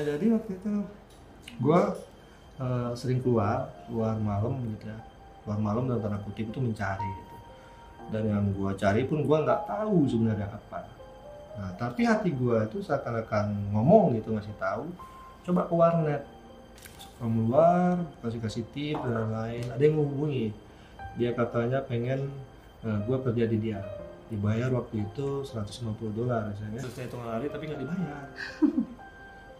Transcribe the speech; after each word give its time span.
nah 0.00 0.16
jadi 0.16 0.24
waktu 0.32 0.50
itu. 0.56 0.72
Gue 1.60 1.80
uh, 2.56 2.90
sering 2.96 3.20
keluar 3.20 3.68
keluar 3.84 4.16
malam 4.16 4.56
gitu 4.72 4.88
ya. 4.88 4.96
Keluar 5.44 5.60
malam 5.60 5.84
dalam 5.84 6.00
tanda 6.00 6.16
kutip 6.24 6.48
itu 6.48 6.56
mencari 6.56 7.04
gitu. 7.04 7.36
Dan 8.08 8.22
yang 8.32 8.44
gue 8.56 8.72
cari 8.80 9.04
pun 9.04 9.20
gue 9.20 9.36
nggak 9.44 9.68
tahu 9.68 10.08
sebenarnya 10.08 10.48
apa 10.48 10.88
nah 11.50 11.66
tapi 11.76 12.06
hati 12.08 12.32
gue 12.32 12.56
itu 12.62 12.80
seakan-akan 12.80 13.74
ngomong 13.74 14.16
gitu 14.16 14.32
ngasih 14.32 14.54
tahu 14.56 14.88
coba 15.44 15.68
ke 15.68 15.74
warnet. 15.76 16.22
Kamu 17.20 17.52
luar 17.52 18.00
kasih 18.24 18.40
kasih 18.40 18.64
tip 18.72 18.96
dan 18.96 19.28
lain 19.28 19.68
ada 19.68 19.82
yang 19.84 20.00
menghubungi. 20.00 20.56
Dia 21.20 21.36
katanya 21.36 21.84
pengen 21.84 22.32
uh, 22.80 22.96
gue 23.04 23.18
kerja 23.28 23.44
di 23.44 23.58
dia. 23.60 23.84
Dibayar 24.32 24.72
waktu 24.72 25.04
itu 25.04 25.44
150 25.44 26.16
dolar 26.16 26.48
misalnya. 26.48 26.80
Terus 26.80 26.96
saya 26.96 27.04
hitung 27.12 27.24
hari 27.28 27.52
tapi 27.52 27.68
nggak 27.68 27.80
dibayar 27.84 28.24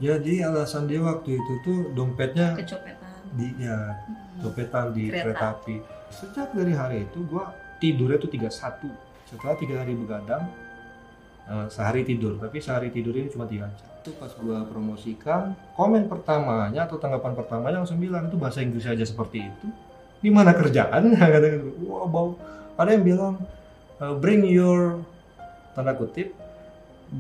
jadi 0.01 0.49
alasan 0.49 0.89
dia 0.89 1.05
waktu 1.05 1.37
itu 1.37 1.53
tuh 1.61 1.79
dompetnya 1.93 2.57
kecopetan. 2.57 3.13
di 3.37 3.53
ya 3.61 4.01
dopetan 4.41 4.97
di 4.97 5.13
Kereta. 5.13 5.23
kereta 5.29 5.47
api. 5.61 5.77
Sejak 6.09 6.49
dari 6.57 6.73
hari 6.73 7.05
itu 7.05 7.21
gua 7.29 7.53
tidurnya 7.77 8.17
tuh 8.17 8.33
31 8.33 8.89
setelah 9.29 9.55
tiga 9.61 9.85
hari 9.85 9.93
begadang 9.93 10.49
eh, 11.45 11.67
sehari 11.69 12.09
tidur. 12.09 12.41
Tapi 12.41 12.59
sehari 12.65 12.89
tidur 12.89 13.13
ini 13.13 13.29
cuma 13.29 13.45
tiga 13.45 13.69
jam. 13.77 13.89
Itu 14.01 14.17
pas 14.17 14.33
gua 14.41 14.65
promosikan 14.65 15.53
komen 15.77 16.09
pertamanya 16.09 16.89
atau 16.89 16.97
tanggapan 16.97 17.37
pertamanya 17.37 17.85
langsung 17.85 18.01
bilang 18.01 18.33
itu 18.33 18.41
bahasa 18.41 18.65
Inggris 18.65 18.89
aja 18.89 19.05
seperti 19.05 19.53
itu. 19.53 19.69
Di 20.25 20.33
mana 20.33 20.57
kerjaan? 20.57 21.13
Kata 21.21 21.47
gitu. 21.61 21.69
wah 21.93 22.09
bau. 22.09 22.41
Ada 22.81 22.97
yang 22.97 23.05
bilang 23.05 23.35
eh, 24.01 24.15
bring 24.17 24.49
your 24.49 25.05
tanda 25.77 25.93
kutip 25.93 26.33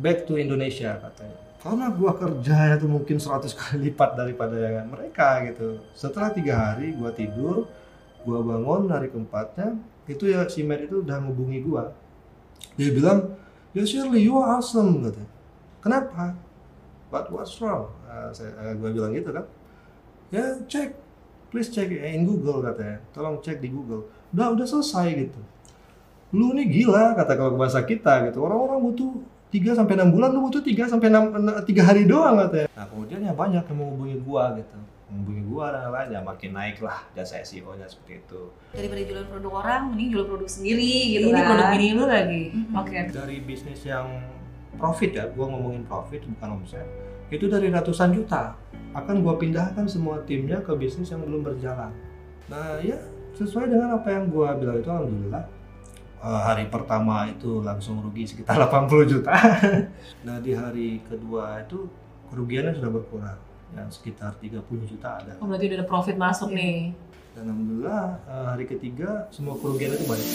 back 0.01 0.24
to 0.24 0.40
Indonesia 0.40 0.96
katanya 0.96 1.49
karena 1.60 1.92
gua 1.92 2.16
kerjanya 2.16 2.80
tuh 2.80 2.88
mungkin 2.88 3.20
100 3.20 3.52
kali 3.52 3.77
lipat 3.92 4.16
daripada 4.16 4.56
mereka 4.88 5.45
gitu. 5.45 5.84
Setelah 5.92 6.32
tiga 6.32 6.55
hari 6.56 6.96
gua 6.96 7.12
tidur 7.12 7.68
gua 8.24 8.40
bangun 8.40 8.88
hari 8.88 9.12
keempatnya 9.12 9.76
itu 10.09 10.29
ya 10.29 10.49
si 10.49 10.65
Matt 10.65 10.88
itu 10.88 11.04
udah 11.04 11.21
ngubungi 11.21 11.60
gua. 11.60 11.93
Dia 12.80 12.90
bilang 12.96 13.37
ya 13.76 13.84
Shirley 13.84 14.24
you 14.24 14.40
are 14.40 14.57
awesome 14.57 15.04
katanya. 15.04 15.30
Kenapa? 15.84 16.37
But 17.12 17.29
what's 17.32 17.59
wrong? 17.60 17.90
Nah, 18.09 18.32
saya, 18.32 18.56
eh, 18.65 18.74
gua 18.80 18.90
bilang 18.96 19.12
gitu 19.12 19.29
kan. 19.29 19.45
Ya 20.32 20.56
cek 20.65 20.96
please 21.52 21.68
check 21.68 21.93
in 21.93 22.24
Google 22.24 22.65
katanya. 22.65 23.04
Tolong 23.12 23.37
cek 23.45 23.60
di 23.60 23.68
Google. 23.68 24.09
Udah 24.32 24.56
udah 24.56 24.65
selesai 24.65 25.12
gitu. 25.29 25.40
Lu 26.32 26.56
nih 26.56 26.73
gila 26.73 27.12
kata 27.21 27.37
kalau 27.37 27.60
bahasa 27.60 27.84
kita 27.84 28.32
gitu. 28.32 28.40
Orang-orang 28.40 28.80
butuh 28.80 29.12
3 29.51 29.74
sampai 29.74 29.95
6 29.98 30.15
bulan 30.15 30.30
lu 30.30 30.46
butuh 30.46 30.62
3 30.62 30.87
sampai 30.87 31.10
6 31.10 31.34
3 31.66 31.82
hari 31.82 32.02
doang 32.06 32.38
katanya. 32.38 32.68
Nah, 32.70 32.87
kemudian 32.87 33.20
ya 33.20 33.34
banyak 33.34 33.65
yang 33.66 33.76
menghubungi 33.76 34.16
gua 34.23 34.54
gitu. 34.54 34.79
Menghubungi 35.10 35.43
gua 35.43 35.65
dan 35.70 35.90
lain 35.90 36.09
ya 36.15 36.20
makin 36.23 36.51
naik 36.54 36.79
lah 36.79 37.02
jasa 37.12 37.43
SEO-nya 37.43 37.82
seperti 37.84 38.23
itu. 38.23 38.43
daripada 38.71 39.02
jualan 39.02 39.26
produk 39.26 39.52
orang 39.59 39.82
mending 39.90 40.09
jual 40.15 40.24
produk 40.24 40.46
sendiri 40.46 40.95
gitu 41.10 41.26
ini 41.26 41.34
kan 41.34 41.45
produk 41.51 41.68
ini 41.74 41.88
lu 41.90 42.04
lagi 42.06 42.43
Mhm. 42.54 42.78
oke 42.78 42.98
Dari 43.10 43.37
bisnis 43.43 43.80
yang 43.82 44.06
profit 44.78 45.10
ya, 45.12 45.26
gua 45.34 45.51
ngomongin 45.51 45.82
profit 45.82 46.23
bukan 46.24 46.48
omset. 46.56 46.87
Itu 47.26 47.51
dari 47.51 47.68
ratusan 47.68 48.15
juta. 48.15 48.54
Akan 48.90 49.21
gua 49.21 49.34
pindahkan 49.34 49.87
semua 49.87 50.23
timnya 50.23 50.62
ke 50.62 50.71
bisnis 50.74 51.10
yang 51.10 51.26
belum 51.26 51.43
berjalan. 51.43 51.90
Nah, 52.46 52.78
ya 52.78 52.98
sesuai 53.34 53.66
dengan 53.66 53.95
apa 53.95 54.09
yang 54.09 54.30
gua 54.30 54.54
bilang 54.54 54.78
itu 54.78 54.87
alhamdulillah 54.87 55.43
hari 56.21 56.68
pertama 56.68 57.24
itu 57.26 57.60
langsung 57.60 58.01
rugi 58.01 58.29
sekitar 58.29 58.57
80 58.68 59.09
juta. 59.09 59.32
nah, 60.27 60.37
di 60.38 60.52
hari 60.52 61.01
kedua 61.04 61.65
itu 61.65 61.88
kerugiannya 62.29 62.77
sudah 62.77 62.93
berkurang. 62.93 63.38
Ya, 63.71 63.87
sekitar 63.87 64.34
30 64.37 64.66
juta 64.82 65.22
ada. 65.22 65.38
oh 65.38 65.47
berarti 65.47 65.71
udah 65.71 65.78
ada 65.78 65.87
profit 65.87 66.19
masuk 66.19 66.50
nih 66.50 66.91
Dan 67.31 67.47
alhamdulillah 67.47 68.19
eh, 68.27 68.47
hari 68.50 68.66
ketiga 68.66 69.31
semua 69.31 69.54
kerugian 69.54 69.94
itu 69.94 70.10
balik. 70.10 70.27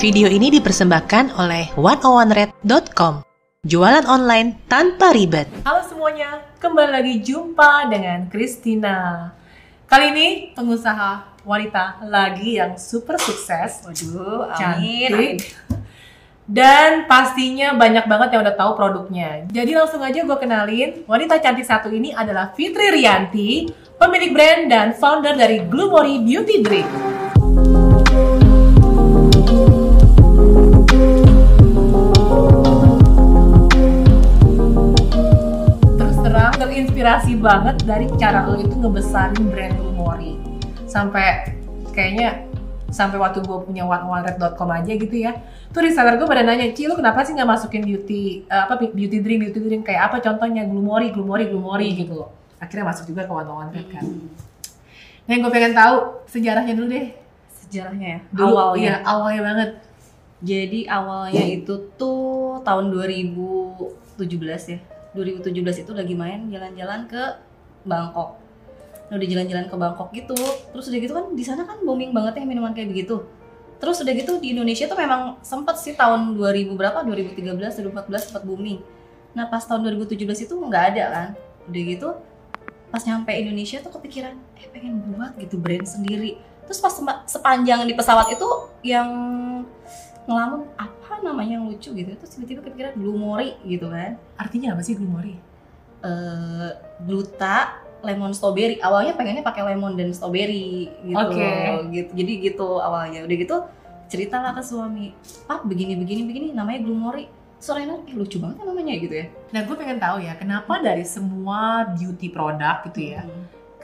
Video 0.00 0.32
ini 0.32 0.48
dipersembahkan 0.48 1.36
oleh 1.36 1.76
101red.com. 1.76 3.20
Jualan 3.68 4.08
online 4.08 4.56
tanpa 4.64 5.12
ribet. 5.12 5.44
Halo 5.68 5.84
semuanya, 5.84 6.40
kembali 6.56 6.88
lagi 6.88 7.20
jumpa 7.20 7.84
dengan 7.92 8.24
Christina. 8.32 9.28
Kali 9.84 10.08
ini 10.16 10.28
pengusaha 10.56 11.36
wanita 11.44 12.00
lagi 12.08 12.56
yang 12.56 12.80
super 12.80 13.20
sukses, 13.20 13.84
waduh 13.84 14.48
cantik, 14.56 15.12
amin, 15.12 15.12
amin. 15.12 15.36
dan 16.48 17.04
pastinya 17.04 17.76
banyak 17.76 18.08
banget 18.08 18.28
yang 18.32 18.40
udah 18.40 18.56
tahu 18.56 18.72
produknya. 18.80 19.44
Jadi 19.52 19.76
langsung 19.76 20.00
aja 20.00 20.24
gue 20.24 20.38
kenalin, 20.40 21.04
wanita 21.04 21.36
cantik 21.44 21.68
satu 21.68 21.92
ini 21.92 22.16
adalah 22.16 22.56
Fitri 22.56 22.88
Rianti, 22.88 23.68
pemilik 24.00 24.32
brand 24.32 24.64
dan 24.64 24.96
founder 24.96 25.36
dari 25.36 25.60
Glumori 25.68 26.24
Beauty 26.24 26.64
Drink. 26.64 27.19
Terinspirasi 36.80 37.36
banget 37.36 37.84
dari 37.84 38.08
cara 38.16 38.48
lo 38.48 38.56
itu 38.56 38.72
ngebesarin 38.72 39.52
brand 39.52 39.76
Mori. 39.92 40.40
Sampai 40.88 41.52
kayaknya 41.92 42.48
sampai 42.88 43.20
waktu 43.20 43.44
gue 43.44 43.58
punya 43.68 43.84
one1red.com 43.84 44.72
aja 44.72 44.88
gitu 44.96 45.12
ya. 45.12 45.36
Tuh 45.76 45.84
reseller 45.84 46.16
gue 46.16 46.24
pada 46.24 46.40
nanya 46.40 46.72
Ci 46.72 46.88
lu 46.88 46.96
kenapa 46.96 47.20
sih 47.20 47.36
nggak 47.36 47.44
masukin 47.52 47.84
beauty 47.84 48.48
eh, 48.48 48.62
apa 48.64 48.80
beauty 48.80 49.20
drink 49.20 49.44
beauty 49.44 49.60
drink 49.60 49.82
kayak 49.84 50.08
apa 50.08 50.24
contohnya? 50.24 50.64
Glumori 50.64 51.12
glumori 51.12 51.52
glumori 51.52 52.00
gitu 52.00 52.16
loh. 52.16 52.32
Akhirnya 52.56 52.88
masuk 52.88 53.12
juga 53.12 53.28
ke 53.28 53.32
one1red 53.36 53.86
kan. 53.92 54.04
Nah 55.28 55.30
yang 55.36 55.44
gue 55.44 55.52
pengen 55.52 55.76
tahu 55.76 55.96
sejarahnya 56.32 56.72
dulu 56.72 56.88
deh. 56.96 57.12
Sejarahnya 57.68 58.08
ya? 58.08 58.20
Dulu 58.32 58.54
awalnya? 58.56 58.80
iya, 58.80 58.94
awalnya 59.04 59.42
banget. 59.44 59.70
Jadi 60.40 60.80
awalnya 60.88 61.44
itu 61.44 61.92
tuh 62.00 62.64
tahun 62.64 62.88
2017 62.88 64.72
ya 64.72 64.80
2017 65.14 65.84
itu 65.86 65.92
lagi 65.92 66.14
main 66.14 66.46
jalan-jalan 66.50 67.06
ke 67.10 67.22
Bangkok. 67.82 68.38
Nah 69.10 69.14
udah 69.18 69.28
jalan-jalan 69.28 69.66
ke 69.66 69.76
Bangkok 69.76 70.08
gitu 70.14 70.38
terus 70.70 70.86
udah 70.86 71.00
gitu 71.02 71.12
kan 71.16 71.26
di 71.34 71.42
sana 71.42 71.66
kan 71.66 71.82
booming 71.82 72.14
banget 72.14 72.42
ya 72.42 72.44
minuman 72.46 72.70
kayak 72.70 72.94
begitu. 72.94 73.26
Terus 73.80 73.96
udah 74.04 74.12
gitu 74.12 74.36
di 74.38 74.52
Indonesia 74.52 74.84
tuh 74.86 74.98
memang 74.98 75.40
sempet 75.40 75.80
sih 75.80 75.96
tahun 75.96 76.36
2000 76.36 76.76
berapa? 76.76 77.00
2013 77.02 77.80
2014 77.80 78.28
sempat 78.30 78.42
booming. 78.44 78.78
Nah 79.32 79.48
pas 79.48 79.64
tahun 79.64 79.88
2017 79.98 80.46
itu 80.46 80.54
nggak 80.54 80.84
ada 80.94 81.04
kan? 81.10 81.28
Udah 81.66 81.82
gitu 81.82 82.08
pas 82.90 83.02
nyampe 83.06 83.30
Indonesia 83.30 83.78
tuh 83.78 83.94
kepikiran 83.94 84.34
eh 84.58 84.66
pengen 84.70 85.00
buat 85.10 85.34
gitu 85.38 85.56
brand 85.58 85.86
sendiri. 85.86 86.38
Terus 86.68 86.78
pas 86.78 86.94
sepanjang 87.26 87.82
di 87.82 87.94
pesawat 87.98 88.30
itu 88.30 88.46
yang 88.86 89.10
ngelamun 90.28 90.70
apa 90.78 90.99
namanya 91.22 91.60
yang 91.60 91.66
lucu 91.68 91.92
gitu 91.92 92.10
terus 92.16 92.32
tiba-tiba 92.36 92.60
kepikiran 92.66 92.94
glumori 92.96 93.56
gitu 93.64 93.88
kan. 93.88 94.16
Artinya 94.36 94.74
apa 94.74 94.82
sih 94.84 94.96
glumori? 94.96 95.36
Eh 96.00 96.70
gluta 97.04 97.80
lemon 98.00 98.32
strawberry. 98.32 98.80
Awalnya 98.80 99.14
pengennya 99.16 99.44
pakai 99.44 99.62
lemon 99.74 99.96
dan 99.96 100.10
strawberry 100.16 100.88
gitu 101.04 101.16
Oke. 101.16 101.50
gitu 101.92 102.10
jadi 102.16 102.32
gitu 102.52 102.68
awalnya. 102.80 103.24
Udah 103.24 103.36
gitu 103.36 103.56
ceritalah 104.10 104.52
ke 104.56 104.62
suami. 104.64 105.14
Pak 105.46 105.64
begini 105.68 105.94
begini 105.94 106.26
begini 106.26 106.46
namanya 106.50 106.82
glumori. 106.82 107.30
Sorena 107.60 108.00
eh 108.08 108.16
lucu 108.16 108.40
banget 108.40 108.56
ya 108.56 108.64
namanya 108.72 108.94
gitu 108.96 109.14
ya. 109.20 109.26
Nah, 109.52 109.60
gue 109.68 109.76
pengen 109.76 110.00
tahu 110.00 110.24
ya, 110.24 110.32
kenapa 110.32 110.80
dari 110.80 111.04
semua 111.04 111.92
beauty 111.92 112.32
product 112.32 112.88
gitu 112.88 113.12
ya, 113.12 113.20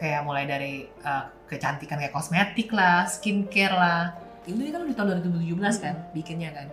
kayak 0.00 0.24
mulai 0.24 0.48
dari 0.48 0.88
uh, 1.04 1.28
kecantikan 1.44 2.00
kayak 2.00 2.08
kosmetik 2.08 2.72
lah, 2.72 3.04
skincare 3.04 3.76
lah, 3.76 4.16
itu 4.48 4.56
kan 4.72 4.80
udah 4.80 4.96
tahun 4.96 5.20
2017 5.28 5.84
kan, 5.84 5.94
bikinnya 6.16 6.56
kan. 6.56 6.72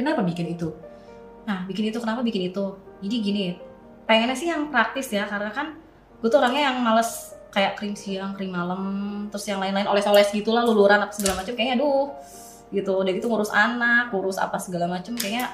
Kenapa 0.00 0.24
bikin 0.24 0.56
itu? 0.56 0.72
Nah, 1.44 1.68
bikin 1.68 1.92
itu 1.92 2.00
kenapa 2.00 2.24
bikin 2.24 2.48
itu? 2.48 2.72
Jadi 3.04 3.16
gini, 3.20 3.44
pengennya 4.08 4.32
sih 4.32 4.48
yang 4.48 4.72
praktis 4.72 5.12
ya, 5.12 5.28
karena 5.28 5.52
kan 5.52 5.76
gue 6.24 6.28
tuh 6.32 6.40
orangnya 6.40 6.72
yang 6.72 6.80
males 6.80 7.36
kayak 7.52 7.76
krim 7.76 7.92
siang, 7.92 8.32
krim 8.32 8.48
malam, 8.48 8.80
terus 9.28 9.44
yang 9.44 9.60
lain-lain 9.60 9.84
oles-oles 9.84 10.32
gitulah, 10.32 10.64
luluran 10.64 11.04
apa 11.04 11.12
segala 11.12 11.44
macam 11.44 11.52
kayaknya 11.52 11.84
aduh 11.84 12.16
gitu. 12.72 12.96
Udah 12.96 13.12
gitu 13.12 13.28
ngurus 13.28 13.52
anak, 13.52 14.08
ngurus 14.08 14.40
apa 14.40 14.56
segala 14.56 14.88
macam 14.88 15.12
kayaknya 15.20 15.52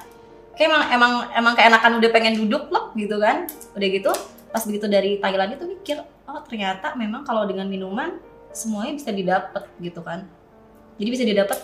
kayak 0.55 0.71
emang 0.71 0.83
emang 0.95 1.13
emang 1.35 1.53
keenakan 1.59 1.91
udah 1.99 2.09
pengen 2.15 2.33
duduk 2.39 2.71
loh 2.71 2.95
gitu 2.95 3.19
kan. 3.19 3.51
Udah 3.75 3.87
gitu 3.91 4.11
pas 4.47 4.63
begitu 4.63 4.87
dari 4.87 5.19
Thailand 5.19 5.59
itu 5.59 5.67
mikir, 5.67 5.99
oh 6.23 6.39
ternyata 6.47 6.95
memang 6.95 7.27
kalau 7.27 7.43
dengan 7.43 7.67
minuman 7.67 8.15
semuanya 8.55 8.95
bisa 8.95 9.11
didapat 9.11 9.67
gitu 9.83 9.99
kan. 9.99 10.23
Jadi 10.95 11.09
bisa 11.11 11.27
didapat 11.27 11.59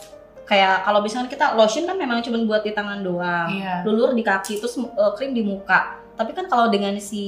kayak 0.54 0.86
kalau 0.86 1.02
misalnya 1.02 1.26
kita 1.34 1.58
lotion 1.58 1.90
kan 1.90 1.98
memang 1.98 2.22
cuma 2.22 2.38
buat 2.46 2.62
di 2.62 2.78
tangan 2.78 3.02
doang. 3.02 3.50
Iya. 3.50 3.82
lulur 3.82 4.14
di 4.14 4.22
kaki 4.22 4.62
terus 4.62 4.78
uh, 4.78 5.12
krim 5.18 5.34
di 5.34 5.42
muka. 5.42 5.98
Tapi 6.14 6.30
kan 6.30 6.46
kalau 6.46 6.70
dengan 6.70 6.94
si 7.02 7.26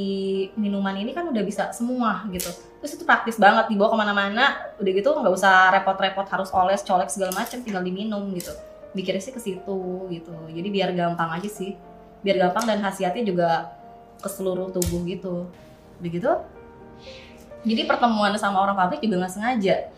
minuman 0.53 0.93
ini 0.93 1.09
kan 1.09 1.25
udah 1.25 1.41
bisa 1.41 1.73
semua 1.73 2.21
gitu. 2.29 2.53
Terus 2.85 3.01
itu 3.01 3.01
praktis 3.01 3.41
banget 3.41 3.73
dibawa 3.73 3.89
ke 3.89 3.97
mana-mana. 3.97 4.45
Udah 4.77 4.91
gitu 4.93 5.09
nggak 5.09 5.33
usah 5.33 5.73
repot-repot 5.73 6.29
harus 6.29 6.53
oles 6.53 6.85
colek 6.85 7.09
segala 7.09 7.33
macam 7.33 7.57
tinggal 7.65 7.81
diminum 7.81 8.29
gitu. 8.37 8.53
Mikirnya 8.93 9.25
sih 9.25 9.33
ke 9.33 9.41
situ 9.41 9.81
gitu. 10.13 10.37
Jadi 10.53 10.67
biar 10.69 10.93
gampang 10.93 11.41
aja 11.41 11.49
sih. 11.49 11.73
Biar 12.21 12.37
gampang 12.37 12.69
dan 12.69 12.85
khasiatnya 12.85 13.25
juga 13.25 13.73
ke 14.21 14.29
seluruh 14.29 14.69
tubuh 14.69 15.01
gitu. 15.09 15.49
Udah 15.97 16.09
gitu 16.13 16.31
jadi 17.65 17.81
pertemuan 17.89 18.37
sama 18.37 18.61
orang 18.61 18.77
pabrik 18.77 19.01
juga 19.01 19.25
nggak 19.25 19.33
sengaja. 19.33 19.89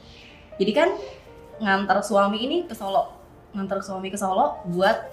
Jadi 0.55 0.71
kan 0.71 0.89
ngantar 1.59 1.99
suami 2.01 2.39
ini 2.39 2.57
ke 2.63 2.73
Solo 2.73 3.16
ngantar 3.57 3.81
suami 3.81 4.13
ke 4.13 4.17
Solo 4.21 4.61
buat 4.69 5.09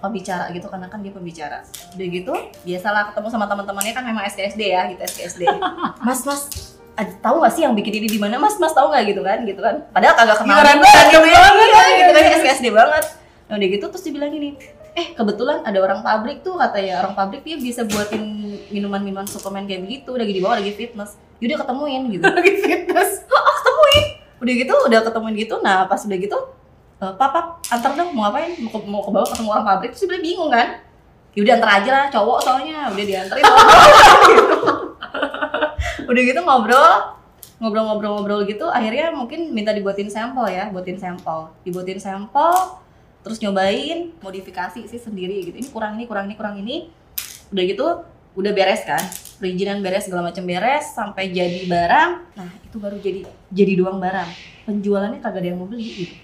pembicara 0.00 0.52
gitu 0.52 0.68
karena 0.68 0.88
kan 0.88 1.00
dia 1.00 1.12
pembicara. 1.12 1.64
Udah 1.96 2.06
gitu 2.08 2.32
biasalah 2.64 3.12
ketemu 3.12 3.28
sama 3.32 3.44
teman-temannya 3.48 3.92
kan 3.92 4.04
memang 4.04 4.24
SKSD 4.28 4.62
ya 4.72 4.88
gitu 4.92 5.00
SKSD 5.00 5.42
mas 6.06 6.20
mas 6.24 6.48
tahu 6.94 7.42
gak 7.42 7.52
sih 7.56 7.62
yang 7.66 7.74
bikin 7.74 8.04
ini 8.04 8.08
di 8.08 8.20
mana? 8.20 8.38
Mas 8.38 8.54
mas 8.60 8.70
tahu 8.70 8.92
nggak? 8.92 9.04
Gitu 9.10 9.22
kan 9.24 9.38
gitu 9.42 9.60
kan. 9.60 9.76
Padahal 9.90 10.14
kagak 10.14 10.38
kenal 10.40 10.60
juga 10.62 10.78
banget, 10.78 11.06
gitu 11.10 11.26
ya 11.26 11.40
banget, 11.42 11.92
gitu 11.98 12.10
kan 12.12 12.24
SKSD 12.40 12.66
banget. 12.70 13.04
Nah 13.44 13.54
udah 13.60 13.68
gitu 13.68 13.84
terus 13.92 14.04
dibilang 14.04 14.32
gini 14.32 14.50
eh 14.94 15.10
kebetulan 15.10 15.58
ada 15.66 15.78
orang 15.82 16.00
pabrik 16.06 16.46
tuh 16.46 16.54
katanya. 16.54 17.02
Orang 17.02 17.18
pabrik 17.18 17.42
dia 17.42 17.58
bisa 17.58 17.82
buatin 17.82 18.22
minuman-minuman 18.70 19.26
suplemen 19.26 19.66
kayak 19.66 19.82
begitu 19.82 20.14
lagi 20.14 20.32
dibawa 20.32 20.62
lagi 20.62 20.70
fitness. 20.70 21.18
Yaudah 21.42 21.66
ketemuin 21.66 22.02
gitu. 22.14 22.24
Lagi 22.38 22.52
fitness. 22.62 23.10
Udah 24.38 24.54
gitu 24.54 24.74
udah 24.86 25.00
ketemuin 25.02 25.34
gitu. 25.34 25.54
Nah 25.64 25.90
pas 25.90 25.98
udah 25.98 26.18
gitu 26.20 26.38
papa 27.12 27.60
antar 27.68 27.92
dong 27.92 28.16
mau 28.16 28.28
ngapain? 28.28 28.56
Mau 28.64 28.70
ke, 28.72 28.78
mau 28.88 29.02
ke 29.04 29.10
bawah 29.12 29.28
ketemu 29.28 29.48
orang 29.52 29.66
pabrik. 29.68 29.90
Terus 29.92 30.08
dia 30.08 30.20
bingung 30.24 30.48
kan? 30.48 30.80
Yaudah 31.34 31.54
antar 31.58 31.70
aja 31.82 31.90
lah 31.90 32.04
cowok 32.08 32.38
soalnya. 32.40 32.88
Udah 32.88 33.04
dianterin. 33.04 33.44
Ngobrol 33.44 33.82
udah 36.10 36.20
gitu 36.20 36.40
ngobrol 36.44 36.92
ngobrol-ngobrol-ngobrol 37.54 38.40
gitu 38.44 38.68
akhirnya 38.68 39.08
mungkin 39.14 39.56
minta 39.56 39.72
dibuatin 39.72 40.10
sampel 40.10 40.46
ya 40.48 40.70
buatin 40.70 40.96
sampel. 40.96 41.50
Dibuatin 41.66 41.98
sampel 41.98 42.80
terus 43.24 43.40
nyobain 43.40 44.12
modifikasi 44.22 44.86
sih 44.86 45.00
sendiri 45.00 45.50
gitu. 45.50 45.56
Ini 45.58 45.68
kurang 45.74 45.98
ini 45.98 46.04
kurang 46.08 46.30
ini 46.30 46.34
kurang 46.38 46.56
ini. 46.62 46.76
Udah 47.50 47.64
gitu 47.66 47.86
udah 48.34 48.52
beres 48.54 48.86
kan? 48.86 49.02
Perizinan 49.42 49.82
beres 49.82 50.06
segala 50.06 50.30
macam 50.30 50.46
beres 50.46 50.94
sampai 50.94 51.34
jadi 51.34 51.66
barang. 51.66 52.10
Nah 52.38 52.50
itu 52.62 52.76
baru 52.78 52.96
jadi 53.02 53.26
jadi 53.50 53.72
doang 53.74 53.98
barang. 53.98 54.30
Penjualannya 54.64 55.18
kagak 55.18 55.44
ada 55.44 55.48
yang 55.50 55.58
mau 55.58 55.68
beli 55.68 55.88
gitu 56.06 56.23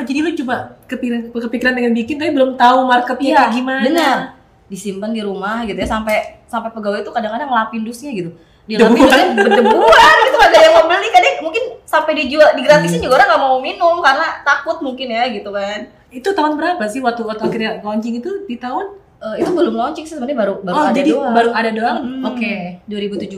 oh 0.00 0.02
jadi 0.02 0.18
lu 0.18 0.30
cuma 0.34 0.56
kepikiran 0.86 1.28
kepikiran 1.28 1.74
dengan 1.76 1.92
bikin 1.92 2.16
tapi 2.16 2.32
belum 2.32 2.56
tahu 2.56 2.78
marketnya 2.82 3.28
Iya, 3.28 3.36
kayak 3.38 3.52
gimana? 3.52 3.82
benar. 3.84 4.18
Disimpan 4.66 5.10
di 5.10 5.20
rumah 5.20 5.60
gitu 5.62 5.76
ya 5.76 5.84
sampai 5.84 6.40
sampai 6.46 6.70
pegawai 6.70 7.04
itu 7.04 7.10
kadang-kadang 7.10 7.46
ngelapin 7.46 7.84
dusnya 7.84 8.10
gitu. 8.10 8.32
Dilapin 8.64 8.96
dusnya 8.96 9.26
berdebuan 9.36 10.16
gitu 10.24 10.38
ada 10.38 10.56
yang 10.58 10.72
mau 10.72 10.86
beli. 10.86 11.08
Kadang 11.10 11.34
mungkin 11.42 11.62
sampai 11.84 12.12
dijual 12.16 12.54
digratisin 12.54 12.98
juga 12.98 13.18
orang 13.18 13.28
nggak 13.28 13.42
mau 13.42 13.56
minum 13.58 14.00
karena 14.00 14.40
takut 14.40 14.80
mungkin 14.80 15.06
ya 15.06 15.28
gitu 15.28 15.50
kan. 15.50 15.90
Itu 16.08 16.32
tahun 16.32 16.56
berapa 16.56 16.80
sih 16.86 16.98
waktu 16.98 17.20
waktu 17.20 17.42
akhirnya 17.44 17.70
launching 17.82 18.16
itu 18.16 18.46
di 18.46 18.56
tahun? 18.56 18.96
Eh, 19.20 19.44
itu 19.44 19.52
belum 19.52 19.76
launching 19.76 20.08
sih 20.08 20.16
sebenarnya 20.16 20.38
baru 20.38 20.54
baru 20.64 20.72
oh 20.72 20.84
ada 20.86 20.96
jadi 20.96 21.10
doang. 21.12 21.34
baru 21.36 21.50
ada 21.52 21.70
doang? 21.70 21.96
Mm-mm. 22.00 22.22
oke. 22.24 22.54
2017 22.88 23.36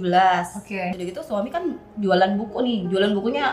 oke. 0.62 0.82
Udah 0.94 1.04
gitu 1.08 1.20
suami 1.24 1.48
kan 1.48 1.64
jualan 1.96 2.30
buku 2.36 2.58
nih. 2.60 2.78
Jualan 2.86 3.10
bukunya 3.10 3.44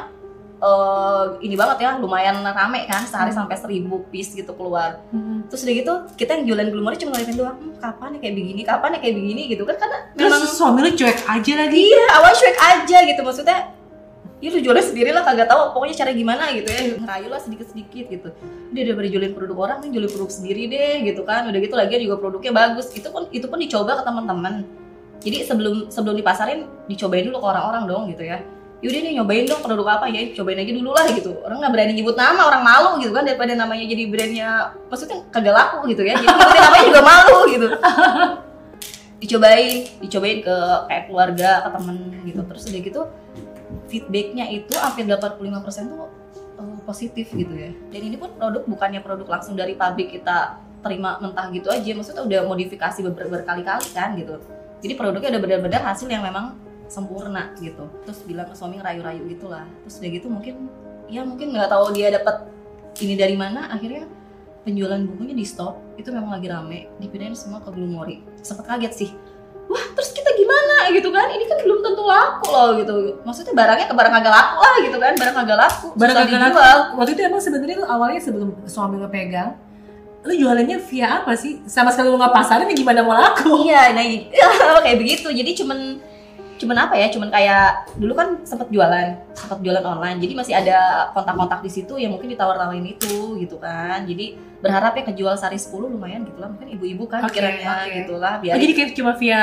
eh 0.60 1.26
ini 1.40 1.56
banget 1.56 1.78
ya 1.80 1.92
lumayan 1.98 2.44
rame 2.44 2.84
kan 2.84 3.08
sehari 3.08 3.32
Hmm. 3.32 3.48
sampai 3.48 3.56
seribu 3.56 4.04
piece 4.12 4.36
gitu 4.36 4.52
keluar. 4.52 5.00
Mhm. 5.10 5.48
terus 5.48 5.64
udah 5.64 5.76
gitu 5.76 5.94
kita 6.14 6.36
yang 6.36 6.44
jualan 6.46 6.68
glumori 6.68 6.96
cuma 6.96 7.16
ngeliatin 7.16 7.36
doang 7.36 7.58
hmm, 7.58 7.80
kapan 7.80 8.10
ya 8.14 8.20
kayak 8.20 8.36
begini 8.36 8.62
kapan 8.62 8.90
ya 8.92 9.00
kayak 9.00 9.16
begini 9.16 9.42
gitu 9.48 9.64
kan 9.64 9.76
karena 9.80 9.98
terus 10.14 10.30
memang 10.30 10.44
suami 10.46 10.80
lu 10.84 10.92
cuek 10.94 11.18
aja 11.26 11.54
lagi. 11.56 11.80
Iya 11.88 12.06
awal 12.14 12.32
cuek 12.34 12.58
aja 12.60 12.98
gitu 13.08 13.22
maksudnya 13.24 13.60
ya 14.40 14.50
lu 14.52 14.60
jualnya 14.60 14.84
sendiri 14.84 15.10
lah 15.12 15.24
kagak 15.24 15.48
tahu 15.48 15.62
pokoknya 15.72 15.96
cara 15.96 16.12
gimana 16.12 16.44
gitu 16.52 16.68
ya 16.68 16.82
ngerayu 16.96 17.28
lah 17.28 17.40
sedikit 17.40 17.68
sedikit 17.72 18.06
gitu. 18.08 18.30
Dia 18.70 18.82
udah 18.86 19.10
jualin 19.10 19.32
produk 19.34 19.58
orang 19.58 19.78
nih 19.80 19.90
jualin 19.96 20.12
produk 20.12 20.32
sendiri 20.32 20.64
deh 20.68 20.96
gitu 21.08 21.22
kan. 21.24 21.48
Udah 21.48 21.60
gitu 21.60 21.76
lagi 21.76 22.04
juga 22.04 22.20
produknya 22.20 22.52
bagus. 22.52 22.92
Itu 22.92 23.10
pun 23.10 23.32
itu 23.32 23.48
pun 23.48 23.58
dicoba 23.58 23.96
ke 23.96 24.04
teman-teman. 24.04 24.68
Jadi 25.24 25.44
sebelum 25.44 25.88
sebelum 25.88 26.16
dipasarin 26.16 26.68
dicobain 26.88 27.24
dulu 27.24 27.40
ke 27.40 27.48
orang-orang 27.48 27.84
dong 27.88 28.04
gitu 28.12 28.24
ya 28.24 28.40
yaudah 28.80 29.00
nih 29.04 29.14
nyobain 29.20 29.44
dong 29.44 29.60
produk 29.60 30.00
apa? 30.00 30.06
Ya 30.08 30.31
cobain 30.31 30.60
aja 30.64 30.72
dulu 30.72 30.92
lah 30.96 31.06
gitu. 31.12 31.36
Orang 31.44 31.60
nggak 31.60 31.74
berani 31.76 31.94
nyebut 32.00 32.16
nama 32.16 32.42
orang 32.48 32.64
malu 32.64 32.90
gitu 33.04 33.12
kan 33.12 33.28
daripada 33.28 33.52
namanya 33.56 33.84
jadi 33.84 34.04
brandnya 34.08 34.50
maksudnya 34.88 35.20
kagak 35.31 35.56
laku 35.56 35.78
gitu 35.92 36.02
ya. 36.08 36.16
Jadi 36.16 36.28
nyebutin 36.31 36.62
namanya 36.64 36.86
juga 36.88 37.02
malu 37.04 37.38
gitu. 37.52 37.68
Dicobain 39.20 39.76
dicobain 40.00 40.40
ke 40.40 40.56
kayak 40.88 41.04
keluarga 41.12 41.50
ke 41.68 41.70
temen 41.76 41.98
gitu. 42.24 42.42
Terus 42.48 42.64
udah 42.72 42.81
gitu 42.88 43.02
feedbacknya 43.92 44.46
itu 44.50 44.74
hampir 44.80 45.04
85% 45.06 45.92
tuh 45.92 46.08
eh, 46.62 46.80
positif 46.88 47.25
gitu 47.36 47.54
ya. 47.54 47.75
Dan 47.92 48.02
ini 48.08 48.16
pun 48.16 48.32
produk 48.32 48.64
bukannya 48.64 49.04
produk 49.04 49.28
langsung 49.28 49.60
dari 49.60 49.75
pabrik 49.75 50.16
kita 50.16 50.56
terima 50.80 51.20
mentah 51.20 51.52
gitu 51.52 51.68
aja 51.68 51.92
maksudnya 51.92 52.24
udah 52.24 52.40
modifikasi 52.48 53.04
ber- 53.12 53.28
berkali-kali 53.28 53.88
kan 53.92 54.16
gitu. 54.16 54.40
Jadi 54.80 54.94
produknya 54.96 55.36
udah 55.36 55.42
benar-benar 55.44 55.82
hasil 55.84 56.08
yang 56.08 56.24
memang 56.24 56.56
sempurna 56.89 57.53
gitu. 57.57 57.86
Terus 58.03 58.19
bilang 58.25 58.50
ke 58.50 58.57
suami 58.57 58.81
ngerayu-rayu 58.81 59.24
gitu 59.30 59.45
lah 59.45 59.63
terus 59.86 60.01
udah 60.01 60.09
gitu 60.09 60.27
mungkin 60.27 60.56
ya 61.07 61.21
mungkin 61.21 61.53
nggak 61.53 61.69
tahu 61.69 61.94
dia 61.94 62.09
dapat 62.09 62.50
ini 63.00 63.13
dari 63.15 63.38
mana. 63.38 63.69
Akhirnya 63.69 64.09
penjualan 64.65 65.00
bukunya 65.06 65.31
di 65.31 65.45
stop. 65.45 65.77
Itu 65.95 66.12
memang 66.12 66.36
lagi 66.36 66.50
rame. 66.50 66.89
Dipindahin 67.00 67.38
semua 67.38 67.63
ke 67.63 67.69
Glumori. 67.71 68.19
Sempet 68.41 68.68
kaget 68.68 68.94
sih. 68.94 69.12
Wah 69.69 69.86
terus 69.94 70.09
kita 70.12 70.33
gimana? 70.33 70.89
Gitu 70.91 71.07
kan. 71.07 71.30
Ini 71.30 71.45
kan 71.45 71.57
belum 71.62 71.80
tentu 71.80 72.03
laku 72.03 72.45
loh 72.50 72.69
gitu. 72.75 72.94
Maksudnya 73.21 73.53
barangnya 73.53 73.88
ke 73.88 73.95
barang 73.95 74.13
kagak 74.18 74.33
laku 74.33 74.57
lah 74.59 74.75
gitu 74.81 74.97
kan. 74.97 75.13
Barang 75.15 75.36
kagak 75.38 75.57
laku. 75.62 75.88
Barang 75.95 76.15
kagak 76.18 76.39
laku. 76.41 76.57
Waktu 76.97 77.12
itu 77.13 77.21
emang 77.24 77.41
sebenarnya 77.41 77.75
lu 77.77 77.86
awalnya 77.86 78.19
sebelum 78.19 78.50
suami 78.65 78.97
pegang 79.07 79.53
lu 80.19 80.36
jualannya 80.36 80.83
via 80.83 81.24
apa 81.24 81.31
sih? 81.31 81.63
Sama 81.63 81.95
sekali 81.95 82.12
lu 82.12 82.19
nggak 82.19 82.36
pasarin 82.36 82.68
ya 82.68 82.75
gimana 82.75 83.00
mau 83.07 83.15
laku? 83.15 83.63
Iya 83.63 83.95
nah 83.95 84.03
i- 84.03 84.27
kayak 84.83 85.00
begitu. 85.00 85.31
Jadi 85.31 85.63
cuman 85.63 85.80
cuman 86.60 86.78
apa 86.78 86.94
ya 86.94 87.08
cuman 87.08 87.32
kayak 87.32 87.66
dulu 87.96 88.14
kan 88.14 88.28
sempat 88.44 88.68
jualan 88.68 89.16
sempat 89.32 89.60
jualan 89.60 89.80
online 89.80 90.20
jadi 90.20 90.34
masih 90.36 90.54
ada 90.54 90.78
kontak-kontak 91.12 91.64
di 91.64 91.72
situ 91.72 91.96
yang 91.96 92.12
mungkin 92.12 92.28
ditawar-tawarin 92.28 92.84
itu 92.86 93.40
gitu 93.40 93.56
kan 93.58 94.04
jadi 94.04 94.36
berharap 94.60 94.92
ya 94.94 95.08
kejual 95.08 95.34
sehari 95.34 95.56
10 95.56 95.72
lumayan 95.90 96.22
gitu 96.22 96.36
lah 96.36 96.52
mungkin 96.52 96.68
ibu-ibu 96.70 97.08
kan 97.08 97.24
Oke, 97.24 97.40
pikirannya 97.40 97.72
oke. 97.72 97.92
gitu 97.96 98.14
lah 98.16 98.34
Oh, 98.36 98.42
biar 98.44 98.56
jadi 98.60 98.74
kayak 98.76 98.90
cuma 98.92 99.12
via 99.16 99.40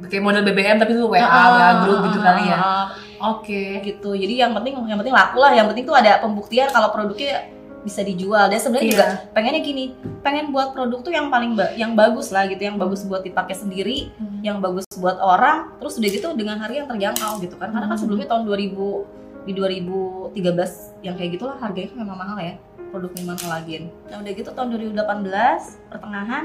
kayak 0.00 0.22
model 0.22 0.42
BBM 0.42 0.78
tapi 0.78 0.94
lu 0.94 1.10
WA, 1.10 1.20
Ah, 1.20 1.82
grup 1.82 2.06
gitu 2.06 2.18
kali 2.18 2.46
ya. 2.46 2.56
ah, 2.56 2.84
Oke. 3.28 3.82
gitu 3.82 4.14
jadi 4.14 4.46
yang 4.46 4.52
penting 4.54 4.72
yang 4.82 4.96
penting 4.96 5.12
laku 5.12 5.36
lah 5.36 5.52
yang 5.52 5.66
penting 5.66 5.84
tuh 5.84 5.92
ada 5.92 6.16
pembuktian 6.18 6.70
kalau 6.70 6.88
produknya 6.88 7.50
bisa 7.80 8.02
dijual 8.02 8.46
dan 8.46 8.58
sebenarnya 8.58 8.84
Iya. 8.84 8.92
juga 8.92 9.06
pengennya 9.32 9.60
gini 9.60 9.84
pengen 10.20 10.50
buat 10.50 10.72
produk 10.72 10.98
tuh 11.00 11.10
yang 11.10 11.28
paling 11.28 11.54
ba- 11.54 11.72
yang 11.72 11.94
bagus 11.94 12.28
lah 12.28 12.44
gitu 12.44 12.58
yang 12.60 12.74
bagus 12.74 13.02
buat 13.02 13.22
dipakai 13.22 13.54
sendiri 13.54 14.10
Hmm. 14.12 14.40
yang 14.40 14.58
bagus 14.58 14.84
buat 14.94 15.16
orang 15.16 15.78
terus 15.78 15.94
udah 15.94 16.10
gitu 16.10 16.26
dengan 16.32 16.58
harga 16.58 16.76
yang 16.76 16.88
terjangkau 16.88 17.38
gitu 17.38 17.54
kan 17.54 17.70
karena 17.70 17.86
kan 17.86 17.92
Hmm. 17.92 18.02
sebelumnya 18.02 18.26
tahun 18.26 18.42
2000 18.44 19.06
di 19.44 19.52
2013 19.54 20.92
yang 21.00 21.14
kayak 21.14 21.30
gitulah 21.32 21.56
harganya 21.56 21.88
kan 21.88 21.98
memang 21.98 22.18
mahal 22.18 22.36
ya 22.36 22.54
produk 22.88 23.10
minuman 23.12 23.36
kolagin 23.36 23.82
nah 24.06 24.16
udah 24.18 24.32
gitu 24.32 24.50
tahun 24.50 24.68
2018 24.70 25.60
pertengahan 25.88 26.44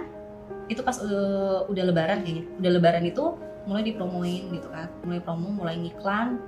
itu 0.65 0.79
pas 0.79 0.95
eh, 0.97 1.59
udah 1.65 1.83
lebaran 1.83 2.21
kayaknya 2.21 2.45
udah 2.57 2.71
lebaran 2.71 3.03
itu 3.03 3.23
mulai 3.63 3.81
dipromoin 3.81 4.43
gitu 4.49 4.67
kan 4.67 4.87
mulai 5.01 5.19
promo 5.19 5.47
mulai 5.49 5.75
ngiklan 5.77 6.39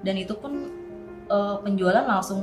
dan 0.00 0.14
itu 0.16 0.32
pun 0.32 0.70
eh, 1.24 1.56
penjualan 1.60 2.02
langsung 2.02 2.42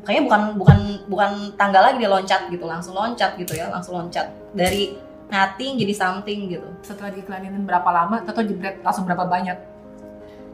kayaknya 0.00 0.22
bukan 0.24 0.42
bukan 0.54 0.78
bukan 1.06 1.30
tanggal 1.54 1.82
lagi 1.82 1.96
dia 1.96 2.08
loncat 2.08 2.40
gitu 2.46 2.64
langsung 2.64 2.92
loncat 2.92 3.34
gitu 3.34 3.52
ya 3.52 3.66
langsung 3.68 3.94
loncat 3.94 4.26
dari 4.50 4.94
nothing 5.28 5.76
jadi 5.76 5.92
something 5.92 6.48
gitu 6.48 6.68
Setelah 6.80 7.10
diiklanin 7.10 7.62
berapa 7.62 7.84
lama 7.86 8.20
atau 8.20 8.40
jebret 8.40 8.80
langsung 8.80 9.04
berapa 9.04 9.24
banyak? 9.24 9.58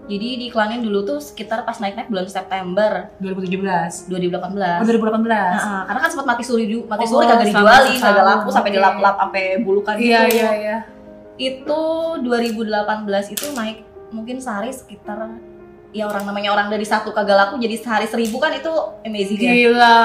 jadi 0.05 0.37
diiklanin 0.37 0.85
dulu 0.85 1.01
tuh 1.03 1.17
sekitar 1.17 1.65
pas 1.65 1.81
naik-naik 1.81 2.13
bulan 2.13 2.29
September 2.29 3.09
2017. 3.19 4.05
2018 4.05 4.37
Oh, 4.77 4.85
2018. 4.85 5.25
Nah, 5.25 5.89
karena 5.89 5.99
kan 5.99 6.11
sempat 6.13 6.27
mati 6.29 6.45
suri 6.45 6.69
dulu, 6.69 6.85
mati 6.85 7.05
Oh, 7.05 7.09
suri 7.09 7.25
kagak 7.25 7.49
dijualin, 7.49 7.97
kagak 7.97 8.25
laku 8.27 8.49
sampai 8.53 8.69
oke. 8.69 8.77
dilap-lap 8.77 9.15
sampai 9.17 9.43
bulukan 9.59 9.97
Iya, 9.97 10.21
gitu. 10.29 10.37
iya, 10.37 10.51
iya. 10.53 10.77
Itu 11.35 11.81
2018 12.21 13.33
itu 13.33 13.47
naik 13.51 13.79
mungkin 14.11 14.37
sehari 14.39 14.71
sekitar 14.71 15.25
ya 15.95 16.11
orang 16.11 16.27
namanya 16.27 16.51
orang 16.51 16.67
dari 16.75 16.83
satu 16.83 17.15
kagak 17.15 17.39
laku 17.39 17.55
jadi 17.63 17.79
sehari 17.79 18.11
seribu 18.11 18.43
kan 18.43 18.51
itu 18.51 18.69
amazing 19.07 19.39
ya. 19.39 19.55
Gila, 19.55 20.03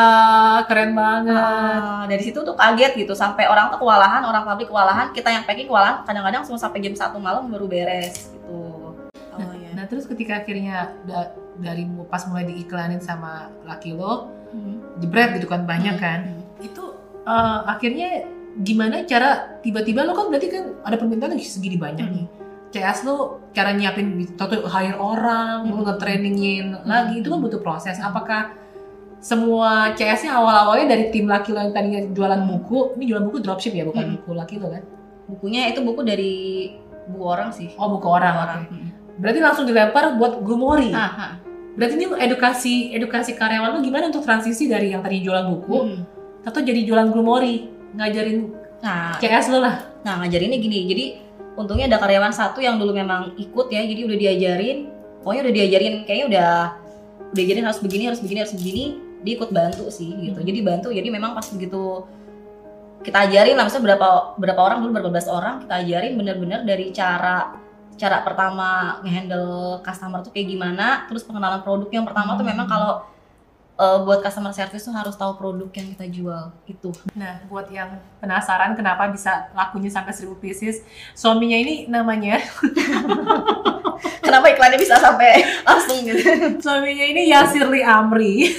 keren 0.70 0.94
banget. 0.94 1.34
Ah, 1.34 2.06
dari 2.06 2.22
situ 2.22 2.46
tuh 2.46 2.54
kaget 2.54 2.94
gitu 2.94 3.18
sampai 3.18 3.50
orang 3.50 3.74
tuh 3.74 3.82
kewalahan, 3.82 4.22
orang 4.22 4.46
pabrik 4.46 4.70
kewalahan, 4.70 5.10
kita 5.12 5.34
yang 5.34 5.44
packing 5.50 5.66
kewalahan, 5.66 6.06
kadang-kadang 6.06 6.46
cuma 6.46 6.62
sampai 6.62 6.86
jam 6.86 6.94
satu 6.94 7.18
malam 7.18 7.50
baru 7.50 7.66
beres 7.66 8.30
gitu. 8.30 8.94
Oh 9.34 9.54
ya. 9.58 9.74
Nah, 9.74 9.90
terus 9.90 10.06
ketika 10.06 10.46
akhirnya 10.46 10.94
da- 11.10 11.34
dari 11.58 11.90
pas 12.06 12.22
mulai 12.30 12.46
diiklanin 12.46 13.02
sama 13.02 13.50
laki 13.66 13.98
lo, 13.98 14.30
Hmm. 14.54 14.82
jebret 15.02 15.42
gitu 15.42 15.50
kan 15.50 15.66
banyak 15.66 15.98
kan. 15.98 16.20
Hmm. 16.38 16.64
Itu 16.64 16.94
eh, 17.26 17.60
akhirnya 17.66 18.30
gimana 18.62 19.06
cara 19.06 19.58
tiba-tiba 19.62 20.06
lo 20.06 20.14
kan 20.14 20.30
berarti 20.30 20.48
kan 20.54 20.64
ada 20.86 20.98
permintaan 20.98 21.34
segini 21.42 21.78
banyak 21.78 22.08
nih. 22.10 22.26
CS 22.70 23.02
lo 23.04 23.42
cara 23.50 23.74
nyiapin 23.74 24.14
atau 24.38 24.62
hire 24.70 24.94
orang, 24.96 25.66
Hmm. 25.66 25.82
nge-trainingin 25.82 26.86
lagi 26.86 27.20
itu 27.20 27.28
kan 27.28 27.40
butuh 27.42 27.60
proses. 27.60 27.98
Apakah 27.98 28.54
semua 29.20 29.92
CS-nya 29.98 30.38
awal-awalnya 30.38 30.96
dari 30.96 31.12
tim 31.12 31.28
laki 31.28 31.52
lo 31.52 31.60
yang 31.60 31.74
tadinya 31.76 32.00
jualan 32.14 32.40
buku, 32.48 32.96
ini 32.96 33.04
jualan 33.12 33.26
buku 33.28 33.38
dropship 33.44 33.74
ya, 33.76 33.84
bukan 33.84 34.04
Hmm. 34.06 34.14
buku 34.22 34.32
laki 34.32 34.56
lo 34.62 34.68
kan? 34.72 34.84
Bukunya 35.28 35.70
itu 35.70 35.84
buku 35.84 36.02
dari 36.02 36.34
bu 37.10 37.26
orang 37.26 37.50
sih. 37.52 37.74
Oh 37.76 37.90
buku 37.90 38.08
orang, 38.08 38.36
orang. 38.38 38.60
oke. 38.66 38.80
Berarti 39.20 39.40
langsung 39.44 39.66
dilempar 39.68 40.16
buat 40.16 40.40
Glumori. 40.40 40.94
Ah, 40.96 41.12
ah. 41.12 41.32
Berarti 41.76 41.96
ini 41.98 42.06
edukasi 42.16 42.94
edukasi 42.94 43.36
karyawan 43.36 43.76
lo 43.76 43.80
gimana 43.82 44.08
untuk 44.08 44.24
transisi 44.24 44.70
dari 44.70 44.94
yang 44.94 45.04
tadi 45.04 45.20
jualan 45.20 45.48
buku 45.52 45.76
Hmm. 45.76 46.02
atau 46.46 46.62
jadi 46.62 46.86
jualan 46.86 47.10
Glumori, 47.12 47.68
ngajarin 47.98 48.40
Nah, 48.80 49.12
CS 49.20 49.52
lo 49.52 49.60
lah. 49.60 49.76
Nah 50.08 50.24
ngajarinnya 50.24 50.56
gini, 50.56 50.88
jadi 50.88 51.06
untungnya 51.60 51.92
ada 51.92 52.00
karyawan 52.00 52.32
satu 52.32 52.64
yang 52.64 52.80
dulu 52.80 52.96
memang 52.96 53.36
ikut 53.36 53.68
ya, 53.68 53.84
jadi 53.84 54.08
udah 54.08 54.18
diajarin, 54.18 54.78
pokoknya 55.20 55.42
udah 55.44 55.54
diajarin, 55.60 55.94
kayaknya 56.08 56.26
udah 56.32 56.52
udah 57.30 57.36
diajarin 57.36 57.66
harus 57.68 57.80
begini, 57.84 58.04
harus 58.08 58.22
begini, 58.24 58.40
harus 58.40 58.56
begini, 58.56 58.84
dia 59.28 59.34
ikut 59.36 59.52
bantu 59.52 59.92
sih 59.92 60.08
gitu. 60.08 60.40
Hmm. 60.40 60.48
Jadi 60.48 60.60
bantu, 60.64 60.88
jadi 60.96 61.08
memang 61.12 61.36
pas 61.36 61.44
begitu 61.52 62.08
kita 63.04 63.28
ajarin 63.28 63.56
lah, 63.60 63.68
misalnya 63.68 63.86
berapa 63.92 64.10
berapa 64.40 64.62
orang 64.64 64.78
dulu 64.84 64.92
berapa 64.96 65.12
belas 65.12 65.28
orang 65.28 65.68
kita 65.68 65.74
ajarin 65.84 66.16
bener-bener 66.16 66.64
dari 66.64 66.96
cara 66.96 67.56
cara 68.00 68.24
pertama 68.24 69.00
ngehandle 69.04 69.84
customer 69.84 70.24
tuh 70.24 70.32
kayak 70.32 70.48
gimana, 70.48 71.04
terus 71.12 71.28
pengenalan 71.28 71.60
produk 71.60 71.92
yang 71.92 72.08
pertama 72.08 72.40
tuh 72.40 72.48
Hmm. 72.48 72.52
memang 72.56 72.68
kalau 72.72 73.04
eh, 73.80 74.00
buat 74.04 74.20
customer 74.20 74.52
service 74.52 74.84
tuh 74.84 74.94
harus 74.94 75.16
tahu 75.16 75.40
produk 75.40 75.72
yang 75.72 75.88
kita 75.96 76.06
jual 76.12 76.44
itu. 76.68 76.92
Nah, 77.16 77.40
buat 77.48 77.72
yang 77.72 77.96
penasaran 78.20 78.76
kenapa 78.76 79.08
bisa 79.08 79.48
lakunya 79.56 79.88
sampai 79.88 80.12
1000 80.12 80.36
pieces, 80.44 80.84
suaminya 81.16 81.56
ini 81.56 81.88
namanya 81.88 82.44
Kenapa 84.00 84.46
iklannya 84.56 84.80
bisa 84.80 84.96
sampai 84.96 85.44
langsung 85.66 86.06
gitu? 86.06 86.22
suaminya 86.64 87.06
ini 87.06 87.34
Yasirli 87.34 87.82
Amri. 87.84 88.54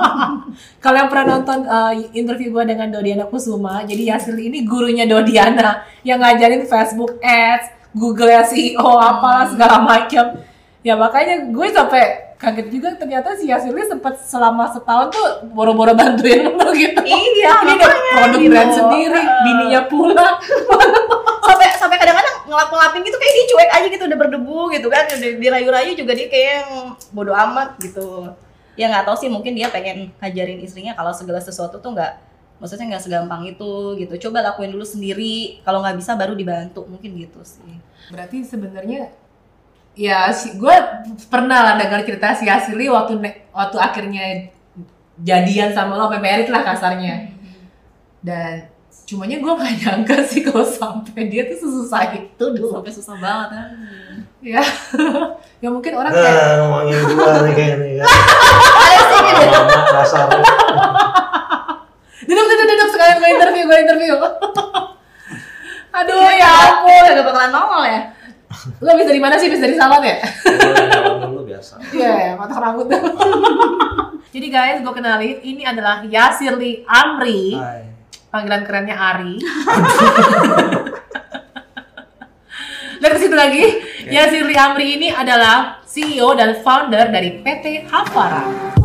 Kalau 0.82 0.96
yang 0.96 1.10
pernah 1.12 1.38
nonton 1.38 1.68
uh, 1.68 1.92
interview 2.16 2.50
gue 2.50 2.64
dengan 2.66 2.90
Dodiana 2.90 3.28
Kusuma, 3.30 3.86
jadi 3.86 4.16
Yasirli 4.16 4.50
ini 4.50 4.58
gurunya 4.66 5.06
Dodiana 5.06 5.86
yang 6.02 6.18
ngajarin 6.18 6.66
Facebook 6.66 7.20
Ads, 7.22 7.92
Google 7.94 8.32
ya 8.32 8.42
CEO 8.42 8.90
apalah 8.98 9.46
segala 9.46 9.84
macam. 9.84 10.42
Ya 10.82 10.98
makanya 10.98 11.46
gue 11.46 11.66
sampai 11.70 12.31
kaget 12.42 12.66
juga 12.74 12.88
ternyata 12.98 13.38
si 13.38 13.46
Yasirli 13.46 13.86
sempat 13.86 14.18
selama 14.18 14.66
setahun 14.74 15.14
tuh 15.14 15.26
boro-boro 15.54 15.94
bantuin 15.94 16.50
lo 16.50 16.74
gitu. 16.74 16.98
Iya, 16.98 17.62
Ini 17.62 17.78
ada 17.78 17.86
produk 18.18 18.40
gitu. 18.42 18.50
brand 18.50 18.72
sendiri, 18.74 19.22
Heeh. 19.22 19.42
bininya 19.46 19.80
pula. 19.86 20.26
sampai 21.46 21.68
sampai 21.78 21.96
kadang-kadang 22.02 22.36
ngelap 22.50 22.68
ngelapin 22.70 23.02
gitu 23.06 23.16
kayak 23.18 23.34
dia 23.34 23.44
cuek 23.50 23.70
aja 23.70 23.86
gitu 23.90 24.04
udah 24.10 24.18
berdebu 24.18 24.58
gitu 24.74 24.86
kan 24.90 25.04
udah 25.06 25.30
dirayu-rayu 25.38 25.90
juga 25.94 26.12
dia 26.14 26.26
kayak 26.30 26.50
yang 26.58 26.70
bodoh 27.14 27.34
amat 27.34 27.78
gitu 27.82 28.30
ya 28.74 28.88
nggak 28.88 29.04
tahu 29.04 29.16
sih 29.18 29.28
mungkin 29.28 29.52
dia 29.52 29.68
pengen 29.68 30.10
ngajarin 30.18 30.62
istrinya 30.64 30.96
kalau 30.96 31.12
segala 31.12 31.42
sesuatu 31.42 31.76
tuh 31.82 31.92
nggak 31.92 32.12
maksudnya 32.56 32.94
nggak 32.94 33.02
segampang 33.04 33.42
itu 33.44 33.98
gitu 34.00 34.30
coba 34.30 34.54
lakuin 34.54 34.70
dulu 34.70 34.86
sendiri 34.86 35.60
kalau 35.66 35.82
nggak 35.82 35.98
bisa 35.98 36.14
baru 36.14 36.32
dibantu 36.32 36.86
mungkin 36.88 37.10
gitu 37.18 37.42
sih 37.42 37.82
Berarti 38.10 38.42
sebenarnya 38.44 39.08
ya 39.92 40.32
si, 40.32 40.56
gue 40.56 40.76
pernah 41.28 41.72
lah 41.72 41.74
dengar 41.76 42.00
cerita 42.04 42.32
si 42.32 42.48
Asili 42.48 42.88
waktu 42.88 43.20
waktu 43.52 43.76
akhirnya 43.76 44.24
jadian 45.20 45.70
sama 45.76 46.00
lo, 46.00 46.08
sampai 46.08 46.20
merit 46.24 46.48
lah 46.48 46.64
kasarnya. 46.64 47.28
Dan 48.22 48.72
cumanya 49.04 49.36
gue 49.42 49.52
gak 49.52 49.74
nyangka 49.82 50.16
sih 50.24 50.40
kalau 50.46 50.64
sampai 50.64 51.28
dia 51.28 51.44
tuh 51.44 51.58
sesusah 51.58 52.16
itu 52.16 52.44
dulu. 52.54 52.70
sampai 52.70 52.92
susah 52.94 53.16
banget 53.18 53.48
kan 53.50 53.68
Ya, 54.42 54.58
ya 55.62 55.68
mungkin 55.70 55.94
orang 55.94 56.10
kayak 56.10 56.34
Nah, 56.34 56.54
ngomongin 56.66 56.98
gua 57.14 57.46
nih 57.46 57.54
kayaknya 57.54 58.02
kan. 58.02 58.10
gitu. 59.22 59.54
Alamak, 59.54 59.86
dasar. 59.94 60.26
duduk 62.26 62.46
duduk 62.50 62.66
duduk 62.66 62.88
sekalian 62.90 63.16
gue 63.22 63.30
interview 63.38 63.64
gue 63.70 63.78
interview. 63.86 64.14
Aduh 66.02 66.26
ya 66.26 66.42
ya 66.42 66.50
ampun, 66.80 67.04
gak 67.06 67.22
bakalan 67.26 67.50
nongol 67.54 67.84
ya 67.86 68.00
lo 68.80 68.90
bisa 68.96 69.08
dari 69.10 69.22
mana 69.22 69.36
sih? 69.40 69.48
Bisa 69.48 69.62
dari 69.64 69.76
salon 69.76 70.02
ya? 70.04 70.16
Gua 70.22 70.86
jawab 70.88 71.16
dulu 71.28 71.42
biasa. 71.48 71.74
Iya, 71.92 72.12
ya, 72.12 72.32
potong 72.36 72.60
rambut. 72.60 72.86
Jadi 74.34 74.46
guys, 74.48 74.80
gue 74.80 74.94
kenalin 74.96 75.38
ini 75.44 75.62
adalah 75.68 76.00
Yasirli 76.08 76.88
Amri. 76.88 77.52
Hai. 77.56 77.84
panggilan 78.32 78.64
kerennya 78.64 78.96
Ari. 78.96 79.36
Dan 83.04 83.10
ke 83.12 83.18
situ 83.20 83.36
lagi, 83.36 83.64
Yasirli 84.08 84.56
Amri 84.56 84.96
ini 84.96 85.12
adalah 85.12 85.84
CEO 85.84 86.32
dan 86.32 86.56
founder 86.64 87.12
dari 87.12 87.44
PT 87.44 87.84
Havara. 87.92 88.80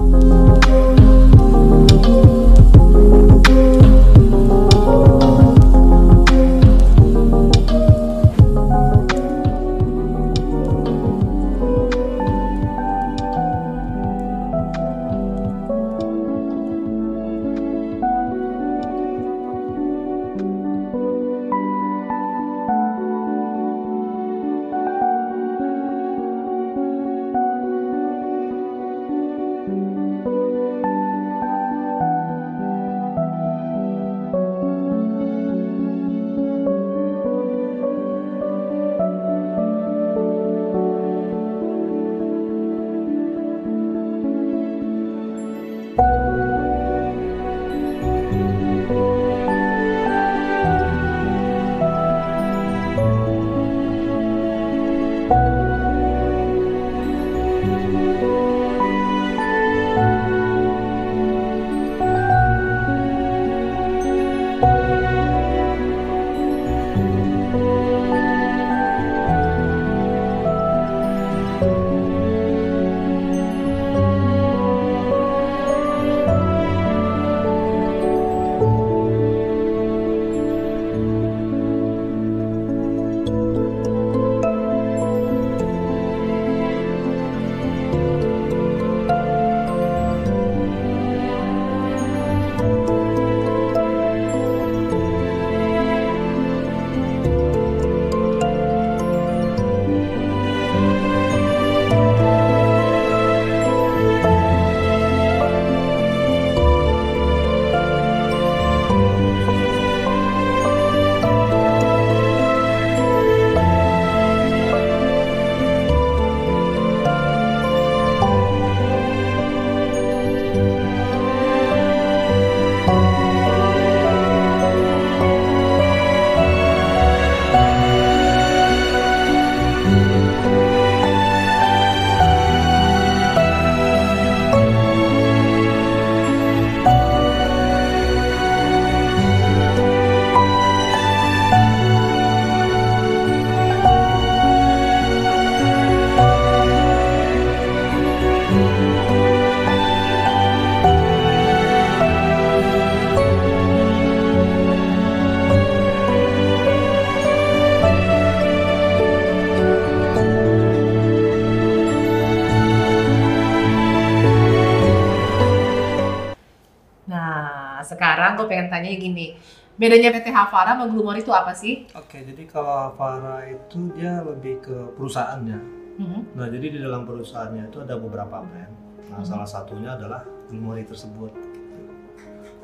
Gini, 168.98 169.26
bedanya 169.74 170.10
PT 170.12 170.28
Havara 170.28 170.74
sama 170.74 170.86
Glumori 170.86 171.22
itu 171.22 171.30
apa 171.30 171.54
sih? 171.54 171.86
Oke, 171.94 172.22
jadi 172.22 172.44
kalau 172.46 172.92
Avara 172.92 173.46
itu 173.46 173.94
dia 173.94 174.20
lebih 174.20 174.60
ke 174.60 174.76
perusahaannya. 174.94 175.60
Mhm. 175.98 176.20
Nah, 176.34 176.48
jadi 176.48 176.68
di 176.68 176.80
dalam 176.80 177.04
perusahaannya 177.04 177.64
itu 177.68 177.78
ada 177.80 177.96
beberapa 177.96 178.42
brand. 178.42 178.74
Nah, 179.08 179.18
Hmm. 179.18 179.26
salah 179.26 179.46
satunya 179.46 179.94
adalah 179.94 180.22
Glumori 180.48 180.84
tersebut. 180.84 181.32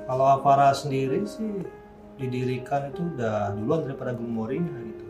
Kalau 0.04 0.26
Avara 0.28 0.72
sendiri 0.72 1.24
sih 1.24 1.64
didirikan 2.16 2.90
itu 2.90 3.02
udah 3.10 3.56
duluan 3.56 3.88
daripada 3.88 4.12
Glumorinya 4.12 4.76
gitu. 4.84 5.06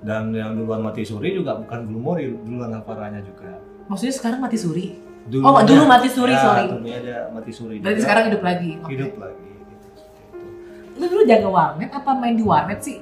Dan 0.00 0.32
yang 0.32 0.54
duluan 0.54 0.80
mati 0.80 1.02
suri 1.02 1.32
juga 1.32 1.56
bukan 1.56 1.84
Glumori, 1.84 2.32
duluan 2.38 2.72
Avaranya 2.72 3.20
juga. 3.20 3.60
Maksudnya 3.86 4.14
sekarang 4.14 4.40
mati 4.40 4.56
suri? 4.56 4.86
Dulunya- 5.26 5.52
Oh, 5.52 5.60
dulu 5.60 5.82
mati 5.84 6.08
suri, 6.08 6.32
ya, 6.32 6.40
sorry. 6.40 6.64
dulunya 6.68 6.96
ada 6.98 7.16
mati 7.30 7.52
suri. 7.52 7.76
Berarti 7.78 7.92
juga. 7.94 8.04
sekarang 8.04 8.24
hidup 8.32 8.42
lagi? 8.42 8.70
Oke. 8.80 8.90
hidup 8.90 9.12
lagi. 9.18 9.49
Gitu. 11.00 11.08
Lu 11.08 11.12
dulu 11.16 11.22
jaga 11.24 11.48
warnet 11.48 11.90
apa 11.96 12.10
main 12.12 12.36
di 12.36 12.44
warnet 12.44 12.80
sih? 12.84 13.00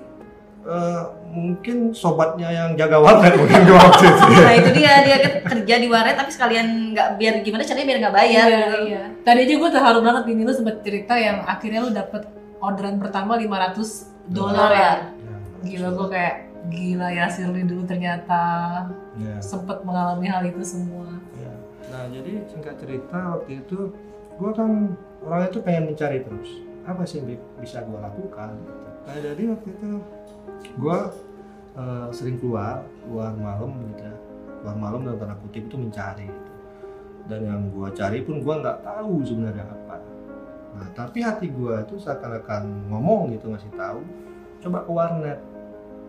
Eh, 0.69 1.03
mungkin 1.33 1.97
sobatnya 1.97 2.53
yang 2.53 2.71
jaga 2.77 3.01
warnet 3.01 3.35
mungkin 3.35 3.67
di 3.67 3.73
waktu 3.73 4.05
itu. 4.07 4.23
Nah 4.47 4.55
itu 4.55 4.71
dia 4.77 4.93
dia 5.03 5.17
kan 5.19 5.33
kerja 5.49 5.75
di 5.81 5.89
waret 5.91 6.15
tapi 6.15 6.31
sekalian 6.31 6.95
nggak 6.95 7.09
biar 7.17 7.35
gimana 7.41 7.65
caranya 7.65 7.87
biar 7.89 7.99
nggak 8.05 8.17
bayar 8.17 8.47
gitu. 8.47 8.79
iya. 8.93 9.05
Tadi 9.25 9.41
aja 9.49 9.55
gue 9.59 9.71
terharu 9.73 10.01
banget 10.05 10.25
ini 10.31 10.43
lu 10.45 10.53
sempet 10.53 10.77
cerita 10.85 11.15
yang 11.17 11.41
akhirnya 11.43 11.81
lu 11.83 11.91
dapet 11.91 12.23
orderan 12.61 13.01
pertama 13.01 13.41
500 13.41 14.31
dolar 14.31 14.71
ya. 14.71 14.93
Gila 15.65 15.89
gue 15.97 16.09
kayak 16.13 16.37
gila 16.69 17.09
ya 17.17 17.25
Shirley 17.33 17.65
dulu 17.65 17.89
ternyata 17.89 18.43
ya. 19.17 19.41
sempet 19.41 19.81
mengalami 19.89 20.29
hal 20.29 20.45
itu 20.45 20.61
semua. 20.61 21.17
Ya. 21.41 21.55
Nah, 21.89 22.13
jadi 22.13 22.45
singkat 22.45 22.77
cerita 22.77 23.41
waktu 23.41 23.65
itu 23.65 23.89
gue 24.37 24.51
kan 24.53 24.93
orang 25.25 25.49
itu 25.49 25.59
pengen 25.65 25.91
mencari 25.91 26.21
terus 26.21 26.68
apa 26.89 27.05
sih 27.05 27.21
yang 27.21 27.27
bi- 27.29 27.47
bisa 27.61 27.85
gue 27.85 28.01
lakukan. 28.01 28.57
Gitu. 28.57 28.73
Nah, 29.05 29.17
jadi 29.21 29.43
waktu 29.53 29.69
itu 29.77 29.89
gue 30.81 30.99
eh, 31.77 32.07
sering 32.17 32.37
keluar 32.41 32.83
keluar 33.05 33.33
malam 33.37 33.77
gitu 33.93 34.03
ya. 34.09 34.17
Keluar 34.65 34.77
malam 34.81 35.01
dalam 35.05 35.19
tanda 35.21 35.37
kutip 35.45 35.69
itu 35.69 35.77
mencari. 35.77 36.27
Gitu. 36.27 36.53
Dan 37.29 37.41
yang 37.45 37.63
gue 37.69 37.89
cari 37.93 38.25
pun 38.25 38.41
gue 38.41 38.55
nggak 38.65 38.79
tahu 38.81 39.21
sebenarnya 39.21 39.69
apa. 39.69 40.01
Nah, 40.79 40.89
tapi 40.97 41.21
hati 41.21 41.53
gue 41.53 41.75
itu 41.85 41.95
seakan-akan 42.01 42.89
ngomong 42.89 43.37
gitu 43.37 43.53
ngasih 43.53 43.69
tahu 43.77 44.01
coba 44.65 44.79
ke 44.83 44.91
warnet. 44.91 45.41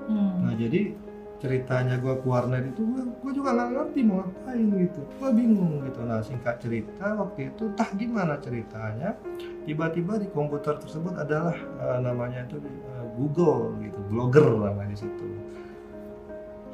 Hmm. 0.09 0.47
Nah 0.47 0.53
jadi 0.57 0.95
ceritanya 1.39 1.95
gue 1.95 2.19
ke 2.19 2.27
warnet 2.27 2.75
itu 2.75 2.83
gue 3.23 3.31
juga 3.31 3.55
nggak 3.55 3.69
ngerti 3.71 3.99
mau 4.03 4.27
ngapain 4.27 4.67
gitu. 4.75 5.01
Gue 5.17 5.29
bingung 5.31 5.87
gitu. 5.87 5.99
Nah 6.03 6.19
singkat 6.19 6.59
cerita 6.59 7.15
waktu 7.15 7.55
itu 7.55 7.71
entah 7.71 7.89
gimana 7.95 8.35
ceritanya? 8.43 9.15
Tiba-tiba 9.63 10.19
di 10.19 10.27
komputer 10.35 10.75
tersebut 10.83 11.15
adalah 11.15 11.55
eh, 11.55 11.99
namanya 12.03 12.43
itu 12.43 12.59
eh, 12.59 13.05
Google 13.15 13.79
gitu 13.79 13.99
blogger 14.11 14.51
namanya 14.51 14.91
di 14.91 14.99
situ. 14.99 15.27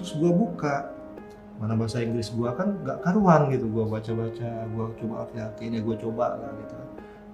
Terus 0.02 0.12
gue 0.18 0.32
buka 0.34 0.92
mana 1.56 1.78
bahasa 1.78 2.04
Inggris 2.04 2.34
gue 2.34 2.50
kan 2.50 2.82
nggak 2.82 3.06
karuan 3.06 3.54
gitu. 3.54 3.70
Gue 3.70 3.86
baca-baca 3.86 4.50
gue 4.66 4.86
coba 4.98 5.30
ini 5.62 5.78
gue 5.78 5.96
coba 6.02 6.42
lah 6.42 6.52
gitu. 6.66 6.76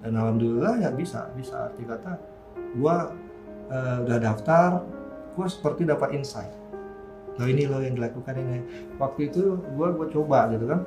Dan 0.04 0.20
alhamdulillah 0.20 0.84
ya 0.84 0.92
bisa 0.92 1.32
bisa. 1.32 1.72
Arti 1.72 1.88
kata 1.88 2.12
gue 2.76 2.96
eh, 3.72 3.96
udah 4.04 4.18
daftar 4.20 4.84
gue 5.32 5.46
seperti 5.48 5.88
dapat 5.88 6.12
insight 6.12 6.61
loh 7.38 7.48
ini 7.48 7.64
loh 7.64 7.80
yang 7.80 7.96
dilakukan 7.96 8.34
ini. 8.36 8.58
Waktu 9.00 9.32
itu 9.32 9.56
gue 9.56 9.88
gue 9.96 10.06
coba 10.12 10.52
gitu 10.52 10.64
kan. 10.68 10.80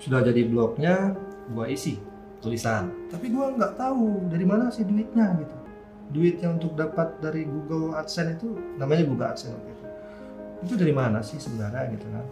Sudah 0.00 0.20
jadi 0.24 0.48
blognya 0.48 1.14
gue 1.52 1.66
isi 1.70 2.00
tulisan. 2.44 2.92
Tapi 3.08 3.30
gue 3.30 3.44
nggak 3.56 3.78
tahu 3.78 4.28
dari 4.28 4.44
mana 4.44 4.68
sih 4.68 4.84
duitnya 4.84 5.32
gitu. 5.40 5.56
Duitnya 6.12 6.48
untuk 6.52 6.76
dapat 6.76 7.16
dari 7.24 7.48
Google 7.48 7.96
AdSense 7.96 8.36
itu 8.36 8.60
namanya 8.76 9.08
Google 9.08 9.28
AdSense 9.32 9.56
waktu 9.56 9.70
itu. 10.64 10.74
Dari 10.76 10.94
mana 10.96 11.20
sih 11.20 11.40
sebenarnya 11.40 11.92
gitu 11.92 12.06
kan? 12.12 12.26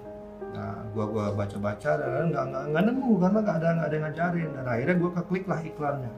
Nah 0.52 0.76
gue 0.92 1.04
gua 1.08 1.32
baca 1.32 1.56
baca 1.56 1.90
dan 1.96 2.28
nggak 2.28 2.44
nggak 2.52 2.64
nggak 2.72 2.84
nemu 2.92 3.10
karena 3.20 3.38
nggak 3.40 3.56
ada 3.56 3.68
nggak 3.72 3.86
ada 3.88 3.94
yang 3.96 4.04
ngajarin. 4.08 4.50
Dan 4.52 4.64
akhirnya 4.68 4.96
gue 5.00 5.10
keklik 5.20 5.44
lah 5.48 5.60
iklannya. 5.64 6.12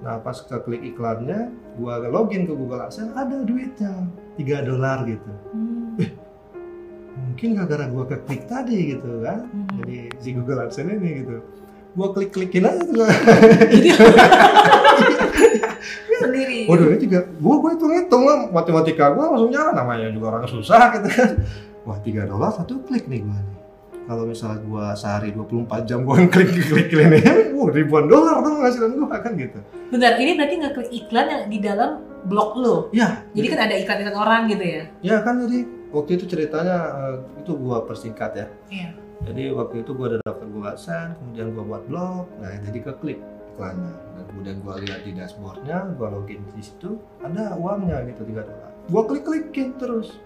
Nah 0.00 0.14
pas 0.20 0.36
keklik 0.40 0.82
iklannya 0.84 1.40
gue 1.76 1.94
login 2.12 2.44
ke 2.44 2.52
Google 2.52 2.84
AdSense 2.84 3.16
ada 3.16 3.36
duitnya. 3.44 3.92
3 4.36 4.68
dolar 4.68 4.98
gitu. 5.08 5.32
Hmm. 5.52 6.29
Mungkin 7.30 7.48
gara-gara 7.54 7.86
gua 7.86 8.04
keklik 8.10 8.42
tadi 8.50 8.98
gitu 8.98 9.22
kan. 9.22 9.46
Hmm. 9.46 9.70
jadi 9.78 9.98
si 10.18 10.28
Google 10.34 10.66
AdSense 10.66 10.98
ini 10.98 11.10
gitu. 11.22 11.36
Gua 11.94 12.10
klik-klikin 12.10 12.66
aja 12.66 12.82
tuh. 12.82 13.06
Sendiri. 16.20 16.68
waduh 16.68 16.92
ini 16.92 16.98
juga 17.00 17.24
gua 17.40 17.54
gua 17.62 17.70
hitung 17.72 17.92
hitung 17.94 18.22
lah. 18.26 18.50
Matematika 18.50 19.14
langsung 19.14 19.54
jalan 19.54 19.72
namanya 19.72 20.10
juga 20.10 20.26
orang 20.36 20.44
susah 20.50 20.90
gitu 20.98 21.08
kan. 21.08 21.30
Wah 21.86 21.96
3 22.02 22.28
dolar 22.28 22.50
satu 22.52 22.82
klik 22.84 23.06
nih 23.06 23.22
gua 23.24 23.38
nih. 23.38 23.56
Kalau 24.10 24.26
misalnya 24.26 24.58
gua 24.66 24.84
sehari 24.98 25.30
24 25.32 25.86
jam 25.88 26.02
gua 26.02 26.18
klik 26.26 26.50
klik 26.50 26.90
klik 26.90 26.90
ini 26.92 27.22
wah 27.54 27.70
ribuan 27.70 28.10
dolar 28.10 28.42
tuh 28.42 28.52
penghasilan 28.58 28.90
gua 28.98 29.16
kan 29.22 29.32
gitu. 29.38 29.58
Bentar, 29.90 30.18
ini 30.18 30.34
berarti 30.34 30.54
ngeklik 30.60 30.90
iklan 30.92 31.26
yang 31.30 31.42
di 31.46 31.58
dalam 31.62 31.90
blog 32.26 32.50
lo. 32.60 32.76
ya 32.92 33.24
Jadi 33.32 33.46
kan 33.48 33.60
ada 33.64 33.74
iklan-iklan 33.80 34.16
orang 34.18 34.42
gitu 34.52 34.64
ya? 34.66 34.82
ya 35.00 35.16
kan 35.24 35.40
jadi 35.48 35.64
waktu 35.90 36.10
itu 36.18 36.24
ceritanya 36.30 36.78
eh, 37.14 37.16
itu 37.42 37.52
gua 37.58 37.84
persingkat 37.84 38.32
ya. 38.34 38.46
Iya. 38.70 38.90
jadi 39.20 39.52
waktu 39.52 39.84
itu 39.84 39.92
gua 39.92 40.16
ada 40.16 40.18
daftar 40.24 40.48
Google 40.48 40.72
AdSense 40.72 41.14
kemudian 41.20 41.46
gua 41.52 41.64
buat 41.76 41.82
blog. 41.90 42.24
Nah 42.40 42.52
jadi 42.64 42.78
keklik 42.80 43.20
iklannya. 43.54 43.94
Dan 44.16 44.24
kemudian 44.32 44.56
gua 44.64 44.74
lihat 44.80 45.00
di 45.04 45.12
dashboardnya 45.12 45.78
gua 46.00 46.08
login 46.14 46.40
di 46.56 46.62
situ 46.64 46.96
ada 47.20 47.58
uangnya 47.60 48.06
gitu 48.08 48.24
3 48.24 48.48
dolar. 48.48 48.72
Gua 48.88 49.02
klik 49.04 49.24
klikin 49.28 49.76
terus. 49.76 50.16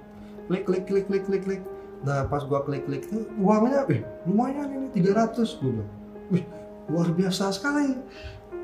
Klik 0.46 0.68
klik 0.68 0.84
klik 0.86 1.10
klik 1.10 1.24
klik 1.26 1.42
klik. 1.42 1.62
Nah 2.06 2.28
pas 2.30 2.44
gua 2.46 2.62
klik 2.62 2.86
klik 2.86 3.08
tuh 3.10 3.26
uangnya 3.40 3.88
eh 3.90 4.00
lumayan 4.28 4.70
ini 4.70 4.88
300 4.94 5.58
gua 5.58 5.70
bilang. 5.82 5.92
Wih 6.30 6.44
luar 6.84 7.08
biasa 7.16 7.48
sekali 7.48 7.96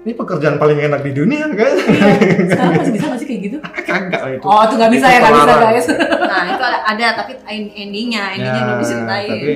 ini 0.00 0.12
pekerjaan 0.12 0.56
paling 0.56 0.80
enak 0.80 1.00
di 1.00 1.12
dunia 1.12 1.44
kan 1.50 1.72
Iya. 1.76 2.48
Sekarang 2.48 2.72
masih 2.78 2.92
bisa 2.94 3.06
masih 3.08 3.26
kayak 3.26 3.40
gitu? 3.42 3.56
kagak 3.90 4.22
itu 4.30 4.42
Oh, 4.42 4.60
itu 4.62 4.74
nggak 4.74 4.92
bisa 4.92 5.04
Itu 5.04 5.12
ya, 5.12 5.18
nggak 5.20 5.34
bisa 5.34 5.52
guys. 5.60 5.86
Nah 6.22 6.44
itu 6.48 6.62
ada, 6.62 6.78
ada 6.86 7.06
tapi 7.14 7.32
end- 7.46 7.74
endingnya, 7.74 8.22
endingnya 8.32 8.62
belum 8.64 8.78
diceritain. 8.80 9.28
Ya, 9.28 9.34
tapi 9.34 9.52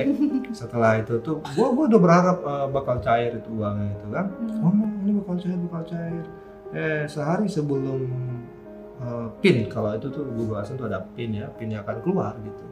setelah 0.51 0.91
itu 0.97 1.13
tuh 1.19 1.35
gua 1.51 1.67
gua 1.69 1.85
udah 1.87 1.99
berharap 1.99 2.37
eh, 2.39 2.67
bakal 2.69 2.95
cair 2.99 3.31
itu 3.33 3.49
uangnya 3.51 3.89
itu 3.91 4.07
kan 4.07 4.25
oh 4.61 4.71
ini 5.01 5.11
bakal 5.17 5.35
cair 5.35 5.57
bakal 5.61 5.83
cair 5.85 6.23
eh 6.71 7.03
sehari 7.05 7.47
sebelum 7.47 7.99
eh, 8.97 9.27
pin 9.39 9.65
kalau 9.65 9.91
itu 9.93 10.07
tuh 10.07 10.23
Google 10.29 10.59
AdSense 10.59 10.77
tuh 10.77 10.87
ada 10.87 11.03
pin 11.11 11.31
ya 11.31 11.49
pinnya 11.51 11.81
akan 11.81 11.99
keluar 11.99 12.37
gitu 12.39 12.63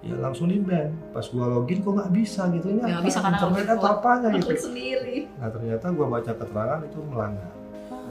ya 0.00 0.16
langsung 0.16 0.46
di 0.46 0.56
ban 0.58 0.88
pas 1.10 1.26
gua 1.26 1.46
login 1.50 1.78
kok 1.78 1.92
nggak 1.92 2.10
bisa 2.10 2.48
gitu 2.50 2.66
ini 2.68 2.80
Ya, 2.80 2.96
apa? 2.96 3.04
bisa 3.04 3.18
karena 3.18 3.36
internet 3.38 3.66
atau 3.70 3.88
apanya 3.90 4.28
gitu 4.32 4.52
sendiri. 4.58 5.16
nah 5.36 5.48
ternyata 5.48 5.86
gua 5.90 6.06
baca 6.10 6.32
keterangan 6.32 6.80
itu 6.82 6.98
melanggar 7.02 7.52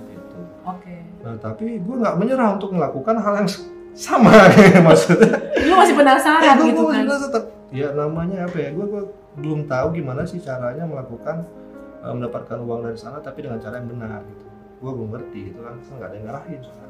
gitu 0.07 0.39
Oke. 0.63 0.95
nah 1.19 1.33
tapi 1.39 1.65
gua 1.79 1.95
nggak 1.99 2.15
menyerah 2.15 2.49
untuk 2.53 2.69
melakukan 2.71 3.15
hal 3.17 3.33
yang 3.37 3.49
sama 3.97 4.31
maksudnya 4.85 5.33
Lu 5.59 5.73
masih 5.75 5.95
penasaran 5.95 6.41
Eh, 6.41 6.53
gua- 6.53 6.67
gitu 6.67 6.81
gua 6.83 6.93
kan? 6.93 7.05
tetap 7.19 7.43
ya 7.69 7.87
namanya 7.91 8.37
apa 8.43 8.57
ya 8.59 8.69
gue 8.71 8.85
belum 9.35 9.65
tahu 9.65 9.87
gimana 9.93 10.25
sih 10.25 10.37
caranya 10.39 10.83
melakukan 10.83 11.45
eh, 11.99 12.09
mendapatkan 12.11 12.57
uang 12.59 12.81
dari 12.81 12.97
sana 12.97 13.17
tapi 13.19 13.41
dengan 13.41 13.57
cara 13.57 13.77
yang 13.77 13.85
benar 13.87 14.21
gitu 14.23 14.45
gue 14.79 14.91
belum 14.91 15.09
ngerti 15.11 15.39
gitu 15.47 15.59
kan 15.61 15.73
Saya 15.79 15.95
nggak 15.95 16.07
ada 16.07 16.15
yang 16.15 16.25
ngarahin 16.25 16.59
soalnya. 16.59 16.87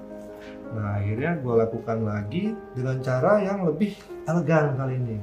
Nah 0.70 1.02
akhirnya 1.02 1.42
gue 1.42 1.54
lakukan 1.56 1.98
lagi 2.06 2.44
dengan 2.78 2.98
cara 3.02 3.42
yang 3.42 3.66
lebih 3.66 3.98
elegan 4.26 4.78
kali 4.78 4.94
ini. 4.98 5.18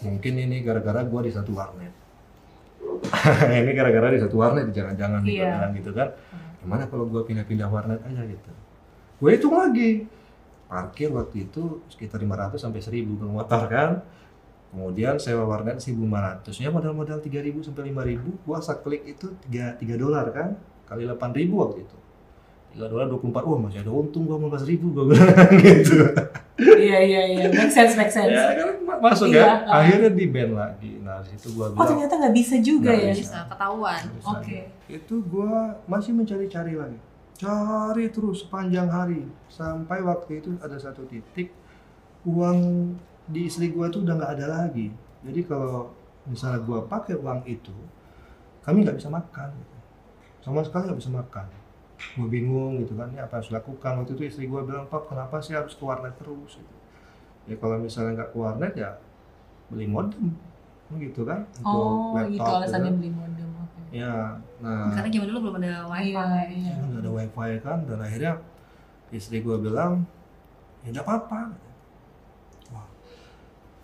Mungkin 0.00 0.34
ini 0.38 0.56
gara-gara 0.62 1.02
gue 1.04 1.20
di 1.26 1.32
satu 1.34 1.52
warnet. 1.52 1.92
Ini 3.60 3.70
gara-gara 3.76 4.08
di 4.08 4.18
satu 4.20 4.40
warnet 4.40 4.72
jangan-jangan 4.72 5.20
Iya. 5.24 5.68
gitu 5.76 5.92
kan. 5.92 6.08
Kan 6.10 6.56
gimana 6.60 6.84
kalau 6.88 7.04
gue 7.08 7.22
pindah-pindah 7.24 7.68
warnet 7.68 8.00
aja 8.04 8.22
gitu? 8.24 8.50
Gue 9.20 9.36
hitung 9.36 9.56
lagi. 9.56 10.08
Parkir 10.64 11.10
waktu 11.10 11.50
itu 11.50 11.82
sekitar 11.90 12.22
500 12.22 12.56
sampai 12.56 12.80
1000 12.80 13.20
ke 13.20 13.26
motor 13.26 13.62
kan. 13.68 13.90
Kemudian 14.70 15.18
sewa 15.18 15.44
warnet 15.44 15.82
1500 15.82 16.54
ya 16.56 16.70
modal-modal 16.70 17.18
3000 17.18 17.66
sampai 17.66 17.90
5000 17.90 18.46
gua 18.46 18.62
asal 18.62 18.78
klik 18.80 19.02
itu 19.02 19.34
3 19.50 19.74
3 19.82 19.98
dolar 19.98 20.30
kan 20.30 20.54
kali 20.86 21.10
8000 21.10 21.50
waktu 21.50 21.78
itu 21.82 21.96
3 22.70 22.86
dolar 22.86 23.06
24 23.08 23.42
wah 23.42 23.58
masih 23.58 23.80
ada 23.80 23.90
untung 23.90 24.24
gua 24.24 24.38
15000 24.38 24.78
gua 24.88 25.04
bilang 25.06 25.28
gitu 25.60 25.96
Iya 26.60 26.98
iya 27.00 27.20
iya, 27.26 27.44
make 27.48 27.68
sense 27.68 27.96
make 27.96 28.08
sense. 28.08 28.28
ya 28.28 28.52
kan 28.52 28.68
ma- 28.82 29.00
masuk 29.00 29.28
Iya, 29.28 29.40
ya 29.40 29.48
ah. 29.64 29.80
akhirnya 29.80 30.10
di 30.10 30.26
ban 30.26 30.50
lagi 30.52 30.92
nah 31.00 31.18
di 31.18 31.32
situ 31.32 31.52
gua 31.52 31.66
Oh 31.66 31.74
bilang 31.74 31.88
ternyata 31.88 32.14
nggak 32.16 32.34
bisa 32.36 32.54
juga 32.60 32.90
Nggak 32.90 33.00
ya? 33.00 33.12
bisa. 33.12 33.22
Bisa 33.22 33.38
ketahuan. 33.46 34.02
Oke. 34.22 34.58
itu 34.86 35.14
gua 35.24 35.52
masih 35.84 36.12
mencari-cari 36.12 36.74
lagi 36.74 36.98
cari 37.34 38.04
terus 38.06 38.44
sepanjang 38.44 38.86
hari 38.86 39.22
sampai 39.48 39.98
waktu 40.00 40.38
itu 40.38 40.52
ada 40.58 40.76
satu 40.76 41.02
titik 41.04 41.56
uang 42.22 42.92
di 43.24 43.46
istri 43.46 43.70
gua 43.70 43.88
tuh 43.88 44.04
udah 44.04 44.14
nggak 44.14 44.32
ada 44.36 44.46
lagi 44.46 44.92
jadi 45.22 45.40
kalau 45.42 45.88
misalnya 46.24 46.60
gua 46.60 46.84
pakai 46.84 47.16
uang 47.16 47.40
itu 47.46 47.72
kami 48.60 48.84
nggak 48.84 48.94
bisa 48.94 49.08
makan 49.08 49.50
sama 50.38 50.60
sekali 50.60 50.84
nggak 50.86 51.00
bisa 51.00 51.08
makan 51.10 51.46
gue 52.00 52.28
bingung 52.28 52.80
gitu 52.80 52.96
kan 52.96 53.12
ya 53.12 53.24
apa 53.24 53.36
yang 53.36 53.42
harus 53.44 53.50
lakukan 53.52 53.92
waktu 54.00 54.12
itu 54.14 54.22
istri 54.26 54.44
gue 54.46 54.60
bilang 54.64 54.88
pap 54.88 55.04
kenapa 55.06 55.36
sih 55.38 55.52
harus 55.52 55.72
ke 55.72 55.84
warnet 55.84 56.16
terus 56.16 56.56
gitu. 56.56 56.74
ya 57.44 57.54
kalau 57.56 57.76
misalnya 57.76 58.12
nggak 58.16 58.30
ke 58.32 58.38
warnet 58.38 58.72
ya 58.74 58.90
beli 59.68 59.86
modem 59.86 60.32
gitu 60.90 61.22
kan 61.22 61.46
Oh, 61.62 62.16
laptop, 62.18 62.26
gitu 62.26 62.34
gitu 62.34 62.50
alasannya 62.50 62.90
kan. 62.90 62.98
beli 62.98 63.10
modem. 63.12 63.48
oke. 63.54 63.80
ya 63.92 64.14
nah 64.58 64.90
Karena 64.90 65.08
zaman 65.08 65.26
dulu 65.28 65.38
belum 65.40 65.56
ada 65.60 65.72
wifi. 65.86 66.10
Iya, 66.10 66.22
iya. 66.50 66.72
Ya, 66.72 66.74
nggak 66.82 67.00
ada 67.04 67.10
wifi 67.12 67.50
kan 67.60 67.78
dan 67.86 67.98
akhirnya 68.00 68.32
istri 69.10 69.36
gue 69.38 69.56
bilang 69.56 69.92
ya 70.82 70.88
nggak 70.90 71.04
apa-apa 71.04 71.40
wah 72.70 72.86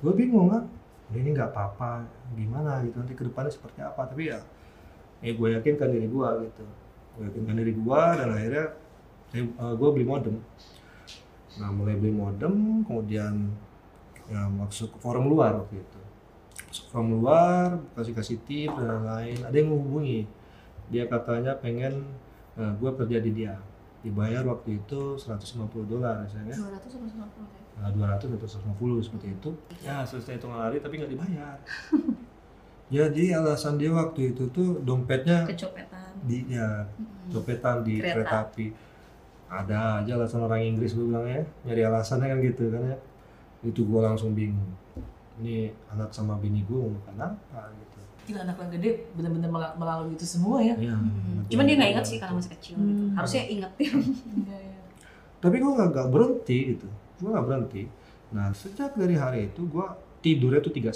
gue 0.01 0.13
bingung 0.15 0.49
kan 0.49 0.65
"Ya 1.07 1.23
ini 1.23 1.31
nggak 1.31 1.53
apa-apa 1.53 2.03
gimana 2.35 2.83
gitu 2.83 2.99
nanti 2.99 3.15
ke 3.15 3.23
depannya 3.23 3.53
seperti 3.53 3.79
apa 3.79 4.03
tapi 4.03 4.33
ya 4.33 4.41
ya 5.21 5.31
gue 5.31 5.49
yakinkan 5.55 5.93
diri 5.93 6.09
gue 6.09 6.29
gitu 6.49 6.65
gue 7.17 7.25
yakinkan 7.33 7.57
diri 7.57 7.73
gue 7.73 8.03
dan 8.21 8.29
akhirnya 8.29 8.67
gue 9.57 9.89
beli 9.93 10.07
modem. 10.07 10.37
Nah 11.57 11.69
mulai 11.73 11.97
beli 11.97 12.13
modem 12.13 12.85
kemudian 12.85 13.57
ya 14.29 14.45
masuk 14.53 14.93
ke 14.95 14.99
forum 15.01 15.33
luar 15.33 15.57
waktu 15.65 15.81
itu. 15.81 16.01
Masuk 16.69 16.87
forum 16.93 17.09
luar 17.21 17.81
kasih 17.97 18.13
kasih 18.13 18.39
tip 18.45 18.71
dan 18.77 19.01
lain-lain. 19.01 19.39
Ada 19.41 19.57
yang 19.57 19.69
menghubungi. 19.73 20.29
Dia 20.93 21.09
katanya 21.09 21.57
pengen 21.59 22.05
eh, 22.61 22.73
gue 22.77 22.91
kerja 22.93 23.19
di 23.25 23.31
dia. 23.33 23.57
Dibayar 24.05 24.45
waktu 24.47 24.79
itu 24.79 25.19
150 25.19 25.67
dolar 25.91 26.23
misalnya 26.23 26.55
200 26.55 26.79
atau 26.79 26.91
150 26.95 27.19
ya? 27.43 27.63
nah, 27.83 27.91
200 27.91 28.39
atau 28.39 28.49
150 28.79 29.03
seperti 29.03 29.27
itu. 29.35 29.51
Ya 29.83 30.05
selesai 30.07 30.39
hitungan 30.39 30.61
hari 30.63 30.79
tapi 30.79 31.01
nggak 31.01 31.11
dibayar. 31.11 31.57
Jadi 32.95 33.35
alasan 33.35 33.83
dia 33.83 33.91
waktu 33.91 34.31
itu 34.31 34.47
tuh 34.55 34.79
dompetnya 34.87 35.43
Kecopetan. 35.43 36.06
Di 36.23 36.39
ya 36.49 36.87
Mm-mm. 36.87 37.29
dopetan 37.29 37.83
di 37.83 37.99
Kereta. 37.99 38.15
kereta 38.17 38.37
api 38.45 38.67
ada 39.47 39.79
aja 40.01 40.13
alasan 40.15 40.43
orang 40.43 40.61
Inggris 40.61 40.93
gue 40.93 41.05
bilang 41.05 41.23
ya 41.25 41.43
nyari 41.63 41.83
alasannya 41.83 42.27
kan 42.27 42.39
gitu 42.41 42.63
kan 42.69 42.83
ya 42.85 42.97
itu 43.63 43.81
gue 43.81 44.01
langsung 44.01 44.33
bingung 44.33 44.73
ini 45.37 45.57
anak 45.89 46.11
sama 46.11 46.35
bini 46.37 46.63
gue 46.63 46.77
mau 46.77 46.93
makan 46.93 47.17
apa 47.29 47.71
gitu 47.75 47.99
Gila 48.27 48.43
anak 48.43 48.59
yang 48.59 48.71
gede 48.73 48.91
bener-bener 49.13 49.47
mel- 49.47 49.77
melalui 49.77 50.11
itu 50.13 50.27
semua 50.27 50.59
ya. 50.59 50.75
ya, 50.75 50.91
Hmm. 50.93 51.47
Cuman 51.47 51.63
dia 51.63 51.77
nggak 51.77 51.91
ingat 51.93 52.05
sih 52.05 52.19
karena 52.19 52.35
masih 52.35 52.53
kecil 52.53 52.75
gitu. 52.77 53.03
Hmm. 53.05 53.15
Harusnya 53.15 53.43
inget 53.47 53.73
ya. 53.77 53.87
Iya, 53.87 54.83
tapi 55.37 55.57
gue 55.57 55.71
nggak 55.71 55.89
nggak 55.89 56.09
berhenti 56.09 56.59
gitu 56.75 56.87
gue 57.17 57.29
nggak 57.29 57.47
berhenti 57.47 57.83
nah 58.27 58.51
sejak 58.51 58.93
dari 58.93 59.15
hari 59.15 59.47
itu 59.47 59.63
gue 59.65 59.87
tidurnya 60.19 60.59
tuh 60.59 60.75
31 60.75 60.91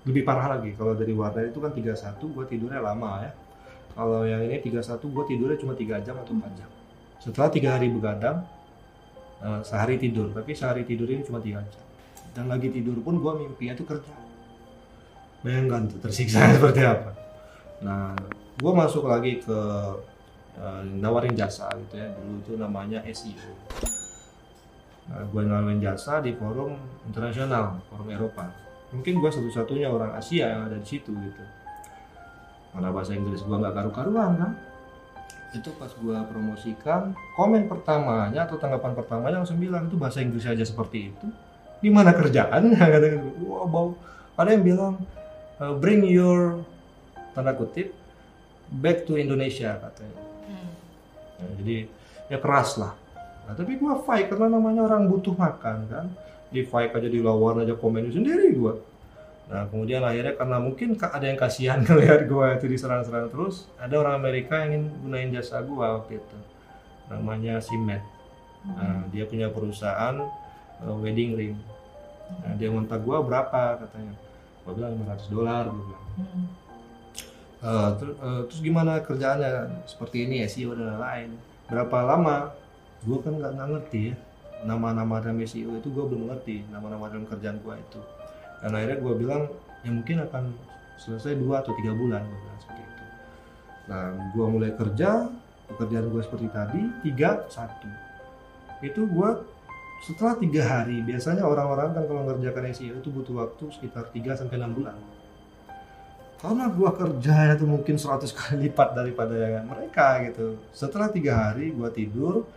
lebih 0.00 0.22
parah 0.22 0.54
lagi 0.54 0.70
kalau 0.72 0.94
dari 0.94 1.10
warnet 1.10 1.50
itu 1.50 1.58
kan 1.58 1.74
31 1.74 1.98
gue 2.22 2.44
tidurnya 2.46 2.78
lama 2.78 3.20
ya 3.20 3.32
kalau 3.94 4.22
yang 4.22 4.42
ini 4.46 4.62
31 4.62 5.00
gue 5.02 5.24
tidurnya 5.26 5.58
cuma 5.58 5.74
3 5.74 6.06
jam 6.06 6.16
atau 6.16 6.32
4 6.36 6.58
jam. 6.58 6.70
Setelah 7.20 7.50
tiga 7.52 7.68
hari 7.76 7.92
begadang 7.92 8.46
eh, 9.42 9.60
sehari 9.66 10.00
tidur 10.00 10.30
tapi 10.32 10.54
sehari 10.54 10.86
tidur 10.86 11.10
ini 11.10 11.22
cuma 11.26 11.42
3 11.42 11.60
jam. 11.60 11.84
Dan 12.30 12.46
lagi 12.46 12.70
tidur 12.70 12.96
pun 13.02 13.18
gue 13.18 13.32
mimpinya 13.44 13.74
tuh 13.74 13.86
kerja. 13.86 14.14
Bayangkan 15.42 15.90
tuh 15.90 15.98
tersiksa 15.98 16.38
seperti 16.56 16.82
apa. 16.86 17.10
Nah 17.82 18.14
gue 18.60 18.72
masuk 18.72 19.10
lagi 19.10 19.42
ke 19.42 19.58
eh, 20.56 20.82
nawarin 21.02 21.34
jasa 21.34 21.66
gitu 21.86 21.94
ya. 21.98 22.08
Dulu 22.14 22.34
itu 22.40 22.52
namanya 22.56 23.02
SEO 23.10 23.52
nah, 25.10 25.26
gue 25.26 25.42
nawarin 25.42 25.82
jasa 25.82 26.22
di 26.22 26.30
forum 26.38 26.78
internasional 27.10 27.82
forum 27.90 28.08
Eropa. 28.08 28.46
Mungkin 28.90 29.22
gue 29.22 29.30
satu-satunya 29.30 29.86
orang 29.86 30.18
Asia 30.18 30.50
yang 30.50 30.66
ada 30.66 30.78
di 30.78 30.86
situ 30.86 31.14
gitu 31.14 31.59
karena 32.70 32.88
bahasa 32.94 33.12
Inggris 33.14 33.42
gue 33.42 33.56
nggak 33.56 33.74
karu-karuan 33.74 34.32
kan 34.38 34.52
itu 35.50 35.66
pas 35.74 35.90
gue 35.90 36.16
promosikan 36.30 37.10
komen 37.34 37.66
pertamanya 37.66 38.46
atau 38.46 38.54
tanggapan 38.54 38.94
pertamanya 38.94 39.42
langsung 39.42 39.58
bilang 39.58 39.90
itu 39.90 39.98
bahasa 39.98 40.22
Inggris 40.22 40.46
aja 40.46 40.62
seperti 40.62 41.10
itu 41.10 41.26
di 41.82 41.90
mana 41.90 42.14
kerjaan 42.14 42.70
kata 42.78 43.18
wah 43.42 43.66
bau 43.66 43.98
ada 44.38 44.54
yang 44.54 44.62
bilang 44.62 44.94
"Uh, 45.58 45.74
bring 45.74 46.06
your 46.06 46.62
tanda 47.34 47.52
kutip 47.52 47.90
back 48.70 49.02
to 49.04 49.18
Indonesia 49.18 49.74
katanya 49.82 50.30
Hmm. 50.50 50.70
Ya, 51.38 51.46
jadi 51.62 51.76
ya 52.26 52.38
keras 52.42 52.74
lah. 52.74 52.98
Nah, 53.46 53.54
tapi 53.54 53.78
gua 53.78 54.02
fight 54.02 54.26
karena 54.26 54.50
namanya 54.50 54.82
orang 54.82 55.06
butuh 55.06 55.30
makan 55.38 55.86
kan. 55.86 56.06
Di 56.50 56.66
fight 56.66 56.90
aja 56.90 57.06
di 57.06 57.22
lawan 57.22 57.62
aja 57.62 57.78
komen 57.78 58.10
sendiri 58.10 58.50
gua. 58.58 58.74
Nah 59.50 59.66
kemudian 59.66 60.00
akhirnya 60.06 60.38
karena 60.38 60.56
mungkin 60.62 60.94
ada 60.94 61.26
yang 61.26 61.38
kasihan 61.38 61.82
ngelihat 61.86 62.30
gua 62.30 62.54
itu 62.54 62.70
diserang-serang 62.70 63.28
terus, 63.28 63.66
ada 63.76 63.98
orang 63.98 64.22
Amerika 64.22 64.62
yang 64.62 64.78
ingin 64.78 64.84
gunain 65.02 65.30
jasa 65.34 65.60
gua 65.66 66.00
waktu 66.00 66.22
itu. 66.22 66.38
Namanya 67.10 67.58
Simet. 67.58 68.02
Nah, 68.60 69.08
dia 69.10 69.24
punya 69.26 69.50
perusahaan 69.50 70.20
uh, 70.84 70.96
wedding 71.00 71.34
ring. 71.34 71.56
Nah, 72.44 72.54
dia 72.54 72.70
minta 72.70 72.94
gua 72.94 73.18
berapa 73.24 73.82
katanya. 73.82 74.14
Gua 74.62 74.72
bilang 74.78 74.94
500 75.02 75.34
dolar 75.34 75.64
bilang. 75.66 76.04
Hmm. 76.14 76.46
Eh, 77.60 77.90
ter- 78.00 78.16
eh, 78.16 78.40
terus 78.48 78.60
gimana 78.64 79.04
kerjaannya 79.04 79.84
seperti 79.84 80.24
ini 80.24 80.48
SEO 80.48 80.72
dan 80.72 80.96
lain-lain 80.96 81.36
berapa 81.68 82.08
lama 82.08 82.56
gue 83.04 83.18
kan 83.20 83.36
nggak 83.36 83.52
nggak 83.52 83.68
ngerti 83.76 84.00
ya 84.08 84.14
nama-nama 84.64 85.20
dalam 85.20 85.44
SEO 85.44 85.76
itu 85.76 85.92
gue 85.92 86.04
belum 86.08 86.32
ngerti 86.32 86.64
nama-nama 86.72 87.12
dalam 87.12 87.28
kerjaan 87.28 87.60
gue 87.60 87.76
itu 87.76 88.00
dan 88.60 88.70
akhirnya 88.76 88.98
gue 89.00 89.14
bilang 89.16 89.42
ya 89.80 89.90
mungkin 89.92 90.16
akan 90.28 90.44
selesai 91.00 91.36
dua 91.40 91.64
atau 91.64 91.72
tiga 91.80 91.96
bulan 91.96 92.24
gue 92.24 92.38
bilang 92.38 92.58
seperti 92.60 92.82
itu. 92.84 93.04
Nah 93.88 94.04
gue 94.32 94.46
mulai 94.46 94.70
kerja 94.76 95.10
pekerjaan 95.70 96.06
gue 96.12 96.22
seperti 96.22 96.48
tadi 96.52 96.82
tiga 97.04 97.48
satu. 97.48 97.88
Itu 98.84 99.08
gue 99.08 99.30
setelah 100.00 100.32
tiga 100.40 100.62
hari 100.64 101.04
biasanya 101.04 101.44
orang-orang 101.44 101.92
kan 101.92 102.04
kalau 102.08 102.24
ngerjakan 102.24 102.72
SEO 102.72 103.04
itu 103.04 103.12
butuh 103.12 103.36
waktu 103.36 103.64
sekitar 103.68 104.08
3 104.08 104.40
sampai 104.40 104.56
enam 104.56 104.72
bulan. 104.72 104.96
Karena 106.40 106.72
gua 106.72 106.96
kerja 106.96 107.52
itu 107.52 107.68
mungkin 107.68 108.00
100 108.00 108.24
kali 108.36 108.72
lipat 108.72 108.96
daripada 108.96 109.60
mereka 109.60 110.24
gitu. 110.24 110.56
Setelah 110.72 111.12
tiga 111.12 111.52
hari 111.52 111.76
gua 111.76 111.92
tidur 111.92 112.48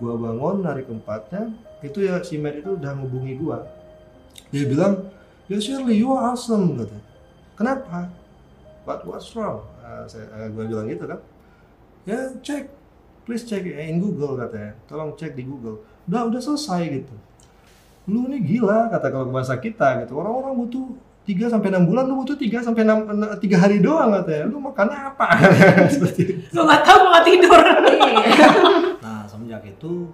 gua 0.00 0.16
bangun 0.16 0.64
hari 0.64 0.88
keempatnya 0.88 1.52
itu 1.84 2.04
ya 2.04 2.24
si 2.24 2.40
Matt 2.40 2.64
itu 2.64 2.80
udah 2.80 2.96
ngubungi 2.96 3.36
gua. 3.36 3.60
Dia 4.48 4.64
bilang 4.64 5.12
ya 5.46 5.56
Shirley 5.62 5.98
you 5.98 6.10
are 6.14 6.34
awesome 6.34 6.78
gitu 6.78 6.96
kenapa? 7.56 8.12
What 8.86 9.02
what's 9.02 9.34
wrong? 9.34 9.66
Ah, 9.82 10.06
saya, 10.06 10.30
ah, 10.30 10.46
gua 10.52 10.68
bilang 10.68 10.86
gitu 10.86 11.08
kan. 11.10 11.18
Ya 12.06 12.30
cek. 12.38 12.70
Please 13.26 13.42
check 13.42 13.66
in 13.66 13.98
Google 13.98 14.38
katanya. 14.38 14.78
Tolong 14.86 15.18
cek 15.18 15.34
di 15.34 15.42
Google. 15.42 15.82
Udah 16.06 16.30
udah 16.30 16.38
selesai 16.38 17.02
gitu. 17.02 17.14
Lu 18.06 18.30
ini 18.30 18.38
gila 18.38 18.86
kata 18.86 19.10
kalau 19.10 19.34
bahasa 19.34 19.58
kita 19.58 20.06
gitu. 20.06 20.14
Orang-orang 20.14 20.54
butuh 20.54 20.86
3 21.26 21.50
sampai 21.50 21.74
6 21.74 21.90
bulan 21.90 22.06
lu 22.06 22.22
butuh 22.22 22.38
3 22.38 22.62
sampai 22.62 22.86
6 22.86 23.42
3 23.42 23.42
hari 23.58 23.82
doang 23.82 24.14
katanya. 24.22 24.46
Lu 24.46 24.62
makan 24.62 24.86
apa? 24.94 25.26
Seperti 25.90 26.20
itu. 26.22 26.32
Lu 26.54 26.62
nggak 26.62 26.82
tahu 26.86 27.00
mau 27.10 27.22
tidur. 27.26 27.62
Nah, 29.06 29.22
semenjak 29.22 29.62
itu 29.62 30.10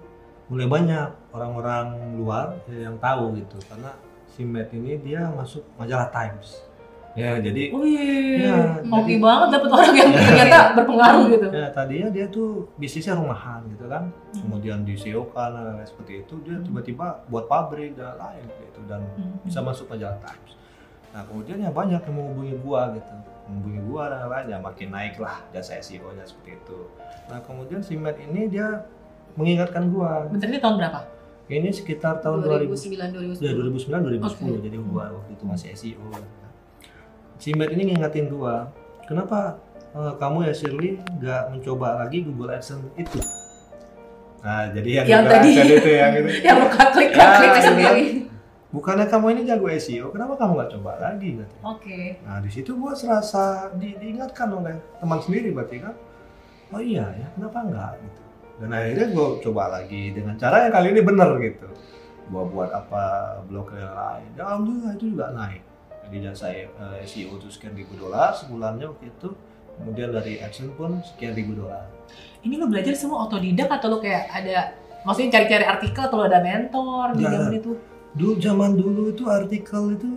mulai 0.49 0.69
banyak 0.69 1.33
orang-orang 1.33 2.13
luar 2.13 2.53
yang 2.69 2.93
tahu 3.01 3.33
gitu 3.41 3.57
karena 3.65 3.89
si 4.33 4.41
Matt 4.43 4.69
ini 4.69 4.97
dia 4.97 5.29
masuk 5.29 5.61
majalah 5.75 6.09
Times. 6.09 6.65
Ya, 7.13 7.37
jadi 7.37 7.69
Wih, 7.69 8.41
Ya, 8.41 8.81
hoki 8.83 9.13
jadi- 9.13 9.21
banget 9.21 9.47
dapet 9.53 9.69
orang 9.69 9.93
yang 9.93 10.09
ternyata 10.17 10.59
berpengaruh 10.73 11.25
gitu. 11.29 11.45
ya 11.47 11.67
tadinya 11.69 12.09
dia 12.09 12.25
tuh 12.27 12.65
bisnisnya 12.75 13.13
rumahan 13.13 13.61
gitu 13.69 13.85
kan. 13.85 14.09
Kemudian 14.33 14.81
di 14.81 14.97
SEO 14.97 15.29
kan 15.29 15.53
lain 15.53 15.77
seperti 15.83 16.25
itu 16.25 16.33
dia 16.41 16.57
tiba-tiba 16.57 17.21
buat 17.27 17.45
pabrik 17.45 17.93
dan 17.93 18.17
lain 18.17 18.41
gitu 18.59 18.81
dan 18.83 19.05
Hmm. 19.13 19.37
bisa 19.41 19.61
masuk 19.61 19.85
majalah 19.87 20.17
Times. 20.19 20.57
Nah 21.13 21.21
kemudian 21.23 21.57
ya 21.59 21.69
banyak 21.69 22.01
yang 22.01 22.15
menghubungi 22.15 22.57
gua 22.59 22.81
gitu, 22.91 23.13
menghubungi 23.45 23.81
gua 23.85 24.03
dan 24.09 24.25
lain 24.25 24.45
ya 24.49 24.57
makin 24.57 24.89
naik 24.89 25.15
lah 25.15 25.37
jasa 25.53 25.77
SEO-nya 25.77 26.25
seperti 26.25 26.57
itu. 26.57 26.79
Nah 27.29 27.37
kemudian 27.39 27.77
si 27.79 27.93
Matt 27.93 28.17
ini 28.17 28.49
dia 28.49 28.81
mengingatkan 29.33 29.85
gua, 29.87 30.25
Bentar 30.25 30.49
ini 30.49 30.57
tahun 30.57 30.81
berapa? 30.81 30.99
Ini 31.45 31.69
sekitar 31.69 32.19
tahun 32.19 32.39
2000, 32.41 32.71
2009 32.71 33.43
ya 33.43 33.51
2010. 33.51 33.91
2009 33.91 34.23
2010 34.23 34.23
Oke. 34.23 34.61
jadi 34.63 34.77
gua 34.79 35.05
waktu 35.11 35.31
itu 35.33 35.43
masih 35.43 35.67
SEO. 35.73 36.07
Si 37.35 37.49
Matt 37.51 37.71
ini 37.71 37.91
ngingetin 37.91 38.31
gua, 38.31 38.71
kenapa 39.03 39.59
eh, 39.91 40.13
kamu 40.15 40.47
ya 40.47 40.53
Shirley 40.53 40.91
nggak 41.19 41.51
mencoba 41.51 41.99
lagi 41.99 42.23
Google 42.23 42.55
AdSense 42.55 42.87
itu? 42.95 43.19
Nah 44.39 44.71
jadi 44.71 44.89
yang, 45.03 45.05
Yang 45.05 45.23
tadi. 45.29 45.49
Itu 45.51 45.89
yang 45.89 46.11
itu. 46.15 46.29
Yang 46.47 46.57
lu 46.57 46.67
klik 46.69 46.81
Ya, 46.81 46.91
klik 46.91 47.11
Klik 47.11 47.51
gitu. 47.51 47.59
sendiri. 47.65 48.05
Bukannya 48.73 49.05
kamu 49.05 49.25
ini 49.29 49.41
jago 49.45 49.69
SEO, 49.69 50.09
kenapa 50.09 50.33
kamu 50.33 50.51
nggak 50.57 50.71
coba 50.73 50.91
lagi? 50.97 51.37
Oke. 51.61 52.17
Nah 52.23 52.41
di 52.41 52.49
situ 52.49 52.73
gua 52.73 52.95
serasa 52.95 53.69
di- 53.75 53.93
diingatkan 53.93 54.49
oleh 54.49 54.73
teman 54.97 55.19
sendiri 55.19 55.51
berarti 55.51 55.77
kan. 55.77 55.93
Oh 56.71 56.81
iya 56.81 57.05
ya, 57.05 57.27
kenapa 57.31 57.61
enggak 57.61 57.91
gitu. 57.99 58.21
Dan 58.63 58.71
akhirnya 58.71 59.11
gua 59.11 59.27
coba 59.43 59.63
lagi 59.75 60.15
dengan 60.15 60.39
cara 60.39 60.63
yang 60.63 60.71
kali 60.71 60.87
ini 60.95 61.01
bener 61.03 61.29
gitu. 61.37 61.67
Gua 62.31 62.47
buat 62.47 62.71
apa 62.71 63.03
blog 63.43 63.75
yang 63.75 63.91
lain. 63.91 64.27
Ya 64.33 64.43
alhamdulillah 64.47 64.91
itu 64.95 65.05
juga 65.11 65.35
naik. 65.35 65.59
Jadi 66.07 66.17
jasa 66.23 66.47
eh, 66.47 66.67
SEO 67.03 67.35
itu 67.35 67.47
sekian 67.47 67.75
ribu 67.75 67.95
dolar 67.95 68.31
sebulannya 68.31 68.87
waktu 68.87 69.07
itu 69.07 69.29
kemudian 69.73 70.13
dari 70.13 70.37
AdSense 70.37 70.75
pun 70.77 71.01
sekian 71.01 71.33
ribu 71.33 71.57
dolar 71.57 71.89
Ini 72.45 72.59
lo 72.59 72.67
belajar 72.69 72.93
semua 72.93 73.25
otodidak 73.25 73.71
atau 73.71 73.87
lo 73.87 73.97
kayak 73.97 74.29
ada 74.29 74.75
maksudnya 75.01 75.39
cari-cari 75.39 75.65
artikel 75.65 76.03
atau 76.05 76.21
lo 76.21 76.29
ada 76.29 76.43
mentor 76.43 77.17
di 77.17 77.23
Nggak 77.25 77.33
zaman 77.33 77.53
itu? 77.57 77.71
dulu 78.13 78.33
zaman 78.37 78.71
dulu 78.77 79.01
itu 79.09 79.23
artikel 79.25 79.97
itu 79.97 80.09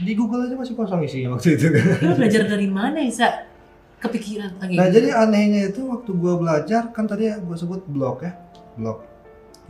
di 0.00 0.12
Google 0.16 0.48
aja 0.48 0.56
masih 0.56 0.72
kosong 0.72 1.04
isinya 1.04 1.36
waktu 1.36 1.60
itu 1.60 1.68
Lo 2.00 2.16
belajar 2.16 2.42
dari 2.48 2.68
mana 2.72 2.98
Isa? 3.04 3.28
Kepikiran 4.02 4.58
lagi. 4.58 4.74
Nah 4.74 4.86
jadi 4.90 5.08
anehnya 5.14 5.70
itu 5.70 5.86
waktu 5.86 6.10
gua 6.18 6.34
belajar 6.36 6.90
kan 6.90 7.06
tadi 7.06 7.30
gua 7.46 7.54
sebut 7.54 7.86
blog 7.86 8.26
ya 8.26 8.34
blog. 8.74 8.98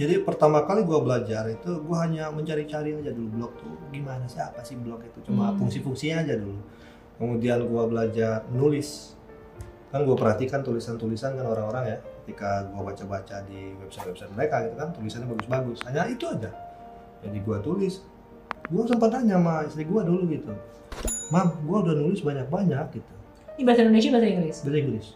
Jadi 0.01 0.25
pertama 0.25 0.65
kali 0.65 0.89
gua 0.89 1.05
belajar 1.05 1.45
itu 1.53 1.69
gua 1.85 2.09
hanya 2.09 2.33
mencari-cari 2.33 2.97
aja 2.97 3.13
dulu 3.13 3.29
blog 3.37 3.53
tuh 3.61 3.77
gimana 3.93 4.25
sih 4.25 4.41
apa 4.41 4.65
sih 4.65 4.81
blog 4.81 5.05
itu 5.05 5.21
cuma 5.29 5.53
Hmm. 5.53 5.61
fungsi-fungsinya 5.61 6.25
aja 6.25 6.35
dulu. 6.41 6.59
Kemudian 7.21 7.61
gua 7.69 7.85
belajar 7.85 8.49
nulis 8.49 9.13
kan 9.93 10.09
gua 10.09 10.17
perhatikan 10.17 10.65
tulisan-tulisan 10.65 11.37
kan 11.37 11.45
orang-orang 11.45 11.85
ya 11.93 11.97
ketika 12.25 12.65
gua 12.73 12.89
baca-baca 12.89 13.45
di 13.45 13.77
website-website 13.77 14.33
mereka 14.33 14.65
gitu 14.65 14.81
kan 14.81 14.89
tulisannya 14.97 15.29
bagus-bagus 15.29 15.79
hanya 15.85 16.09
itu 16.09 16.25
aja 16.25 16.49
jadi 17.21 17.39
gua 17.45 17.61
tulis 17.61 18.01
gua 18.73 18.89
sempat 18.89 19.13
tanya 19.13 19.37
sama 19.37 19.69
istri 19.69 19.85
gua 19.85 20.01
dulu 20.01 20.25
gitu 20.33 20.49
mam 21.29 21.53
gua 21.69 21.85
udah 21.85 21.93
nulis 21.93 22.25
banyak-banyak 22.25 22.87
gitu 22.97 23.13
Ini 23.59 23.63
bahasa 23.69 23.81
Indonesia 23.85 24.11
bahasa 24.13 24.29
Inggris. 24.29 24.57
bahasa 24.65 24.79
Inggris 24.79 25.07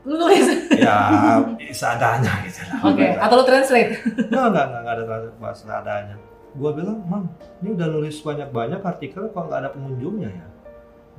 Lo 0.00 0.16
nulis. 0.16 0.48
ya 0.80 0.96
seadanya 1.80 2.32
gitu 2.48 2.60
lah. 2.72 2.78
Oke, 2.88 3.06
atau 3.20 3.34
lo 3.36 3.44
translate. 3.44 4.00
Enggak, 4.32 4.48
enggak, 4.48 4.66
enggak, 4.80 4.94
ada 4.96 5.04
bahasa 5.36 5.62
seadanya. 5.68 6.16
Gua 6.56 6.70
bilang, 6.74 6.98
Mam, 7.06 7.28
ini 7.62 7.76
udah 7.76 7.88
nulis 7.92 8.16
banyak-banyak 8.24 8.80
artikel 8.82 9.28
kok 9.30 9.44
nggak 9.46 9.60
ada 9.60 9.70
pengunjungnya 9.70 10.30
ya? 10.32 10.46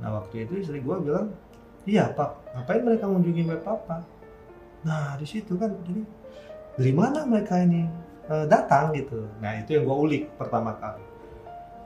Nah 0.02 0.18
waktu 0.20 0.44
itu 0.44 0.60
istri 0.60 0.82
gua 0.82 1.00
bilang, 1.00 1.32
iya 1.88 2.10
Pak, 2.10 2.52
ngapain 2.52 2.82
mereka 2.84 3.08
mengunjungi 3.08 3.42
web 3.48 3.62
Papa? 3.64 4.04
Nah 4.84 5.16
di 5.16 5.24
situ 5.24 5.56
kan, 5.56 5.72
jadi 5.88 6.02
dari 6.76 6.92
mana 6.92 7.24
mereka 7.24 7.64
ini 7.64 7.88
eh, 8.28 8.44
datang 8.44 8.92
gitu? 8.92 9.24
Nah 9.40 9.56
itu 9.56 9.78
yang 9.78 9.88
gua 9.88 10.04
ulik 10.04 10.28
pertama 10.36 10.76
kali. 10.76 11.00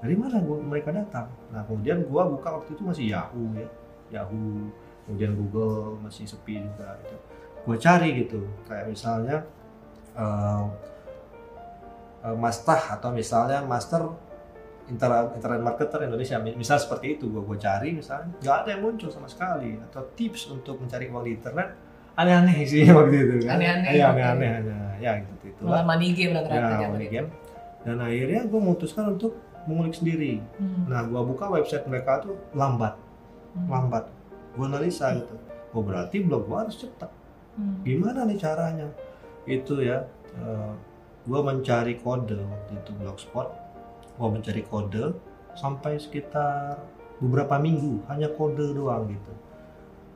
Dari 0.03 0.17
mana 0.19 0.43
gua, 0.43 0.59
mereka 0.59 0.91
datang? 0.91 1.31
Nah 1.55 1.63
kemudian 1.71 2.03
gua 2.09 2.27
buka 2.27 2.51
waktu 2.51 2.75
itu 2.75 2.83
masih 2.83 3.05
Yahoo 3.15 3.47
ya, 3.55 3.69
Yahoo, 4.11 4.71
kemudian 5.07 5.33
Google 5.35 5.99
masih 6.03 6.27
sepi 6.27 6.63
juga 6.63 6.99
gitu. 7.03 7.17
Gua 7.67 7.77
cari 7.79 8.09
gitu, 8.23 8.47
kayak 8.71 8.87
misalnya 8.91 9.43
eh, 10.15 10.65
eh, 12.27 12.37
Mastah 12.37 12.99
atau 12.99 13.11
misalnya 13.11 13.63
Master 13.67 14.07
Internet, 14.87 15.35
Internet 15.35 15.61
Marketer 15.67 16.01
Indonesia. 16.07 16.39
Misal 16.39 16.79
seperti 16.79 17.19
itu 17.19 17.27
gue 17.27 17.43
gue 17.43 17.59
cari 17.59 17.91
misalnya. 17.91 18.31
Nggak 18.39 18.57
ada 18.63 18.69
yang 18.71 18.83
muncul 18.87 19.11
sama 19.11 19.27
sekali. 19.27 19.75
Atau 19.83 20.15
tips 20.15 20.47
untuk 20.47 20.79
mencari 20.79 21.11
uang 21.11 21.27
di 21.27 21.33
internet 21.35 21.75
aneh-aneh 22.17 22.65
sih 22.65 22.87
waktu 22.97 23.17
itu 23.19 23.35
kan. 23.45 23.59
Aneh-aneh, 23.59 23.91
ya 23.93 24.15
aneh-aneh 24.15 24.49
hanya 24.63 24.79
ya 24.97 25.13
gitu 25.21 25.53
itu 25.53 25.61
Malah 25.67 25.85
money 25.85 26.17
game 26.17 26.33
rata-rata 26.33 26.57
ya 26.57 26.79
zaman 26.81 26.95
money 26.97 27.07
itu. 27.11 27.15
game. 27.19 27.29
Dan 27.83 27.97
akhirnya 28.03 28.41
gue 28.47 28.61
memutuskan 28.63 29.05
untuk 29.19 29.33
mengulik 29.67 29.95
sendiri. 29.99 30.39
Hmm. 30.63 30.87
nah 30.87 31.03
gue 31.03 31.23
buka 31.27 31.51
website 31.51 31.85
mereka 31.91 32.23
tuh 32.23 32.39
lambat. 32.55 32.95
Lambat. 33.65 34.05
Gue 34.53 34.67
analisa 34.69 35.17
gitu. 35.17 35.35
Oh 35.73 35.81
berarti 35.81 36.21
blog 36.21 36.49
gue 36.49 36.57
harus 36.57 36.77
cepat. 36.77 37.11
Hmm. 37.57 37.81
gimana 37.89 38.29
nih 38.29 38.37
caranya? 38.37 38.89
Itu 39.49 39.81
ya 39.81 40.05
gue 41.27 41.41
mencari 41.41 41.97
kode 41.99 42.37
waktu 42.37 42.73
itu 42.77 42.91
blogspot. 43.01 43.49
Gue 44.17 44.29
mencari 44.29 44.63
kode 44.65 45.17
sampai 45.57 45.97
sekitar 45.97 46.79
beberapa 47.19 47.57
minggu. 47.57 48.05
Hanya 48.13 48.29
kode 48.33 48.77
doang 48.77 49.09
gitu. 49.09 49.33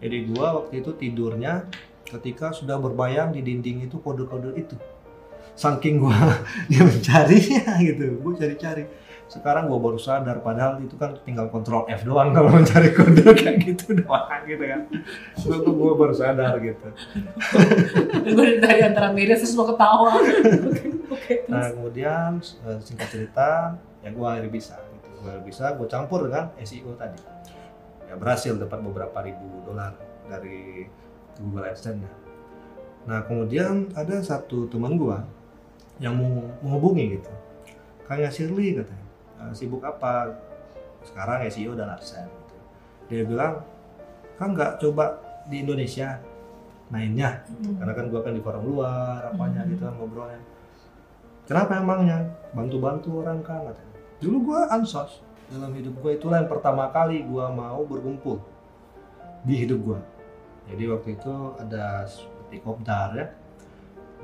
Jadi 0.00 0.33
gue 0.33 0.46
waktu 0.46 0.74
itu 0.81 0.90
tidurnya 0.96 1.68
ketika 2.09 2.50
sudah 2.57 2.81
berbayang 2.81 3.37
di 3.37 3.44
dinding 3.44 3.87
itu 3.87 4.00
kode-kode 4.00 4.57
itu. 4.57 4.76
Saking 5.55 6.00
gue 6.00 6.16
dia 6.72 6.83
mencarinya 6.85 7.64
gitu. 7.85 8.16
Gue 8.20 8.33
cari-cari 8.37 8.85
sekarang 9.31 9.71
gue 9.71 9.79
baru 9.79 9.95
sadar 9.95 10.43
padahal 10.43 10.83
itu 10.83 10.99
kan 10.99 11.14
tinggal 11.23 11.47
kontrol 11.55 11.87
F 11.87 12.03
doang 12.03 12.35
kalau 12.35 12.51
mencari 12.51 12.90
kode 12.90 13.23
kayak 13.38 13.62
gitu 13.62 13.95
doang 14.03 14.43
gitu 14.43 14.64
kan 14.66 14.90
gue 15.38 15.59
gue 15.62 15.93
baru 15.95 16.14
sadar 16.14 16.59
gitu 16.59 16.88
gue 18.27 18.59
dari 18.59 18.81
antara 18.83 19.14
miris 19.14 19.43
terus 19.43 19.55
mau 19.57 19.66
ketawa. 19.69 20.16
Oke, 20.21 20.87
oke. 21.11 21.35
Nah 21.51 21.66
kemudian 21.75 22.38
eh, 22.38 22.79
singkat 22.87 23.09
cerita 23.11 23.75
ya 24.01 24.14
gue 24.14 24.27
akhirnya 24.27 24.53
bisa 24.53 24.79
gitu. 24.79 25.09
Gue 25.21 25.35
bisa 25.43 25.75
gue 25.75 25.87
campur 25.90 26.31
dengan 26.31 26.55
SEO 26.62 26.95
tadi. 26.95 27.19
Ya 28.07 28.14
berhasil 28.14 28.55
dapat 28.55 28.79
beberapa 28.79 29.19
ribu 29.27 29.66
dolar 29.66 29.99
dari 30.31 30.87
Google 31.43 31.66
AdSense. 31.66 31.99
-nya. 31.99 32.12
Nah 33.11 33.27
kemudian 33.27 33.90
ada 33.99 34.23
satu 34.23 34.71
teman 34.71 34.95
gue 34.95 35.19
yang 35.99 36.14
mau 36.14 36.47
menghubungi 36.62 37.19
gitu. 37.19 37.33
Kayak 38.07 38.35
Shirley 38.35 38.75
katanya, 38.79 39.00
"Eh, 39.40 39.53
sibuk 39.57 39.81
apa? 39.83 40.37
Sekarang 41.00 41.40
SEO 41.48 41.72
dan 41.72 41.88
AdSense. 41.90 42.29
Gitu. 42.29 42.57
Dia 43.09 43.22
bilang, 43.24 43.64
kan 44.37 44.53
nggak 44.53 44.81
coba 44.81 45.20
di 45.48 45.61
Indonesia 45.61 46.16
mainnya 46.90 47.46
Hmm. 47.46 47.79
karena 47.79 47.92
kan 47.94 48.05
gua 48.11 48.20
kan 48.24 48.35
di 48.35 48.42
forum 48.42 48.64
luar 48.66 49.31
apanya 49.31 49.62
Hmm. 49.62 49.70
gitu 49.70 49.83
kan 49.87 49.94
ngobrolnya 49.94 50.42
kenapa 51.46 51.79
emangnya 51.79 52.18
bantu-bantu 52.50 53.22
orang 53.22 53.38
kan 53.46 53.62
katanya 53.62 53.94
dulu 54.18 54.37
gua 54.50 54.61
ansos 54.74 55.22
dalam 55.46 55.70
hidup 55.70 55.94
gua 56.03 56.18
itulah 56.18 56.42
yang 56.42 56.50
pertama 56.50 56.90
kali 56.90 57.22
gua 57.22 57.46
mau 57.55 57.87
berkumpul 57.87 58.42
di 59.46 59.55
hidup 59.62 59.79
gua 59.87 60.00
jadi 60.66 60.83
waktu 60.90 61.14
itu 61.14 61.35
ada 61.62 62.11
seperti 62.11 62.57
kopdar 62.59 63.09
ya 63.14 63.26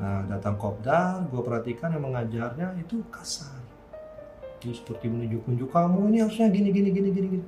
nah 0.02 0.26
datang 0.26 0.58
kopdar 0.58 1.22
gua 1.30 1.46
perhatikan 1.46 1.94
yang 1.94 2.02
mengajarnya 2.02 2.74
itu 2.82 2.98
kasar 3.14 3.55
itu 4.56 4.72
seperti 4.72 5.06
menunjuk-nunjuk 5.12 5.68
kamu 5.68 6.08
ini 6.10 6.18
harusnya 6.24 6.48
gini 6.48 6.68
gini 6.72 6.88
gini 6.90 7.08
gini 7.12 7.28
gini 7.38 7.46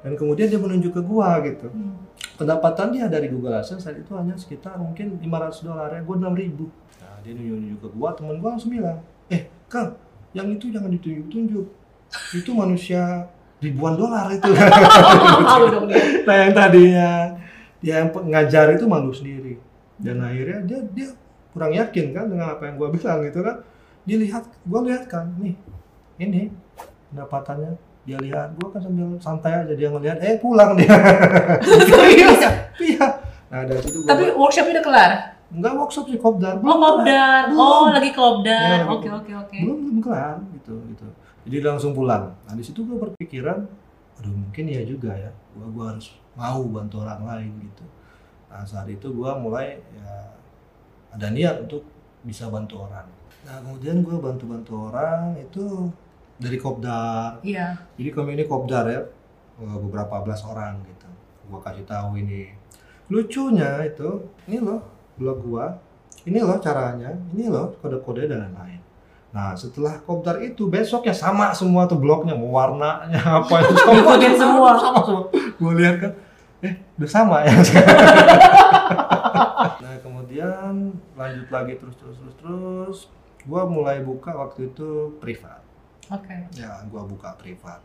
dan 0.00 0.16
kemudian 0.16 0.48
dia 0.48 0.56
menunjuk 0.56 0.96
ke 0.96 1.02
gua 1.04 1.44
gitu 1.44 1.68
Hmm. 1.68 2.00
pendapatan 2.40 2.88
dia 2.96 3.04
dari 3.04 3.28
Google 3.28 3.60
AdSense 3.60 3.84
saat 3.84 4.00
itu 4.00 4.16
hanya 4.16 4.32
sekitar 4.32 4.80
mungkin 4.80 5.20
500 5.20 5.60
dolar 5.60 5.92
ya, 5.92 6.00
gue 6.00 6.16
6000 6.16 6.40
ribu. 6.40 6.64
Nah 7.00 7.20
dia 7.20 7.32
nunjuk-nunjuk 7.36 7.78
ke 7.84 7.88
gua, 7.92 8.08
temen 8.16 8.40
gua 8.40 8.56
langsung 8.56 8.72
bilang, 8.72 9.04
eh 9.28 9.44
Kang, 9.68 9.92
yang 10.32 10.48
itu 10.48 10.72
jangan 10.72 10.88
ditunjuk-tunjuk, 10.88 11.66
itu 12.32 12.50
manusia 12.56 13.28
ribuan 13.60 13.92
dolar 14.00 14.32
itu. 14.32 14.48
Dia. 14.56 15.92
nah 16.24 16.34
yang 16.40 16.52
tadinya 16.56 17.08
dia 17.80 17.94
yang 18.00 18.08
ngajar 18.08 18.72
itu 18.72 18.84
malu 18.88 19.12
sendiri, 19.12 19.60
dan 20.00 20.24
akhirnya 20.24 20.64
dia 20.64 20.80
dia 20.96 21.08
kurang 21.52 21.76
yakin 21.76 22.16
kan 22.16 22.24
dengan 22.24 22.56
apa 22.56 22.72
yang 22.72 22.80
gua 22.80 22.88
bilang 22.88 23.20
gitu 23.20 23.44
kan. 23.44 23.60
Dia 24.08 24.16
lihat, 24.16 24.48
gua 24.64 24.80
lihat 24.88 25.04
kan, 25.12 25.28
nih 25.36 25.52
ini 26.20 26.52
pendapatannya 27.08 27.72
dia 28.00 28.16
lihat 28.16 28.52
gua 28.56 28.68
kan 28.70 28.80
sambil 28.80 29.08
santai 29.16 29.52
aja 29.56 29.72
dia 29.72 29.88
ngelihat 29.88 30.18
eh 30.20 30.36
pulang 30.36 30.76
dia 30.76 30.88
Serius? 31.88 32.40
iya 32.78 33.06
nah 33.48 33.64
dari 33.64 33.80
situ 33.80 34.04
gua 34.04 34.08
Tapi 34.12 34.24
workshopnya 34.32 34.72
udah 34.78 34.84
kelar? 34.84 35.12
Enggak 35.50 35.72
workshop 35.74 36.06
sih 36.06 36.14
kopdar. 36.14 36.62
Oh, 36.62 36.78
kopdar. 36.78 37.50
Oh, 37.50 37.90
Belum. 37.90 37.90
lagi 37.90 38.10
kopdar. 38.14 38.70
Ya, 38.70 38.86
Oke, 38.86 39.10
oke, 39.10 39.32
oke. 39.34 39.58
Belum 39.58 39.78
belum 39.82 39.98
kelar 39.98 40.38
gitu 40.54 40.78
gitu. 40.86 41.06
Jadi 41.42 41.56
langsung 41.58 41.90
pulang. 41.90 42.30
Nah 42.46 42.54
di 42.54 42.62
situ 42.62 42.86
gue 42.86 42.94
berpikiran, 42.94 43.58
aduh 44.14 44.30
mungkin 44.30 44.70
ya 44.70 44.86
juga 44.86 45.10
ya, 45.10 45.34
gua 45.50 45.66
gua 45.66 45.84
harus 45.90 46.14
mau 46.38 46.62
bantu 46.62 47.02
orang 47.02 47.26
lain 47.26 47.50
gitu. 47.66 47.82
Nah 48.46 48.62
saat 48.62 48.86
itu 48.86 49.10
gua 49.10 49.34
mulai 49.34 49.82
ya 49.90 50.30
ada 51.10 51.26
niat 51.28 51.66
untuk 51.66 51.82
bisa 52.22 52.46
bantu 52.46 52.86
orang. 52.86 53.10
Nah 53.42 53.58
kemudian 53.58 54.06
gua 54.06 54.22
bantu-bantu 54.22 54.72
orang 54.86 55.34
itu 55.34 55.90
dari 56.40 56.56
kopdar. 56.56 57.44
Iya. 57.44 57.76
Jadi 58.00 58.10
kami 58.10 58.32
ini 58.40 58.44
kopdar 58.48 58.88
ya, 58.88 59.04
eh, 59.60 59.76
beberapa 59.84 60.24
belas 60.24 60.40
orang 60.48 60.80
gitu. 60.88 61.08
Gua 61.52 61.60
kasih 61.60 61.84
tahu 61.84 62.16
ini. 62.16 62.56
Lucunya 63.12 63.84
itu, 63.84 64.24
ini 64.48 64.58
loh 64.64 64.80
blog 65.20 65.44
gua, 65.44 65.76
ini 66.24 66.40
loh 66.40 66.56
caranya, 66.56 67.12
ini 67.36 67.52
loh 67.52 67.76
kode-kode 67.84 68.24
dan 68.24 68.48
lain-lain. 68.48 68.80
Nah 69.30 69.52
setelah 69.54 70.00
kopdar 70.02 70.40
itu 70.42 70.66
besoknya 70.66 71.12
sama 71.12 71.52
semua 71.52 71.84
tuh 71.84 72.00
blognya, 72.00 72.32
warnanya 72.34 73.20
apa 73.20 73.54
itu 73.62 73.74
sama, 73.84 74.16
semua. 74.16 74.70
sama 74.80 75.00
semua. 75.04 75.24
Gua 75.60 75.72
lihat 75.76 75.96
kan, 76.00 76.12
eh 76.64 76.74
udah 76.96 77.10
sama 77.10 77.36
ya. 77.44 77.52
nah 79.84 79.94
kemudian 80.00 80.96
lanjut 81.18 81.48
lagi 81.52 81.76
terus 81.76 81.94
terus 82.00 82.16
terus 82.16 82.36
terus, 82.40 82.98
gua 83.44 83.68
mulai 83.68 84.00
buka 84.00 84.32
waktu 84.32 84.72
itu 84.72 85.18
privat 85.20 85.69
Oke. 86.10 86.34
ya 86.58 86.82
gua 86.90 87.06
buka 87.06 87.38
privat. 87.38 87.78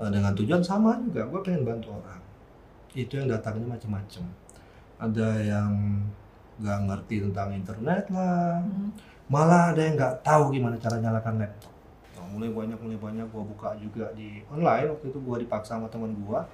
Eh, 0.00 0.08
dengan 0.08 0.32
tujuan 0.32 0.64
sama 0.64 0.96
juga 1.04 1.28
gua 1.28 1.44
pengen 1.44 1.68
bantu 1.68 1.92
orang. 1.92 2.22
Itu 2.96 3.20
yang 3.20 3.28
datangnya 3.28 3.76
macam-macam 3.76 4.24
ada 5.02 5.28
yang 5.42 5.72
nggak 6.62 6.78
ngerti 6.86 7.16
tentang 7.28 7.50
internet 7.52 8.06
lah. 8.14 8.62
Hmm. 8.62 8.94
malah 9.26 9.72
ada 9.72 9.80
yang 9.80 9.96
nggak 9.96 10.20
tahu 10.20 10.52
gimana 10.52 10.76
cara 10.76 11.00
nyalakan 11.00 11.40
laptop. 11.40 11.72
Nah, 12.20 12.26
mulai 12.36 12.52
banyak 12.52 12.78
mulai 12.80 12.98
banyak 13.00 13.26
gua 13.32 13.44
buka 13.44 13.68
juga 13.80 14.12
di 14.12 14.44
online. 14.52 14.92
Waktu 14.92 15.08
itu 15.12 15.18
gua 15.20 15.36
dipaksa 15.40 15.76
sama 15.76 15.88
teman 15.92 16.12
gua 16.24 16.44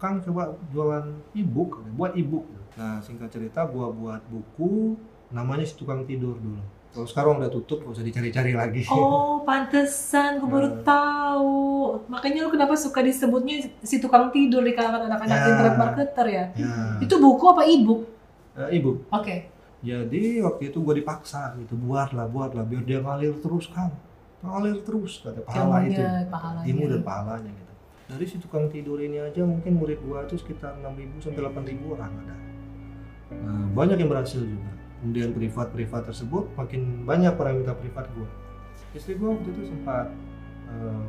Kang 0.00 0.18
coba 0.18 0.50
jualan 0.74 1.14
e-book 1.30 1.78
buat 1.94 2.12
e-book. 2.18 2.42
Nah 2.74 2.98
singkat 2.98 3.30
cerita 3.30 3.62
gua 3.68 3.92
buat 3.92 4.18
buku 4.26 4.98
namanya 5.30 5.64
si 5.64 5.78
tukang 5.78 6.04
tidur 6.04 6.36
dulu 6.36 6.60
kalau 6.92 7.04
sekarang 7.04 7.32
udah 7.38 7.48
tutup 7.48 7.80
gak 7.80 7.92
usah 7.92 8.04
dicari-cari 8.04 8.52
lagi 8.52 8.84
Oh, 8.86 9.40
pantesan 9.42 10.36
gue 10.36 10.46
baru 10.46 10.68
Nah. 10.70 10.80
tahu. 10.82 11.56
Makanya 12.06 12.44
lu 12.44 12.50
kenapa 12.50 12.74
suka 12.74 13.00
disebutnya 13.00 13.54
si 13.78 13.96
tukang 13.96 14.28
tidur 14.28 14.60
di 14.60 14.70
kalangan 14.70 15.08
anak-anak 15.08 15.34
Ya. 15.34 15.46
internet 15.48 15.74
marketer 15.74 16.26
ya? 16.26 16.44
ya 16.54 16.72
Itu 16.98 17.16
buku 17.16 17.44
apa 17.46 17.64
e-book? 17.64 18.04
eh, 18.54 18.76
e-book 18.76 19.08
Oke. 19.10 19.48
Jadi 19.80 20.38
waktu 20.38 20.68
itu 20.68 20.78
gue 20.78 20.94
dipaksa 20.96 21.56
gitu, 21.56 21.74
buatlah, 21.74 22.24
buatlah, 22.24 22.62
biar 22.62 22.82
dia 22.82 23.00
ngalir 23.00 23.34
terus 23.36 23.66
kan, 23.66 23.90
ngalir 24.40 24.78
terus 24.80 25.18
kata 25.18 25.42
pahala 25.42 25.82
itu, 25.82 25.98
pahalanya. 26.28 26.64
ilmu 26.64 26.84
dan 26.86 27.02
pahalanya 27.02 27.50
gitu. 27.50 27.72
Dari 28.06 28.24
si 28.24 28.36
tukang 28.36 28.68
tidur 28.68 29.00
ini 29.00 29.18
aja 29.18 29.42
mungkin 29.42 29.74
murid 29.74 29.98
gue 29.98 30.18
itu 30.22 30.36
sekitar 30.36 30.78
6.000 30.78 31.18
sampai 31.18 31.40
8.000 31.40 31.82
orang 31.88 32.12
ada. 32.14 32.36
Nah, 33.32 33.64
banyak 33.72 33.96
yang 33.96 34.06
berhasil 34.06 34.38
juga. 34.38 34.70
Kemudian 35.02 35.34
privat-privat 35.34 36.06
tersebut 36.06 36.46
makin 36.54 37.02
banyak 37.02 37.34
minta 37.34 37.74
privat 37.74 38.06
gue. 38.14 38.28
Istri 38.94 39.18
gue 39.18 39.28
waktu 39.34 39.48
itu 39.50 39.62
sempat 39.74 40.06
eh, 40.70 41.04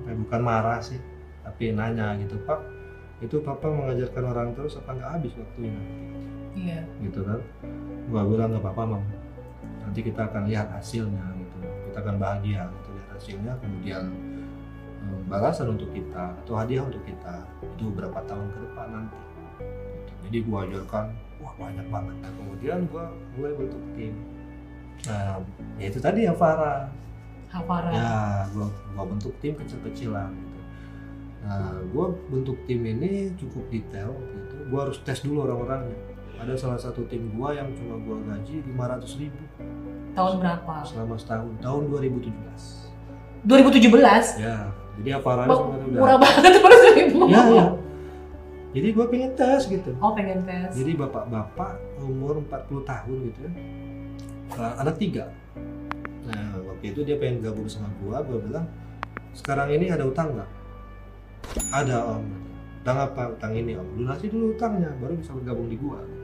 apa 0.00 0.08
ya, 0.08 0.16
bukan 0.22 0.40
marah 0.40 0.78
sih, 0.78 1.02
tapi 1.42 1.74
nanya 1.74 2.14
gitu, 2.22 2.38
Pak, 2.46 2.62
itu 3.20 3.42
papa 3.42 3.66
mengajarkan 3.66 4.24
orang 4.30 4.48
terus 4.54 4.78
apa 4.78 4.94
nggak 4.94 5.10
habis 5.18 5.32
waktunya? 5.34 5.82
Iya. 6.54 6.86
gitu 7.02 7.26
kan 7.26 7.42
gua 8.06 8.22
bilang 8.22 8.54
nggak 8.54 8.62
apa-apa 8.62 8.82
mam 8.94 9.02
nanti 9.82 10.00
kita 10.06 10.30
akan 10.30 10.46
lihat 10.46 10.70
hasilnya 10.70 11.34
gitu 11.34 11.56
kita 11.90 11.98
akan 11.98 12.16
bahagia 12.22 12.62
gitu 12.70 12.88
lihat 12.94 13.10
hasilnya 13.18 13.52
kemudian 13.58 14.04
eh, 15.02 15.20
balasan 15.26 15.74
untuk 15.74 15.90
kita 15.90 16.30
atau 16.46 16.54
hadiah 16.54 16.86
untuk 16.86 17.02
kita 17.02 17.42
itu 17.74 17.90
beberapa 17.90 18.22
tahun 18.24 18.46
ke 18.54 18.58
depan 18.70 18.88
nanti 18.94 19.18
Gitu. 19.54 20.12
jadi 20.28 20.38
gua 20.46 20.58
ajarkan 20.66 21.06
wah 21.44 21.54
banyak 21.60 21.86
banget. 21.92 22.16
Nah, 22.24 22.32
kemudian 22.40 22.78
gua 22.88 23.12
mulai 23.36 23.52
bentuk 23.52 23.82
tim. 23.92 24.14
Nah 25.04 25.36
ya 25.76 25.86
itu 25.92 26.00
tadi 26.00 26.24
ya 26.24 26.32
Farah 26.32 26.88
Hafara. 27.52 27.92
ya 27.92 28.48
gua 28.56 28.66
gua 28.96 29.04
bentuk 29.12 29.36
tim 29.44 29.52
kecil-kecilan 29.54 30.32
gitu. 30.32 30.60
Nah 31.44 31.76
gua 31.92 32.16
bentuk 32.32 32.56
tim 32.64 32.80
ini 32.80 33.28
cukup 33.36 33.68
detail 33.68 34.16
gitu 34.16 34.56
gua 34.72 34.88
harus 34.88 34.98
tes 35.04 35.20
dulu 35.20 35.44
orang-orangnya. 35.44 35.98
Ada 36.40 36.56
salah 36.56 36.80
satu 36.80 37.04
tim 37.06 37.36
gua 37.36 37.52
yang 37.52 37.68
cuma 37.76 38.00
gua 38.00 38.16
gaji 38.24 38.64
500 38.64 39.20
ribu. 39.20 39.42
Tahun 40.14 40.38
berapa? 40.38 40.74
selama 40.86 41.18
setahun 41.18 41.52
tahun 41.58 41.82
2017 41.90 42.30
2017. 43.44 44.40
ya 44.40 44.70
jadi 44.94 45.10
sebenarnya 45.18 45.58
udah 45.90 46.00
Murah 46.00 46.18
banget 46.22 46.52
baru 46.62 46.76
seribu. 46.86 47.18
ya 47.26 47.42
ya 47.50 47.66
jadi 48.74 48.88
gua 48.90 49.06
pengen 49.06 49.32
tes 49.38 49.70
gitu. 49.70 49.94
Oh 50.02 50.12
pengen 50.12 50.42
tes. 50.42 50.74
jadi 50.74 50.98
bapak-bapak 50.98 51.78
umur 52.02 52.42
40 52.42 52.82
tahun 52.82 53.18
gitu 53.30 53.38
ya. 53.46 53.52
Uh, 54.58 54.74
anak 54.82 54.98
tiga. 54.98 55.30
Nah 56.26 56.58
waktu 56.58 56.90
itu 56.90 57.00
dia 57.06 57.16
pengen 57.16 57.38
gabung 57.38 57.70
sama 57.70 57.86
gua 58.02 58.20
gua 58.26 58.42
bilang 58.42 58.66
sekarang 59.30 59.70
ini 59.70 59.94
ada 59.94 60.02
utang 60.02 60.34
nggak? 60.34 60.50
Ada 61.70 62.18
om. 62.18 62.26
Utang 62.82 62.98
apa? 62.98 63.22
Utang 63.30 63.54
ini 63.54 63.78
om. 63.78 63.86
Lunasi 63.94 64.26
dulu 64.26 64.58
utangnya 64.58 64.90
baru 64.98 65.14
bisa 65.16 65.30
bergabung 65.32 65.70
di 65.70 65.78
gua. 65.78 66.02
Gitu. 66.02 66.22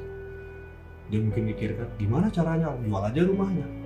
dia 1.11 1.19
mungkin 1.19 1.43
mikirkan 1.43 1.91
gimana 1.99 2.31
caranya 2.31 2.71
om? 2.71 2.83
Jual 2.87 3.03
aja 3.03 3.23
rumahnya 3.27 3.80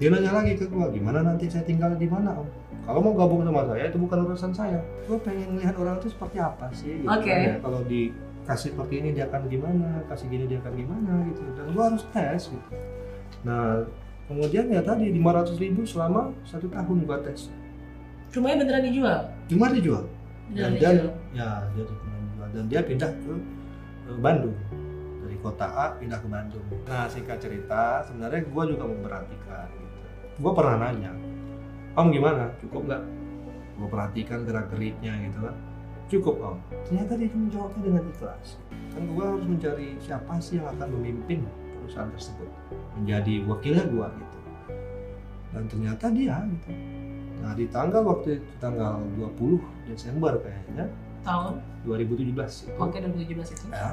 dia 0.00 0.08
nanya 0.08 0.32
lagi 0.32 0.56
ke 0.56 0.64
gua 0.72 0.88
gimana 0.88 1.20
nanti 1.20 1.44
saya 1.52 1.60
tinggal 1.68 1.92
di 2.00 2.08
mana 2.08 2.32
om? 2.32 2.48
Kalau 2.88 3.04
mau 3.04 3.12
gabung 3.12 3.44
sama 3.44 3.68
saya 3.68 3.92
itu 3.92 4.00
bukan 4.00 4.24
urusan 4.24 4.52
saya. 4.56 4.80
Gua 5.04 5.20
pengen 5.20 5.60
lihat 5.60 5.76
orang 5.76 6.00
itu 6.00 6.08
seperti 6.08 6.40
apa 6.40 6.72
sih? 6.72 7.04
Gitu. 7.04 7.12
Oke. 7.12 7.28
Ya, 7.28 7.60
kalau 7.60 7.84
dikasih 7.84 8.72
seperti 8.72 8.94
ini 9.04 9.08
dia 9.12 9.28
akan 9.28 9.44
gimana? 9.52 10.00
Kasih 10.08 10.32
gini 10.32 10.48
dia 10.48 10.56
akan 10.64 10.72
gimana? 10.72 11.12
Gitu. 11.28 11.44
Dan 11.52 11.66
gua 11.76 11.92
harus 11.92 12.02
tes 12.16 12.48
gitu. 12.48 12.68
Nah 13.44 13.84
kemudian 14.24 14.72
ya 14.72 14.80
tadi 14.80 15.12
500 15.12 15.60
ribu 15.60 15.84
selama 15.84 16.32
satu 16.48 16.64
tahun 16.72 17.04
gua 17.04 17.20
tes. 17.20 17.52
Rumahnya 18.32 18.56
beneran 18.64 18.84
dijual? 18.88 19.20
cuma 19.52 19.68
dijual. 19.68 20.04
Dan 20.56 20.80
dia 20.80 20.90
ya 21.36 21.48
dia 21.76 21.84
dijual. 21.84 22.48
Dan 22.56 22.64
dia 22.72 22.80
pindah 22.80 23.10
ke, 23.20 23.32
ke 24.08 24.12
Bandung. 24.16 24.56
Dari 25.20 25.36
kota 25.44 25.68
A 25.68 25.92
pindah 26.00 26.16
ke 26.16 26.28
Bandung. 26.32 26.64
Nah 26.88 27.04
singkat 27.04 27.36
cerita 27.36 28.00
sebenarnya 28.08 28.48
gua 28.48 28.64
juga 28.64 28.88
memperhatikan 28.88 29.79
gua 30.40 30.52
pernah 30.56 30.76
nanya 30.88 31.12
om 32.00 32.08
gimana? 32.08 32.48
Cukup 32.64 32.88
nggak? 32.88 33.02
Gua 33.76 33.88
perhatikan 33.88 34.48
gerak 34.48 34.72
geriknya 34.72 35.12
gitu 35.28 35.38
kan. 35.44 35.56
Cukup 36.10 36.34
om. 36.42 36.56
Ternyata 36.88 37.12
dia 37.20 37.30
menjawabnya 37.30 37.80
dengan 37.84 38.04
ikhlas. 38.08 38.58
Kan 38.96 39.02
gua 39.14 39.36
harus 39.36 39.44
mencari 39.46 39.94
siapa 40.00 40.32
sih 40.40 40.58
yang 40.58 40.68
akan 40.74 40.88
memimpin 40.96 41.44
perusahaan 41.78 42.10
tersebut. 42.16 42.48
Menjadi 42.98 43.34
wakilnya 43.46 43.84
gua 43.92 44.08
gitu. 44.16 44.38
Dan 45.50 45.62
ternyata 45.68 46.04
dia 46.10 46.36
gitu. 46.48 46.70
Nah 47.40 47.52
di 47.56 47.64
tanggal 47.68 48.02
waktu 48.04 48.40
itu 48.40 48.52
tanggal 48.60 49.00
20 49.16 49.60
Desember 49.88 50.36
kayaknya 50.40 50.88
Tahun? 51.20 51.60
2017 51.84 52.32
itu. 52.32 52.72
Oke 52.80 52.96
2017 52.96 53.52
itu. 53.52 53.64
ya. 53.68 53.92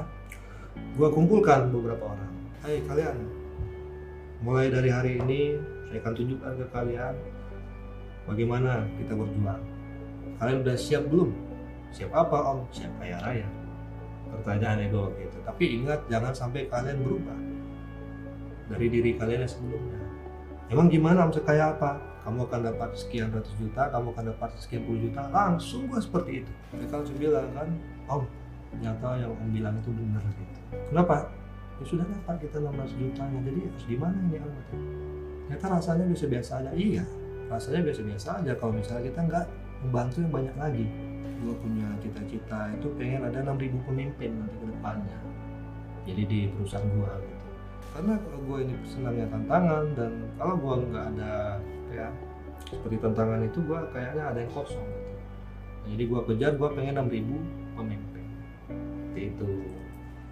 Gua 0.96 1.08
kumpulkan 1.12 1.68
beberapa 1.68 2.08
orang. 2.08 2.32
Hai 2.64 2.80
kalian 2.88 3.16
mulai 4.42 4.70
dari 4.70 4.90
hari 4.90 5.18
ini 5.18 5.58
saya 5.88 5.98
akan 6.04 6.12
tunjukkan 6.12 6.52
ke 6.52 6.66
kalian 6.68 7.14
bagaimana 8.28 8.84
kita 9.00 9.12
berjuang. 9.16 9.62
Kalian 10.36 10.58
udah 10.60 10.76
siap 10.76 11.08
belum? 11.08 11.32
Siap 11.96 12.12
apa 12.12 12.38
om? 12.52 12.68
Siap 12.68 12.92
kaya 13.00 13.16
raya. 13.24 13.48
Pertanyaan 14.28 14.84
ego 14.84 15.08
gitu. 15.16 15.40
Tapi 15.48 15.80
ingat 15.80 16.04
jangan 16.12 16.36
sampai 16.36 16.68
kalian 16.68 17.00
berubah 17.00 17.38
dari 18.68 18.86
diri 18.92 19.16
kalian 19.16 19.48
yang 19.48 19.52
sebelumnya. 19.52 20.00
Emang 20.68 20.92
gimana 20.92 21.24
om 21.24 21.32
sekaya 21.32 21.72
apa? 21.72 21.96
Kamu 22.28 22.44
akan 22.44 22.60
dapat 22.60 22.92
sekian 22.92 23.32
ratus 23.32 23.56
juta 23.56 23.88
kamu 23.88 24.12
akan 24.12 24.24
dapat 24.36 24.50
sekian 24.60 24.84
puluh 24.84 25.00
juta. 25.08 25.24
Langsung 25.32 25.88
gua 25.88 25.96
seperti 25.96 26.44
itu. 26.44 26.52
Mereka 26.76 26.92
langsung 27.00 27.16
bilang 27.16 27.48
kan 27.56 27.68
om 28.12 28.22
ternyata 28.76 29.16
yang 29.16 29.32
om 29.32 29.48
bilang 29.48 29.72
itu 29.80 29.88
benar 29.88 30.20
gitu. 30.20 30.60
Kenapa? 30.92 31.32
Ya 31.80 31.84
sudah 31.88 32.04
dapat 32.04 32.36
kita 32.44 32.58
16 32.60 33.00
jutanya. 33.00 33.38
Jadi 33.48 33.60
harus 33.64 33.84
gimana 33.88 34.18
ini 34.28 34.36
om. 34.44 34.52
Ternyata 35.48 35.80
rasanya 35.80 36.04
biasa-biasa 36.12 36.52
aja. 36.60 36.70
Iya 36.76 37.04
rasanya 37.48 37.80
biasa-biasa 37.88 38.28
aja. 38.44 38.52
Kalau 38.60 38.72
misalnya 38.76 39.02
kita 39.08 39.20
nggak 39.24 39.44
membantu 39.88 40.16
yang 40.20 40.32
banyak 40.32 40.56
lagi. 40.60 40.86
Gue 41.38 41.54
punya 41.62 41.88
cita-cita 42.02 42.60
itu 42.76 42.86
pengen 42.98 43.24
ada 43.24 43.38
6000 43.40 43.88
pemimpin 43.88 44.30
nanti 44.36 44.56
ke 44.60 44.66
depannya. 44.68 45.18
Jadi 46.04 46.22
di 46.28 46.40
perusahaan 46.52 46.84
gue 46.84 47.12
gitu. 47.24 47.46
Karena 47.88 48.14
kalau 48.20 48.40
gue 48.44 48.58
ini 48.68 48.74
senangnya 48.84 49.26
tantangan 49.32 49.84
dan 49.96 50.12
kalau 50.36 50.54
gue 50.60 50.74
nggak 50.92 51.04
ada 51.16 51.34
ya 51.88 52.08
seperti 52.68 52.96
tantangan 53.00 53.40
itu 53.48 53.58
gue 53.64 53.80
kayaknya 53.96 54.24
ada 54.28 54.38
yang 54.44 54.52
kosong 54.52 54.84
gitu. 54.84 55.14
jadi 55.88 56.02
gue 56.04 56.20
kejar 56.28 56.52
gue 56.60 56.68
pengen 56.76 56.94
6000 57.00 57.78
pemimpin. 57.80 58.26
Itu 59.16 59.48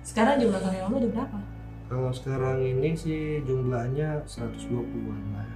Sekarang 0.05 0.38
jumlah 0.38 0.61
karyawan 0.62 0.92
udah 1.00 1.11
berapa? 1.11 1.38
Kalau 1.87 2.11
sekarang 2.11 2.59
ini 2.61 2.92
sih 2.92 3.20
jumlahnya 3.42 4.22
120-an 4.25 5.22
lah 5.33 5.46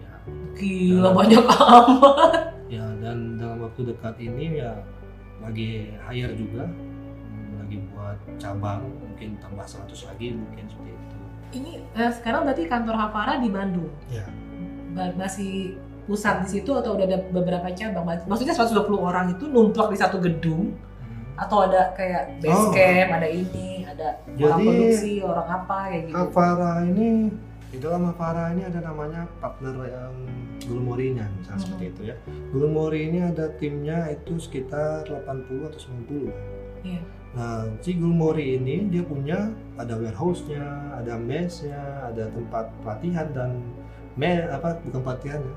ya. 0.00 0.12
Gila 0.54 1.10
banyak 1.12 1.44
amat. 1.44 2.56
ya 2.66 2.82
dan 2.98 3.36
dalam 3.36 3.62
waktu 3.62 3.86
dekat 3.86 4.16
ini 4.18 4.58
ya 4.58 4.74
lagi 5.38 5.94
hire 6.00 6.34
juga 6.34 6.66
Hmm, 6.66 7.60
lagi 7.60 7.76
buat 7.90 8.16
cabang 8.38 8.86
mungkin 8.96 9.36
tambah 9.36 9.62
100 9.62 9.86
lagi 10.06 10.32
mungkin 10.32 10.64
seperti 10.64 10.90
itu 10.90 11.16
Ini 11.52 11.70
eh, 11.92 12.10
sekarang 12.10 12.42
berarti 12.42 12.64
kantor 12.64 12.96
Hafara 12.96 13.36
di 13.36 13.50
Bandung. 13.50 13.92
ya 14.08 14.24
Masih 15.12 15.76
pusat 16.06 16.40
di 16.42 16.56
situ 16.56 16.70
atau 16.72 16.96
udah 16.96 17.04
ada 17.04 17.18
beberapa 17.28 17.68
cabang? 17.68 18.06
Maksudnya 18.24 18.54
120 18.54 18.88
orang 18.96 19.36
itu 19.36 19.44
numplak 19.44 19.92
di 19.92 19.98
satu 19.98 20.16
gedung 20.16 20.72
atau 21.36 21.68
ada 21.68 21.92
kayak 21.92 22.40
base 22.40 22.56
Oh. 22.56 22.72
ada 23.12 23.28
ini, 23.28 23.75
ada 23.96 24.08
orang 24.20 24.36
Jadi, 24.36 24.64
produksi, 24.68 25.12
orang 25.24 25.48
apa 25.48 25.76
kayak 25.88 26.02
gitu. 26.04 26.14
Hafara 26.20 26.72
ini 26.84 27.08
di 27.66 27.78
dalam 27.82 28.02
Hafara 28.12 28.44
ini 28.52 28.62
ada 28.62 28.80
namanya 28.84 29.20
partner 29.40 29.74
yang 29.88 30.14
Gulmorinya 30.66 31.24
misalnya 31.36 31.56
Hmm. 31.56 31.64
seperti 31.64 31.84
itu 31.90 32.02
ya 32.12 32.16
Gulmori 32.52 33.00
ini 33.08 33.18
ada 33.24 33.46
timnya 33.56 33.98
itu 34.08 34.36
sekitar 34.36 35.04
80 35.08 35.68
atau 35.68 35.80
90 35.80 36.30
Iya. 36.84 37.00
Nah, 37.36 37.68
si 37.84 37.92
Gulmori 37.98 38.56
ini 38.56 38.88
dia 38.88 39.04
punya 39.04 39.52
ada 39.76 39.92
warehouse-nya, 40.00 40.96
ada 40.96 41.20
mess-nya, 41.20 42.08
ada 42.08 42.32
tempat 42.32 42.72
pelatihan 42.80 43.28
dan 43.36 43.60
me 44.16 44.40
apa 44.48 44.80
bukan 44.80 45.04
pelatihan 45.04 45.40
ya. 45.44 45.56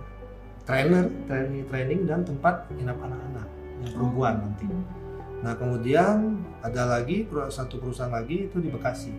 Trainer, 0.68 1.08
training, 1.26 1.64
training 1.72 2.00
dan 2.04 2.28
tempat 2.28 2.68
inap 2.76 3.00
anak-anak 3.00 3.48
yang 3.80 3.92
perempuan 3.96 4.34
nanti. 4.44 4.68
Nah, 5.40 5.56
kemudian 5.56 6.44
ada 6.60 6.84
lagi 7.00 7.24
satu 7.48 7.80
perusahaan 7.80 8.12
lagi 8.12 8.52
itu 8.52 8.60
di 8.60 8.68
Bekasi. 8.68 9.16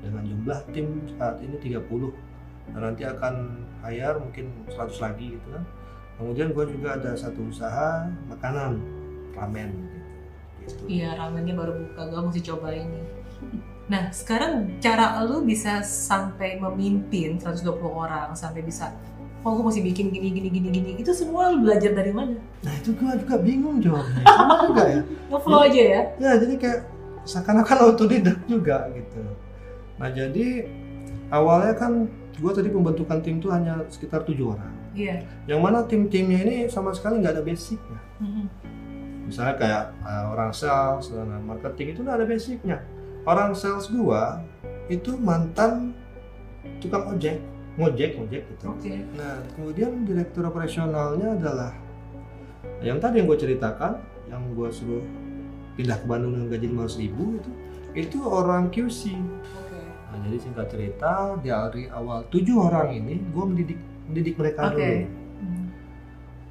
Dengan 0.00 0.24
jumlah 0.24 0.60
tim 0.72 1.04
saat 1.16 1.40
ini 1.40 1.56
30. 1.60 2.12
Dan 2.70 2.80
nanti 2.86 3.02
akan 3.02 3.66
hire 3.82 4.20
mungkin 4.20 4.52
100 4.68 5.00
lagi 5.00 5.34
gitu 5.34 5.48
kan. 5.50 5.64
Kemudian 6.20 6.52
gue 6.52 6.64
juga 6.68 7.00
ada 7.00 7.16
satu 7.16 7.48
usaha 7.48 8.04
makanan 8.28 8.76
ramen 9.32 9.72
gitu. 10.60 10.84
Iya, 10.86 11.16
ramennya 11.16 11.56
baru 11.56 11.72
buka, 11.88 12.02
gue 12.12 12.20
mesti 12.28 12.40
coba 12.44 12.68
ini. 12.76 13.00
Nah, 13.88 14.12
sekarang 14.12 14.78
cara 14.78 15.18
lu 15.24 15.42
bisa 15.42 15.80
sampai 15.80 16.60
memimpin 16.60 17.40
120 17.40 17.80
orang, 17.88 18.36
sampai 18.36 18.60
bisa 18.62 18.92
oh 19.40 19.50
gue 19.56 19.64
mesti 19.72 19.80
bikin 19.80 20.12
gini 20.12 20.28
gini 20.36 20.48
gini 20.52 20.68
gini 20.68 20.90
itu 21.00 21.12
semua 21.16 21.48
lu 21.52 21.64
belajar 21.64 21.96
dari 21.96 22.12
mana? 22.12 22.36
Nah 22.60 22.72
itu 22.76 22.92
gua 22.96 23.16
juga 23.16 23.40
bingung 23.40 23.80
jawabnya. 23.80 24.24
Sama 24.28 24.54
juga 24.68 24.84
ya. 24.84 25.02
Nge-flow 25.32 25.60
aja 25.64 25.82
ya? 25.82 26.00
Ya 26.20 26.30
jadi 26.36 26.54
kayak 26.60 26.80
seakan-akan 27.24 27.78
autodidak 27.88 28.38
juga 28.44 28.92
gitu. 28.92 29.22
Nah 29.96 30.08
jadi 30.12 30.68
awalnya 31.32 31.74
kan 31.76 31.92
gua 32.36 32.52
tadi 32.52 32.68
pembentukan 32.68 33.18
tim 33.24 33.40
tuh 33.40 33.52
hanya 33.52 33.80
sekitar 33.88 34.28
tujuh 34.28 34.52
orang. 34.52 34.72
Iya. 34.92 35.24
Yang 35.48 35.60
mana 35.60 35.78
tim-timnya 35.88 36.40
ini 36.44 36.56
sama 36.68 36.92
sekali 36.92 37.24
nggak 37.24 37.40
ada 37.40 37.44
basicnya. 37.44 38.00
Mhm. 38.20 38.44
Misalnya 39.30 39.54
kayak 39.56 39.84
uh, 40.02 40.24
orang 40.34 40.50
sales 40.50 41.08
dan 41.14 41.30
marketing 41.46 41.96
itu 41.96 42.00
nggak 42.04 42.16
ada 42.18 42.26
basicnya. 42.28 42.78
Orang 43.24 43.56
sales 43.56 43.88
gua 43.88 44.42
itu 44.90 45.14
mantan 45.16 45.94
tukang 46.82 47.14
ojek, 47.14 47.38
ngojek, 47.78 48.10
ngojek 48.18 48.42
gitu. 48.56 48.64
Oke. 48.70 48.94
Nah, 49.14 49.38
kemudian 49.54 50.02
direktur 50.02 50.48
operasionalnya 50.48 51.38
adalah 51.38 51.72
yang 52.80 52.98
tadi 52.98 53.20
yang 53.20 53.28
gue 53.28 53.38
ceritakan, 53.38 54.00
yang 54.26 54.42
gue 54.56 54.68
suruh 54.72 55.04
pindah 55.76 56.00
ke 56.00 56.06
Bandung 56.08 56.34
dengan 56.34 56.48
gaji 56.50 56.66
500 56.72 57.02
ribu 57.02 57.24
itu, 57.38 57.50
itu 57.94 58.18
orang 58.24 58.72
QC. 58.72 59.14
Oke. 59.14 59.78
Nah, 60.10 60.18
jadi 60.26 60.36
singkat 60.42 60.66
cerita, 60.72 61.38
dari 61.38 61.86
awal 61.92 62.26
tujuh 62.32 62.56
orang 62.58 62.96
ini, 62.96 63.22
gue 63.30 63.44
mendidik 63.44 63.78
mendidik 64.10 64.34
mereka 64.34 64.74
Oke. 64.74 64.74
dulu. 64.74 64.98
Mhm. 65.40 65.64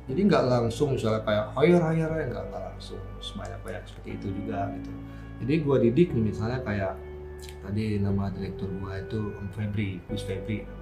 Jadi 0.10 0.22
nggak 0.26 0.44
langsung 0.48 0.88
misalnya 0.96 1.22
kayak 1.28 1.46
hire 1.60 1.84
hire 1.84 2.16
ya 2.16 2.26
nggak 2.32 2.46
nggak 2.50 2.64
langsung 2.72 3.02
sebanyak 3.20 3.60
banyak 3.62 3.84
seperti 3.84 4.10
itu 4.16 4.28
juga 4.32 4.72
gitu. 4.80 4.92
Jadi 5.44 5.54
gue 5.60 5.78
didik 5.88 6.08
nih 6.16 6.24
misalnya 6.32 6.60
kayak 6.64 6.94
tadi 7.64 8.00
nama 8.00 8.32
direktur 8.32 8.72
gue 8.72 8.94
itu 8.96 9.20
Om 9.36 9.48
Febri, 9.52 9.90
Gus 10.08 10.24
Febri 10.24 10.64
namanya. 10.64 10.79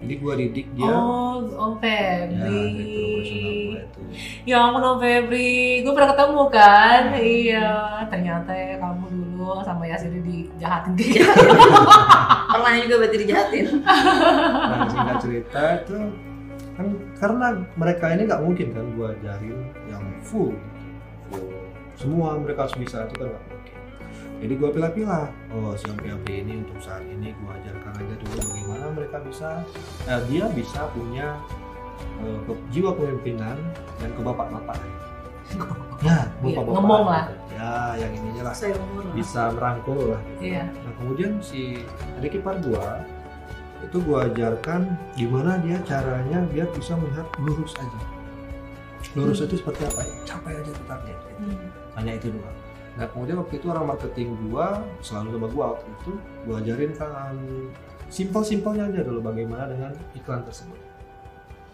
Jadi 0.00 0.14
gue 0.16 0.32
didik 0.32 0.66
dia. 0.72 0.88
Oh, 0.88 1.44
Om 1.44 1.76
Ya, 1.84 2.24
direktur 2.32 3.04
operasional 3.04 3.52
Febri. 3.52 3.68
gue 3.68 3.80
itu. 3.84 4.00
Ya 4.48 4.56
ampun 4.64 4.82
Om 4.82 4.96
Febri, 4.96 5.52
gue 5.84 5.92
pernah 5.92 6.10
ketemu 6.16 6.42
kan? 6.48 7.02
Iya, 7.20 7.68
ternyata 8.08 8.50
ya 8.56 8.74
kamu 8.80 9.04
dulu 9.12 9.60
sama 9.60 9.84
Yasiri 9.84 10.20
dijahatin 10.24 10.92
gitu. 10.96 11.20
Pernah 12.50 12.72
juga 12.80 12.94
berarti 13.04 13.18
dijahatin. 13.20 13.66
Nah, 13.84 14.88
singkat 14.88 15.16
cerita 15.20 15.62
itu 15.84 15.96
kan 16.80 16.86
karena 17.20 17.46
mereka 17.76 18.04
ini 18.16 18.22
nggak 18.24 18.40
mungkin 18.40 18.68
kan 18.72 18.86
gua 18.96 19.12
ajarin 19.12 19.68
yang 19.84 20.00
full, 20.24 20.56
full 21.28 21.52
semua 22.00 22.40
mereka 22.40 22.64
harus 22.64 22.76
bisa 22.80 23.04
itu 23.04 23.14
kan 23.20 23.28
nggak 23.28 23.44
mungkin. 23.52 23.79
Jadi 24.40 24.52
gua 24.56 24.70
pilah-pilah. 24.70 25.24
Oh, 25.50 25.76
si 25.76 25.84
Om 25.84 25.96
PAP 25.96 26.26
ini 26.26 26.52
untuk 26.58 26.80
saat 26.80 27.04
ini 27.04 27.36
gua 27.38 27.52
ajarkan 27.54 27.92
aja 27.94 28.14
dulu 28.16 28.36
bagaimana 28.42 28.86
mereka 28.90 29.16
bisa, 29.20 29.60
eh, 30.06 30.20
dia 30.26 30.48
bisa 30.48 30.88
punya 30.90 31.36
eh, 32.18 32.38
ke- 32.42 32.62
jiwa 32.70 32.90
kepemimpinan 32.90 33.56
dan 33.96 34.10
ke 34.10 34.20
bapak-bapak. 34.20 34.76
Ya, 36.00 36.24
Iya, 36.40 36.56
bapak-bapak. 36.56 36.72
ngomong 36.72 37.04
lah. 37.04 37.24
Ya, 37.52 37.72
yang 37.98 38.12
ininya 38.16 38.42
lah 38.42 38.54
bisa 39.12 39.52
merangkul 39.52 40.16
lah. 40.16 40.22
Iya. 40.40 40.64
Nah 40.64 40.92
kemudian 40.96 41.36
si 41.44 41.84
adik 42.16 42.40
ipar 42.40 42.56
gua 42.64 43.04
itu 43.80 44.00
gua 44.00 44.24
ajarkan 44.24 44.88
gimana 45.12 45.60
dia 45.60 45.76
caranya 45.84 46.40
biar 46.48 46.72
bisa 46.72 46.96
melihat 46.96 47.28
lurus 47.36 47.76
aja. 47.76 48.00
Lurus 49.12 49.44
itu 49.44 49.60
seperti 49.60 49.84
apa? 49.84 50.00
Ya, 50.00 50.16
capai 50.24 50.52
aja 50.54 50.70
tuh 50.70 50.86
target. 50.86 51.16
gitu. 51.20 51.40
Hmm. 51.42 51.68
Hanya 51.92 52.12
itu 52.16 52.26
doang. 52.32 52.56
Nah 53.00 53.08
kemudian 53.08 53.40
waktu 53.40 53.56
itu 53.56 53.72
orang 53.72 53.96
marketing 53.96 54.36
gua 54.52 54.84
selalu 55.00 55.40
sama 55.40 55.48
gua 55.48 55.64
waktu 55.72 55.88
itu 55.88 56.12
gua 56.44 56.54
ajarin 56.60 56.92
kan 56.92 57.32
simpel-simpelnya 58.12 58.92
aja 58.92 59.00
dulu 59.08 59.24
bagaimana 59.24 59.72
dengan 59.72 59.96
iklan 60.12 60.44
tersebut. 60.44 60.76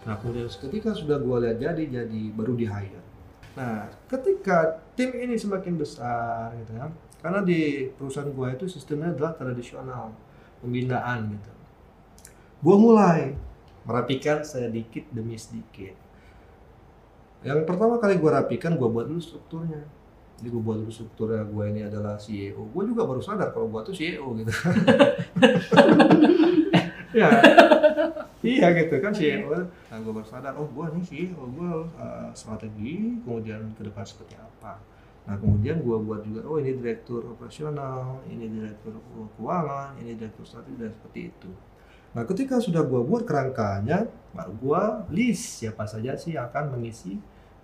Nah 0.07 0.15
kemudian 0.23 0.47
ketika 0.47 0.95
sudah 0.95 1.19
gua 1.19 1.43
lihat 1.43 1.59
jadi 1.59 1.83
jadi 1.83 2.21
baru 2.31 2.55
di 2.55 2.63
hire. 2.63 3.03
Nah 3.59 3.91
ketika 4.07 4.79
tim 4.95 5.11
ini 5.19 5.35
semakin 5.35 5.75
besar 5.75 6.55
gitu 6.63 6.79
ya, 6.79 6.87
karena 7.19 7.43
di 7.43 7.91
perusahaan 7.91 8.31
gua 8.31 8.55
itu 8.55 8.71
sistemnya 8.71 9.11
adalah 9.11 9.35
tradisional 9.35 10.15
pembinaan 10.63 11.35
gitu. 11.35 11.51
Gua 12.63 12.79
mulai 12.79 13.35
merapikan 13.83 14.47
sedikit 14.47 15.03
demi 15.11 15.35
sedikit. 15.35 15.91
Yang 17.43 17.67
pertama 17.67 17.99
kali 17.99 18.15
gua 18.15 18.39
rapikan, 18.39 18.79
gua 18.79 18.87
buat 18.87 19.11
dulu 19.11 19.19
strukturnya. 19.19 19.96
Jadi 20.37 20.53
gue 20.53 20.61
buat 20.61 20.77
strukturnya 20.93 21.49
gue 21.49 21.65
ini 21.73 21.81
adalah 21.89 22.13
CEO. 22.13 22.69
Gue 22.69 22.85
juga 22.85 23.09
baru 23.09 23.17
sadar 23.17 23.49
kalau 23.49 23.73
gue 23.73 23.81
tuh 23.89 23.95
CEO 23.97 24.37
gitu. 24.37 24.53
ya, 27.17 27.29
iya 28.45 28.67
gitu 28.77 28.95
kan 29.01 29.11
CEO. 29.17 29.65
Nah 29.65 29.97
gue 29.97 30.13
baru 30.13 30.27
sadar, 30.27 30.53
oh 30.61 30.69
gue 30.69 30.85
nih 30.93 31.03
CEO, 31.03 31.41
gue 31.41 31.71
uh, 31.97 32.29
strategi, 32.37 33.17
kemudian 33.25 33.73
ke 33.73 33.89
depan 33.89 34.05
seperti 34.05 34.37
apa. 34.37 34.77
Nah 35.27 35.35
kemudian 35.41 35.81
gue 35.81 35.97
buat 36.05 36.21
juga, 36.21 36.45
oh 36.45 36.61
ini 36.61 36.77
direktur 36.77 37.33
operasional, 37.33 38.21
ini 38.29 38.45
direktur 38.47 38.93
keuangan, 39.35 39.97
ini 39.99 40.15
direktur 40.15 40.45
strategi 40.45 40.77
dan 40.77 40.93
seperti 40.93 41.19
itu. 41.33 41.49
Nah 42.13 42.23
ketika 42.23 42.61
sudah 42.61 42.85
gue 42.85 43.01
buat 43.03 43.25
kerangkanya, 43.25 44.05
baru 44.31 44.53
gue 44.53 44.81
list 45.17 45.65
siapa 45.65 45.89
saja 45.89 46.13
sih 46.13 46.37
yang 46.37 46.47
akan 46.53 46.77
mengisi 46.77 47.17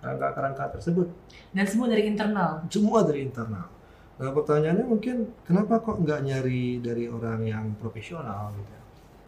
kerangka-kerangka 0.04 0.64
tersebut 0.76 1.08
Dan 1.50 1.64
semua 1.64 1.88
dari 1.88 2.04
internal. 2.04 2.50
semua 2.68 3.00
dari 3.02 3.24
internal. 3.24 3.66
Nah 4.14 4.30
pertanyaannya 4.30 4.84
mungkin 4.84 5.16
kenapa 5.42 5.80
kok 5.80 5.98
nggak 5.98 6.20
nyari 6.22 6.78
dari 6.78 7.08
orang 7.08 7.40
yang 7.42 7.64
profesional 7.74 8.52
gitu? 8.54 8.70
ya? 8.70 8.82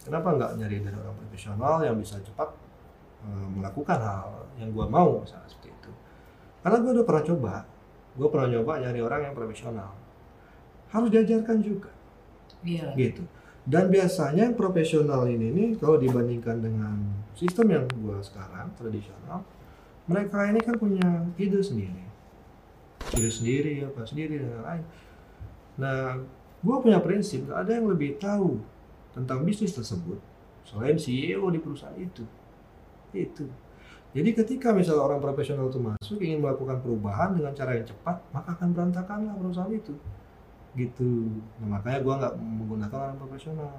Kenapa 0.05 0.31
nggak 0.31 0.51
nyari 0.55 0.77
dari 0.79 0.95
orang 0.95 1.17
profesional 1.17 1.75
yang 1.81 1.97
bisa 1.97 2.15
cepat 2.21 2.49
eh, 3.25 3.47
melakukan 3.51 3.99
hal 3.99 4.29
yang 4.55 4.69
gua 4.71 4.87
mau 4.87 5.19
misalnya 5.19 5.49
seperti 5.49 5.73
itu? 5.73 5.91
Karena 6.61 6.77
gua 6.79 6.91
udah 6.95 7.05
pernah 7.05 7.23
coba, 7.25 7.53
gua 8.15 8.27
pernah 8.31 8.47
nyoba 8.47 8.73
nyari 8.79 8.99
orang 9.01 9.21
yang 9.27 9.35
profesional. 9.35 9.91
Harus 10.87 11.09
diajarkan 11.11 11.57
juga 11.59 11.91
Iya. 12.63 12.95
gitu. 12.95 13.27
Dan 13.67 13.91
biasanya 13.91 14.47
yang 14.47 14.55
profesional 14.55 15.27
ini 15.27 15.51
nih 15.51 15.69
kalau 15.75 15.99
dibandingkan 15.99 16.63
dengan 16.63 16.95
sistem 17.35 17.67
yang 17.67 17.83
gua 17.99 18.23
sekarang 18.23 18.71
tradisional, 18.79 19.43
mereka 20.07 20.47
ini 20.47 20.59
kan 20.63 20.75
punya 20.79 21.07
ide 21.35 21.59
sendiri, 21.59 22.03
ide 23.13 23.29
sendiri 23.29 23.73
apa 23.83 24.01
sendiri 24.07 24.39
dan 24.39 24.49
lain-lain. 24.59 24.83
Nah, 25.77 26.17
gua 26.63 26.81
punya 26.81 27.03
prinsip 27.03 27.45
gak 27.45 27.67
ada 27.67 27.77
yang 27.77 27.91
lebih 27.91 28.17
tahu 28.17 28.57
tentang 29.13 29.43
bisnis 29.43 29.75
tersebut 29.75 30.17
selain 30.63 30.97
CEO 30.97 31.43
di 31.51 31.59
perusahaan 31.59 31.95
itu. 31.99 32.23
Itu. 33.11 33.45
Jadi 34.15 34.29
ketika 34.33 34.73
misalnya 34.73 35.03
orang 35.03 35.21
profesional 35.21 35.69
itu 35.69 35.77
masuk 35.77 36.17
ingin 36.23 36.41
melakukan 36.41 36.79
perubahan 36.81 37.35
dengan 37.35 37.53
cara 37.53 37.75
yang 37.77 37.85
cepat, 37.85 38.17
maka 38.33 38.55
akan 38.55 38.73
berantakanlah 38.73 39.35
perusahaan 39.35 39.69
itu 39.69 39.93
gitu 40.77 41.41
nah, 41.59 41.77
makanya 41.81 41.99
gua 42.05 42.13
nggak 42.21 42.33
menggunakan 42.37 42.97
orang 43.09 43.17
profesional 43.17 43.73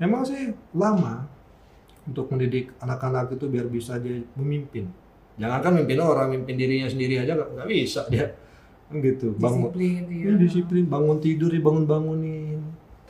memang 0.00 0.24
sih 0.24 0.56
lama 0.72 1.28
untuk 2.08 2.32
mendidik 2.32 2.72
anak-anak 2.80 3.36
itu 3.36 3.44
biar 3.46 3.68
bisa 3.68 4.00
dia 4.00 4.24
memimpin 4.34 4.88
jangankan 5.40 5.72
mimpin 5.80 5.98
orang 5.98 6.28
mimpin 6.30 6.54
dirinya 6.60 6.86
sendiri 6.86 7.24
aja 7.24 7.32
nggak 7.32 7.48
nggak 7.56 7.68
bisa 7.68 8.04
dia 8.12 8.28
kan 8.90 8.96
gitu 9.00 9.32
bangun 9.38 9.70
Disiplin. 9.72 10.02
Iya. 10.10 10.26
Ya, 10.26 10.32
disiplin 10.36 10.84
bangun 10.86 11.18
tidur 11.18 11.50
dibangun 11.50 11.84
bangunin 11.88 12.60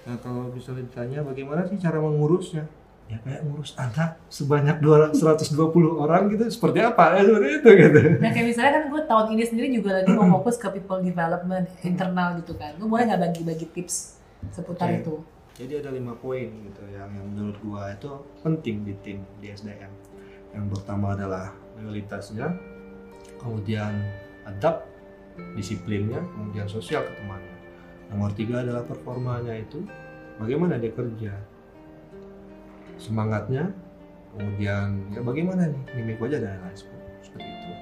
nah 0.07 0.17
kalau 0.23 0.49
misalnya 0.55 0.87
ditanya 0.87 1.21
bagaimana 1.27 1.67
sih 1.67 1.77
cara 1.77 1.99
mengurusnya 1.99 2.65
ya 3.11 3.19
kayak 3.27 3.43
ngurus 3.43 3.75
anak 3.75 4.23
sebanyak 4.31 4.79
200 4.79 5.19
120 5.19 5.59
orang 5.99 6.31
gitu 6.31 6.47
seperti 6.47 6.79
apa 6.79 7.19
ya 7.19 7.27
seperti 7.27 7.49
itu 7.59 7.71
gitu 7.75 8.01
Nah 8.23 8.31
kayak 8.31 8.47
misalnya 8.55 8.73
kan 8.79 8.85
gue 8.87 9.03
tahun 9.03 9.27
ini 9.35 9.45
sendiri 9.51 9.69
juga 9.75 9.91
lagi 9.99 10.11
mau 10.15 10.31
fokus 10.39 10.55
ke 10.63 10.71
people 10.79 11.03
development 11.03 11.67
internal 11.83 12.39
gitu 12.39 12.55
kan. 12.55 12.79
Lu 12.79 12.87
boleh 12.87 13.11
nggak 13.11 13.19
bagi-bagi 13.19 13.67
tips 13.75 14.23
seputar 14.55 14.95
Oke. 14.95 15.03
itu? 15.03 15.15
Jadi 15.59 15.73
ada 15.83 15.91
lima 15.91 16.15
poin 16.15 16.47
gitu 16.47 16.83
yang, 16.95 17.11
yang 17.11 17.27
menurut 17.35 17.59
gua 17.67 17.91
itu 17.91 18.11
penting 18.47 18.87
di 18.87 18.95
tim 19.03 19.19
di 19.43 19.51
SDM. 19.51 19.91
Yang 20.55 20.67
pertama 20.79 21.19
adalah 21.19 21.51
loyalitasnya, 21.85 22.53
kemudian 23.41 23.93
adab, 24.45 24.85
disiplinnya, 25.57 26.21
kemudian 26.37 26.67
sosial 26.69 27.05
ketemannya. 27.07 27.57
Nomor 28.11 28.31
tiga 28.35 28.61
adalah 28.61 28.85
performanya 28.85 29.55
itu, 29.55 29.85
bagaimana 30.37 30.77
dia 30.77 30.93
kerja, 30.93 31.35
semangatnya, 33.01 33.73
kemudian 34.37 35.11
ya 35.11 35.21
bagaimana 35.25 35.67
nih 35.67 35.83
mimik 35.99 36.19
wajah 36.23 36.39
dan 36.39 36.59
lain-lain 36.59 36.77
seperti 37.23 37.49
itu. 37.49 37.73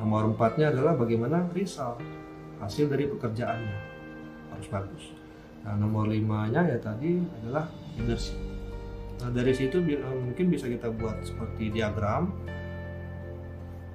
Nomor 0.00 0.32
empatnya 0.32 0.72
adalah 0.72 0.96
bagaimana 0.96 1.44
result 1.52 2.00
hasil 2.60 2.88
dari 2.88 3.08
pekerjaannya 3.08 3.78
harus 4.52 4.68
bagus. 4.68 5.04
Nah, 5.64 5.76
nomor 5.76 6.08
limanya 6.08 6.64
ya 6.64 6.80
tadi 6.80 7.20
adalah 7.40 7.68
leadership. 7.96 8.36
Nah, 9.20 9.28
dari 9.28 9.52
situ 9.52 9.76
eh, 9.84 10.00
mungkin 10.00 10.48
bisa 10.48 10.68
kita 10.68 10.88
buat 10.88 11.20
seperti 11.24 11.68
diagram. 11.72 12.32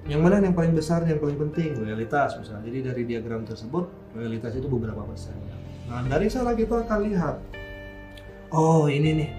Yang 0.06 0.22
mana 0.22 0.38
yang 0.38 0.54
paling 0.54 0.70
besar 0.70 1.02
yang 1.02 1.18
paling 1.18 1.34
penting? 1.34 1.82
Loyalitas 1.82 2.38
misalnya. 2.38 2.62
Jadi 2.70 2.78
dari 2.86 3.02
diagram 3.02 3.42
tersebut 3.42 4.14
loyalitas 4.14 4.54
itu 4.54 4.70
beberapa 4.70 5.02
persen. 5.02 5.34
Nah 5.90 6.06
dari 6.06 6.30
sana 6.30 6.54
kita 6.54 6.86
akan 6.86 6.98
lihat. 7.10 7.36
Oh 8.54 8.86
ini 8.86 9.10
nih. 9.18 9.30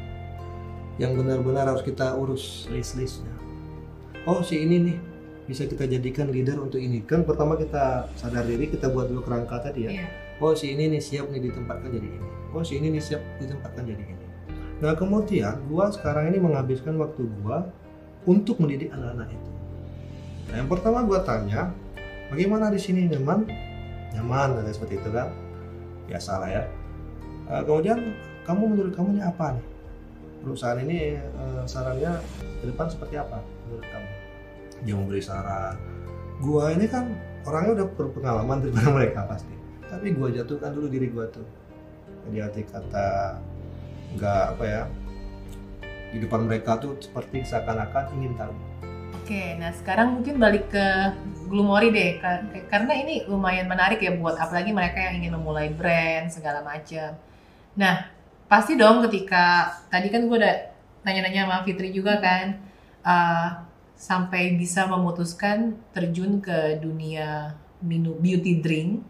Yang 0.99 1.23
benar-benar 1.23 1.71
harus 1.71 1.87
kita 1.87 2.19
urus 2.19 2.67
list-listnya. 2.67 3.31
Oh 4.27 4.43
si 4.43 4.59
ini 4.59 4.91
nih. 4.91 4.97
Bisa 5.47 5.63
kita 5.63 5.87
jadikan 5.87 6.27
leader 6.27 6.59
untuk 6.59 6.83
ini. 6.83 6.99
Kan 7.07 7.23
pertama 7.23 7.55
kita 7.55 8.11
sadar 8.19 8.43
diri 8.43 8.67
kita 8.67 8.91
buat 8.91 9.07
dulu 9.07 9.23
kerangka 9.23 9.71
tadi 9.71 9.87
ya. 9.87 9.91
Iya. 10.03 10.07
oh 10.37 10.53
si 10.53 10.69
ini 10.75 10.91
nih 10.91 11.01
siap 11.01 11.31
nih 11.31 11.47
ditempatkan 11.47 11.89
jadi 11.95 12.07
ini. 12.11 12.27
Oh 12.51 12.61
si 12.61 12.75
ini 12.75 12.91
nih 12.91 13.01
siap 13.01 13.23
ditempatkan 13.39 13.87
jadi 13.87 14.03
ini. 14.03 14.25
Nah 14.83 14.93
kemudian 14.99 15.63
gua 15.71 15.89
sekarang 15.89 16.29
ini 16.29 16.43
menghabiskan 16.43 16.99
waktu 16.99 17.25
gua 17.39 17.71
untuk 18.27 18.59
mendidik 18.59 18.91
anak-anak 18.91 19.31
itu 19.31 19.56
nah 20.47 20.55
yang 20.63 20.69
pertama 20.71 21.03
gua 21.03 21.19
tanya 21.23 21.71
bagaimana 22.31 22.71
di 22.71 22.79
sini 22.79 23.07
nyaman? 23.11 23.47
Nyaman 24.15 24.59
dan 24.59 24.71
seperti 24.71 24.99
itu 24.99 25.09
kan. 25.11 25.31
Biasa 26.07 26.31
lah 26.39 26.49
ya. 26.49 26.63
Eh, 27.51 27.61
kemudian 27.63 28.15
kamu 28.47 28.63
menurut 28.75 28.93
kamu 28.95 29.19
ini 29.19 29.23
apa 29.23 29.55
nih? 29.55 29.65
Perusahaan 30.43 30.79
ini 30.79 31.19
eh, 31.19 31.63
sarannya 31.67 32.11
ke 32.63 32.65
depan 32.71 32.87
seperti 32.87 33.15
apa 33.19 33.43
menurut 33.67 33.87
kamu? 33.87 34.09
Dia 34.87 34.95
memberi 34.95 35.21
saran. 35.23 35.75
Gua 36.39 36.71
ini 36.71 36.85
kan 36.87 37.11
orangnya 37.43 37.83
udah 37.83 37.87
berpengalaman 37.95 38.57
daripada 38.63 38.89
mereka 38.97 39.19
pasti. 39.27 39.55
Tapi 39.87 40.15
gua 40.15 40.31
jatuhkan 40.31 40.71
dulu 40.75 40.87
diri 40.87 41.07
gua 41.11 41.27
tuh. 41.31 41.47
Jadi 42.27 42.37
arti 42.43 42.61
kata 42.67 43.39
nggak 44.15 44.43
apa 44.55 44.63
ya 44.63 44.83
di 46.15 46.17
depan 46.23 46.47
mereka 46.47 46.79
tuh 46.79 46.95
seperti 47.03 47.43
seakan-akan 47.43 48.15
ingin 48.15 48.33
tahu 48.39 48.55
Oke, 49.27 49.59
nah 49.59 49.75
sekarang 49.75 50.15
mungkin 50.15 50.39
balik 50.39 50.71
ke 50.71 50.87
Glumori 51.51 51.91
deh, 51.91 52.15
Ka- 52.15 52.47
karena 52.71 52.95
ini 52.95 53.27
lumayan 53.27 53.67
menarik 53.67 53.99
ya 53.99 54.15
buat 54.15 54.39
apalagi 54.39 54.71
mereka 54.71 55.03
yang 55.03 55.19
ingin 55.19 55.35
memulai 55.35 55.67
brand 55.67 56.31
segala 56.31 56.63
macam. 56.63 57.11
Nah, 57.75 58.07
pasti 58.47 58.79
dong 58.79 59.03
ketika 59.03 59.67
tadi 59.91 60.07
kan 60.07 60.31
gue 60.31 60.37
udah 60.39 60.55
nanya-nanya 61.03 61.43
sama 61.43 61.67
Fitri 61.67 61.91
juga 61.91 62.23
kan, 62.23 62.55
uh, 63.03 63.67
sampai 63.99 64.55
bisa 64.55 64.87
memutuskan 64.87 65.75
terjun 65.91 66.39
ke 66.39 66.79
dunia 66.79 67.51
minum 67.83 68.15
beauty 68.23 68.63
drink, 68.63 69.03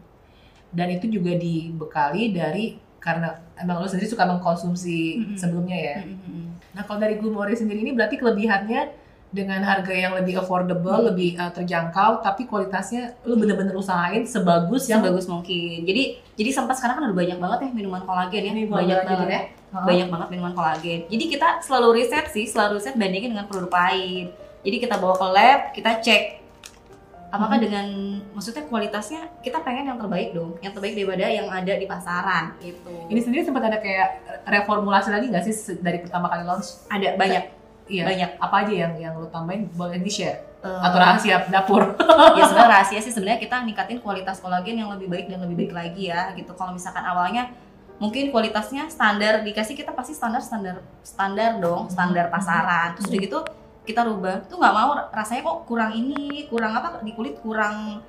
dan 0.73 0.97
itu 0.97 1.13
juga 1.13 1.37
dibekali 1.37 2.33
dari 2.33 2.81
karena 2.97 3.37
emang 3.53 3.77
lo 3.77 3.85
sendiri 3.85 4.09
suka 4.09 4.25
mengkonsumsi 4.25 5.21
Mm-mm. 5.21 5.37
sebelumnya 5.37 5.77
ya. 5.77 5.97
Mm-mm. 6.01 6.57
Nah 6.73 6.81
kalau 6.89 6.97
dari 6.97 7.21
Glumori 7.21 7.53
sendiri 7.53 7.85
ini 7.85 7.93
berarti 7.93 8.17
kelebihannya 8.17 9.05
dengan 9.37 9.61
harga 9.61 9.93
yang 9.93 10.17
lebih 10.17 10.41
affordable, 10.41 10.89
Hmm. 10.97 11.13
lebih 11.13 11.37
uh, 11.37 11.53
terjangkau, 11.53 12.25
tapi 12.25 12.49
kualitasnya 12.49 13.13
lu 13.21 13.37
bener-bener 13.37 13.77
usahain 13.77 14.25
sebagus 14.25 14.89
yang 14.89 15.05
sebagus 15.05 15.29
mungkin. 15.29 15.85
Jadi 15.85 16.17
jadi 16.33 16.49
sempat 16.49 16.81
sekarang 16.81 16.97
kan 16.97 17.03
udah 17.13 17.17
banyak 17.17 17.37
banget 17.37 17.59
ya 17.61 17.69
minuman 17.71 18.01
kolagen 18.01 18.41
ya, 18.41 18.51
Ini 18.51 18.63
banyak 18.65 18.97
banget 18.97 19.05
banget 19.05 19.29
ya. 19.29 19.41
ya, 19.69 19.79
banyak 19.85 20.07
banget 20.09 20.27
minuman 20.33 20.53
kolagen. 20.53 20.99
Jadi 21.05 21.23
kita 21.29 21.47
selalu 21.61 21.87
riset 22.01 22.25
sih, 22.33 22.49
selalu 22.49 22.81
riset 22.81 22.97
bandingin 22.97 23.37
dengan 23.37 23.45
produk 23.45 23.69
lain. 23.69 24.33
Jadi 24.65 24.75
kita 24.81 24.97
bawa 24.97 25.13
ke 25.15 25.27
lab, 25.29 25.59
kita 25.71 25.91
cek 26.01 26.23
apakah 27.27 27.59
Hmm. 27.59 27.65
dengan 27.67 27.85
maksudnya 28.31 28.63
kualitasnya 28.65 29.27
kita 29.43 29.59
pengen 29.59 29.91
yang 29.91 29.99
terbaik 29.99 30.31
dong, 30.31 30.55
yang 30.63 30.71
terbaik 30.71 30.95
daripada 30.95 31.27
yang 31.27 31.51
ada 31.51 31.73
di 31.75 31.83
pasaran 31.83 32.55
gitu. 32.63 32.87
Ini 33.11 33.19
sendiri 33.19 33.43
sempat 33.43 33.67
ada 33.67 33.77
kayak 33.77 34.07
reformulasi 34.47 35.11
lagi 35.11 35.27
nggak 35.27 35.43
sih 35.43 35.53
dari 35.83 35.99
pertama 35.99 36.31
kali 36.31 36.47
launch? 36.47 36.87
ada 36.87 37.19
banyak 37.19 37.43
Iya. 37.87 38.03
banyak. 38.03 38.31
Apa 38.39 38.55
aja 38.67 38.73
yang 38.73 38.93
yang 38.99 39.13
lu 39.15 39.27
tambahin? 39.31 39.67
Boleh 39.73 39.99
di 39.99 40.11
share 40.11 40.43
eh, 40.61 40.81
atau 40.83 40.97
rahasia 40.99 41.47
dapur? 41.47 41.95
ya 42.35 42.43
sebenarnya 42.43 42.71
rahasia 42.79 42.99
sih. 43.01 43.11
Sebenarnya 43.15 43.39
kita 43.41 43.63
ningkatin 43.63 43.99
kualitas 44.03 44.43
kolagen 44.43 44.75
yang 44.75 44.91
lebih 44.91 45.07
baik 45.07 45.25
dan 45.31 45.39
lebih 45.43 45.55
baik 45.65 45.73
lagi 45.73 46.03
ya 46.11 46.35
gitu. 46.35 46.51
Kalau 46.53 46.75
misalkan 46.75 47.03
awalnya 47.03 47.51
mungkin 47.97 48.29
kualitasnya 48.29 48.85
standar 48.93 49.41
dikasih 49.41 49.73
kita 49.73 49.89
pasti 49.89 50.13
standar 50.13 50.43
standar 50.43 50.85
standar 51.01 51.57
dong 51.57 51.89
standar 51.89 52.29
pasaran. 52.29 52.93
Terus 52.99 53.07
udah 53.09 53.21
gitu 53.23 53.39
kita 53.87 54.03
rubah. 54.03 54.43
Tuh 54.51 54.59
nggak 54.59 54.73
mau 54.75 54.91
rasanya 55.15 55.41
kok 55.47 55.57
kurang 55.65 55.91
ini 55.95 56.45
kurang 56.51 56.75
apa 56.75 56.99
di 57.01 57.15
kulit 57.15 57.39
kurang 57.39 58.03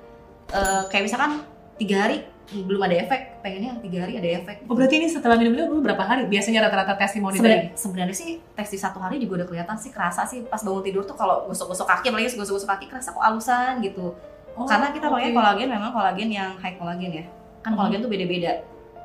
eh, 0.51 0.83
kayak 0.91 1.07
misalkan 1.07 1.41
tiga 1.79 2.05
hari 2.05 2.27
belum 2.49 2.81
ada 2.81 2.95
efek 2.97 3.45
pengennya 3.45 3.77
yang 3.77 3.81
tiga 3.81 3.97
hari 4.01 4.13
ada 4.17 4.29
efek 4.41 4.65
Oh 4.65 4.73
berarti 4.73 4.97
ini 4.97 5.05
setelah 5.05 5.37
minum 5.37 5.53
itu 5.53 5.65
berapa 5.85 6.01
hari? 6.01 6.25
Biasanya 6.25 6.65
rata-rata 6.65 6.97
testimoni 6.97 7.37
sebenarnya 7.37 7.69
dari 7.69 7.77
sebenarnya 7.77 8.15
sih 8.17 8.41
tes 8.57 8.69
di 8.73 8.79
satu 8.81 8.97
hari 8.97 9.21
juga 9.21 9.43
udah 9.43 9.47
kelihatan 9.53 9.77
sih 9.77 9.93
kerasa 9.93 10.25
sih 10.25 10.41
pas 10.49 10.57
bangun 10.57 10.81
tidur 10.81 11.05
tuh 11.05 11.13
kalau 11.13 11.45
gosok-gosok 11.45 11.85
kaki 11.85 12.09
apalagi 12.09 12.33
gosok-gosok 12.33 12.69
kaki 12.73 12.85
kerasa 12.89 13.13
kok 13.13 13.21
alusan 13.21 13.85
gitu. 13.85 14.17
Oh, 14.57 14.65
karena 14.65 14.89
kita 14.89 15.07
pakai 15.07 15.29
oke. 15.29 15.37
kolagen 15.37 15.67
memang 15.69 15.91
kolagen 15.93 16.27
yang 16.27 16.51
high 16.57 16.75
kolagen 16.75 17.11
ya. 17.13 17.23
Kan 17.61 17.71
Mhm. 17.71 17.77
kolagen 17.77 17.99
tuh 18.01 18.11
beda-beda. 18.11 18.51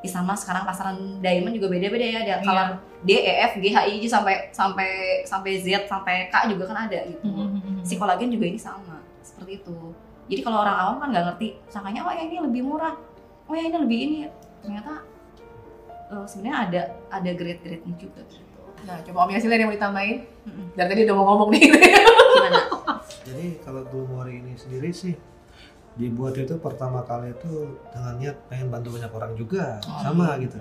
Ya, 0.04 0.10
sama 0.12 0.36
sekarang 0.36 0.68
pasaran 0.68 0.96
diamond 1.20 1.56
juga 1.56 1.68
beda-beda 1.68 2.04
ya. 2.04 2.18
Ada 2.24 2.34
Iya. 2.36 2.44
color 2.44 2.68
D, 3.04 3.10
E, 3.14 3.32
F, 3.44 3.52
G, 3.56 3.64
H, 3.72 3.78
I, 3.88 3.94
J 4.00 4.04
sampai 4.08 4.34
sampai 4.52 4.88
sampai 5.24 5.52
Z 5.60 5.84
sampai 5.84 6.28
K 6.28 6.48
juga 6.48 6.68
kan 6.68 6.88
ada 6.88 7.00
gitu. 7.04 7.24
Mhm, 7.24 7.48
mhm, 7.56 7.84
si 7.84 7.96
kolagen 7.96 8.28
juga 8.28 8.44
ini 8.44 8.56
sama 8.56 9.00
seperti 9.20 9.60
itu. 9.60 9.76
Jadi 10.28 10.40
kalau 10.40 10.60
orang 10.60 10.76
awam 10.76 10.96
kan 11.00 11.08
nggak 11.12 11.24
ngerti 11.28 11.48
sangkanya 11.68 12.00
oh 12.02 12.12
yang 12.12 12.28
ini 12.28 12.36
lebih 12.40 12.64
murah 12.64 12.96
oh 13.44 13.54
yang 13.54 13.66
ini 13.68 13.78
lebih 13.78 13.98
ini 14.00 14.18
ternyata 14.60 15.04
eh, 16.08 16.24
sebenarnya 16.24 16.56
ada 16.68 16.82
ada 17.10 17.30
grade-grade-nya 17.30 17.94
juga 17.96 18.20
gitu. 18.24 18.60
Nah 18.84 19.00
coba 19.00 19.18
Om 19.24 19.30
Yasin 19.32 19.48
ada 19.48 19.56
yang 19.58 19.70
mau 19.72 19.76
ditambahin? 19.76 20.18
Mm-mm. 20.44 20.66
Dari 20.76 20.88
tadi 20.88 21.00
udah 21.04 21.16
mau 21.16 21.26
ngomong 21.32 21.48
nih. 21.52 21.62
gimana 21.64 22.60
jadi 23.24 23.46
kalau 23.64 23.82
Glumori 23.88 24.36
ini 24.36 24.52
sendiri 24.54 24.92
sih 24.92 25.16
dibuat 25.94 26.36
itu 26.36 26.58
pertama 26.58 27.00
kali 27.06 27.32
itu 27.32 27.72
dengan 27.88 28.18
niat 28.18 28.36
pengen 28.50 28.68
bantu 28.68 28.98
banyak 28.98 29.12
orang 29.14 29.32
juga 29.32 29.78
Oh, 29.86 30.00
sama 30.02 30.36
gitu 30.42 30.58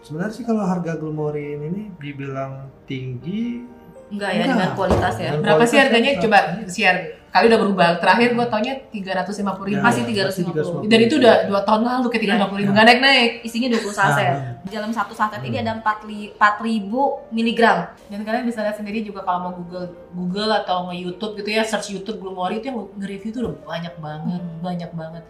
sebenarnya 0.00 0.32
sih 0.32 0.44
kalau 0.46 0.64
harga 0.64 0.96
Glumori 0.96 1.58
ini 1.58 1.66
nih 1.68 1.86
dibilang 1.98 2.72
tinggi 2.86 3.66
enggak 4.08 4.30
ya 4.30 4.36
Enggak. 4.38 4.48
dengan 4.50 4.70
kualitas 4.72 5.14
ya 5.14 5.28
Dengan 5.30 5.42
Berapa 5.42 5.62
sih 5.62 5.68
kualitas 5.70 5.84
harganya? 5.86 6.10
kan 6.10 6.22
Coba 6.22 6.38
share. 6.66 7.00
Kali 7.34 7.50
udah 7.50 7.60
berubah. 7.60 7.88
Terakhir 7.98 8.28
gua 8.32 8.46
taunya 8.46 8.74
350 8.86 9.66
ribu. 9.66 9.74
Ya, 9.74 9.82
Masih 9.82 10.02
ya, 10.06 10.30
350. 10.30 10.86
Dan 10.86 10.98
itu 11.02 11.14
udah 11.18 11.34
dua 11.44 11.60
tahun 11.60 11.82
lalu 11.82 12.06
ke 12.08 12.18
350 12.20 12.30
ribu. 12.54 12.70
Nah. 12.70 12.74
Nggak 12.74 12.86
naik-naik. 12.86 13.30
isinya 13.42 13.68
20 13.74 13.90
saset 13.92 14.30
Nah, 14.30 14.38
di 14.62 14.70
dalam 14.70 14.90
satu 14.90 15.12
saset 15.12 15.42
ini 15.42 15.56
Hmm. 15.56 15.64
ada 15.64 15.72
4 15.76 15.98
li- 16.04 16.30
4000 16.30 17.02
miligram 17.28 17.90
Dan 18.06 18.22
kalian 18.22 18.44
bisa 18.44 18.62
lihat 18.62 18.76
sendiri 18.76 19.02
juga 19.02 19.20
kalau 19.20 19.38
mau 19.40 19.52
Google 19.52 19.86
Google 20.12 20.50
atau 20.54 20.86
nge-YouTube 20.86 21.34
gitu 21.36 21.50
ya, 21.50 21.62
search 21.62 21.90
YouTube 21.90 22.18
Glumori 22.18 22.58
itu 22.58 22.70
yang 22.70 22.86
nge-review 22.94 23.30
tuh 23.30 23.40
udah 23.42 23.54
banyak 23.64 23.94
banget, 23.98 24.38
Hmm. 24.40 24.58
banyak 24.60 24.90
banget. 24.92 25.22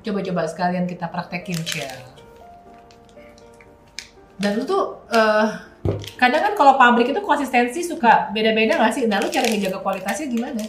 Coba-coba 0.00 0.40
sekalian 0.46 0.84
kita 0.84 1.04
praktekin 1.06 1.60
share. 1.62 2.00
Dan 4.36 4.50
lu 4.54 4.64
tuh 4.64 4.82
eh, 5.10 5.46
kadang 6.14 6.42
kan 6.42 6.52
kalau 6.54 6.74
pabrik 6.74 7.08
itu 7.08 7.20
konsistensi 7.20 7.80
suka 7.80 8.30
beda-beda 8.30 8.76
nggak 8.76 8.92
sih? 8.92 9.04
Nah 9.04 9.18
lu 9.18 9.28
cara 9.28 9.44
ngejaga 9.44 9.78
kualitasnya 9.78 10.26
gimana? 10.26 10.64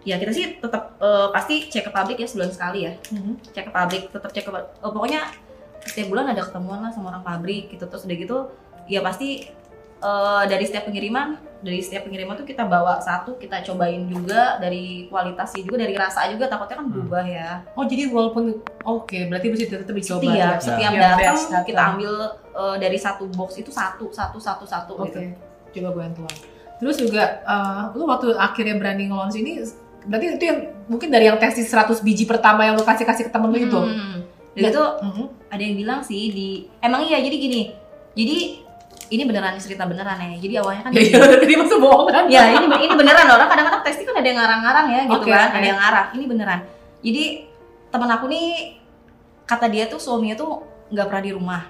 ya 0.00 0.16
kita 0.16 0.32
sih 0.32 0.56
tetap 0.56 0.96
eh, 0.96 1.28
pasti 1.30 1.68
cek 1.68 1.84
ke 1.84 1.90
pabrik 1.90 2.16
ya 2.16 2.24
sebulan 2.24 2.48
sekali 2.48 2.88
ya 2.88 2.92
Mhm. 3.10 3.52
cek 3.52 3.64
ke 3.64 3.70
pabrik 3.70 4.02
tetap 4.08 4.30
cek 4.30 4.42
ke 4.42 4.50
eh, 4.50 4.64
pokoknya 4.82 5.20
setiap 5.82 6.08
bulan 6.08 6.26
ada 6.26 6.40
ketemuan 6.42 6.80
lah 6.80 6.88
sama 6.88 7.08
orang 7.10 7.20
pabrik 7.20 7.68
gitu 7.68 7.84
terus 7.84 8.02
udah 8.02 8.16
gitu 8.16 8.36
ya 8.86 9.00
pasti 9.00 9.44
eh, 10.00 10.42
dari 10.46 10.64
setiap 10.64 10.88
pengiriman 10.88 11.36
dari 11.60 11.78
setiap 11.78 12.08
pengiriman 12.08 12.32
tuh 12.34 12.48
kita 12.48 12.64
bawa 12.64 12.96
satu 12.98 13.36
kita 13.36 13.60
cobain 13.62 14.08
juga 14.08 14.56
dari 14.56 15.04
kualitasnya 15.06 15.60
juga 15.60 15.76
dari 15.78 15.92
rasa 15.94 16.32
juga 16.32 16.48
takutnya 16.48 16.80
kan 16.80 16.86
Hmm. 16.88 16.94
berubah 16.96 17.24
ya 17.26 17.48
Oh 17.70 17.84
jadi 17.84 18.08
walaupun 18.08 18.44
oke 18.82 19.18
berarti 19.28 19.46
mesti 19.52 19.64
tetap 19.68 19.92
dicoba. 19.92 20.20
setiap 20.24 20.32
ya? 20.32 20.48
setiap 20.58 20.92
datang. 20.96 21.36
kita 21.62 21.82
ambil 21.92 22.12
eh, 22.50 22.76
dari 22.78 22.96
satu 22.96 23.26
box 23.28 23.56
itu 23.56 23.70
satu 23.70 24.10
satu 24.10 24.38
satu 24.38 24.64
satu 24.64 24.92
Oke, 24.98 25.14
gitu 25.70 25.86
coba 25.86 26.06
tuang. 26.10 26.36
Terus 26.76 26.96
juga, 26.96 27.24
eh, 27.40 27.82
lu 27.92 28.04
waktu 28.04 28.32
akhirnya 28.32 28.74
berani 28.74 29.06
nge-launch 29.06 29.36
ini, 29.36 29.60
berarti 30.02 30.26
itu 30.34 30.44
yang 30.44 30.58
mungkin 30.86 31.08
dari 31.08 31.28
yang 31.28 31.36
tes 31.36 31.52
di 31.52 31.62
100 31.62 32.00
biji 32.00 32.24
pertama 32.24 32.64
yang 32.64 32.74
lu 32.74 32.82
kasih-kasih 32.82 33.28
ke 33.28 33.32
temen 33.32 33.48
lu 33.48 33.58
itu? 33.58 33.76
Hmm. 33.76 34.24
Dan 34.50 34.74
itu 34.74 34.82
Mhm. 34.82 35.24
ada 35.46 35.62
yang 35.62 35.76
bilang 35.76 36.00
sih 36.00 36.22
di 36.28 36.48
emang 36.80 37.06
iya 37.06 37.18
jadi 37.18 37.32
gini 37.32 37.70
jadi 38.12 38.36
ini 39.08 39.22
beneran 39.22 39.54
cerita 39.56 39.86
beneran 39.86 40.18
ya 40.18 40.38
jadi 40.38 40.54
awalnya 40.58 40.82
kan 40.86 40.90
Ya, 40.90 41.02
ya, 41.06 41.38
tadi 41.38 41.54
masa 41.54 41.76
bohong 41.78 42.10
kan? 42.10 42.26
ya 42.26 42.42
ini 42.50 42.66
ini 42.66 42.94
beneran 42.94 43.26
orang 43.26 43.46
kadang-kadang 43.46 43.82
testing 43.82 44.06
kan 44.06 44.18
ada 44.18 44.26
yang 44.26 44.38
ngarang-ngarang 44.38 44.86
ya 44.90 45.00
gitu 45.06 45.22
Oke, 45.22 45.30
kan 45.30 45.46
oke. 45.46 45.54
ada 45.54 45.66
yang 45.66 45.78
ngarang 45.78 46.06
ini 46.14 46.24
beneran 46.26 46.60
jadi 47.00 47.24
teman 47.90 48.10
aku 48.10 48.24
nih 48.26 48.46
kata 49.46 49.66
dia 49.66 49.84
tuh 49.86 49.98
suaminya 49.98 50.34
tuh 50.34 50.50
nggak 50.90 51.06
pernah 51.06 51.22
di 51.22 51.32
rumah 51.32 51.62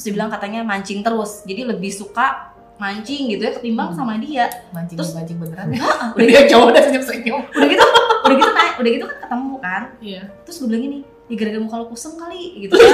terus 0.00 0.06
dia 0.06 0.14
bilang 0.16 0.32
katanya 0.32 0.60
mancing 0.62 1.00
terus 1.00 1.44
jadi 1.44 1.68
lebih 1.68 1.92
suka 1.92 2.48
mancing 2.74 3.28
gitu 3.28 3.42
ya 3.42 3.52
ketimbang 3.52 3.92
Hmm. 3.92 3.98
sama 3.98 4.16
dia 4.16 4.48
Mancing 4.70 4.96
Terus- 4.96 5.12
mancing 5.12 5.36
beneran. 5.36 5.68
udah 5.68 6.16
Udah 6.16 6.24
dia 6.24 6.42
cowok 6.48 6.66
udah 6.72 6.82
senyum-senyum. 6.82 7.40
udah 7.46 7.68
gitu 7.68 7.84
udah 8.22 8.34
gitu 8.34 8.50
naik 8.50 8.74
udah 8.74 8.90
gitu 8.90 9.04
kan 9.04 9.16
ketemu 9.20 9.52
kan 9.60 9.82
Iya. 10.00 10.20
terus 10.40 10.56
gue 10.56 10.66
bilang 10.66 10.82
gini 10.82 10.98
ya 11.28 11.34
gara-gara 11.36 11.60
muka 11.60 11.76
lo 11.76 11.86
kusem 11.86 12.12
kali 12.16 12.40
gitu 12.58 12.72
lo? 12.72 12.80
ya 12.80 12.90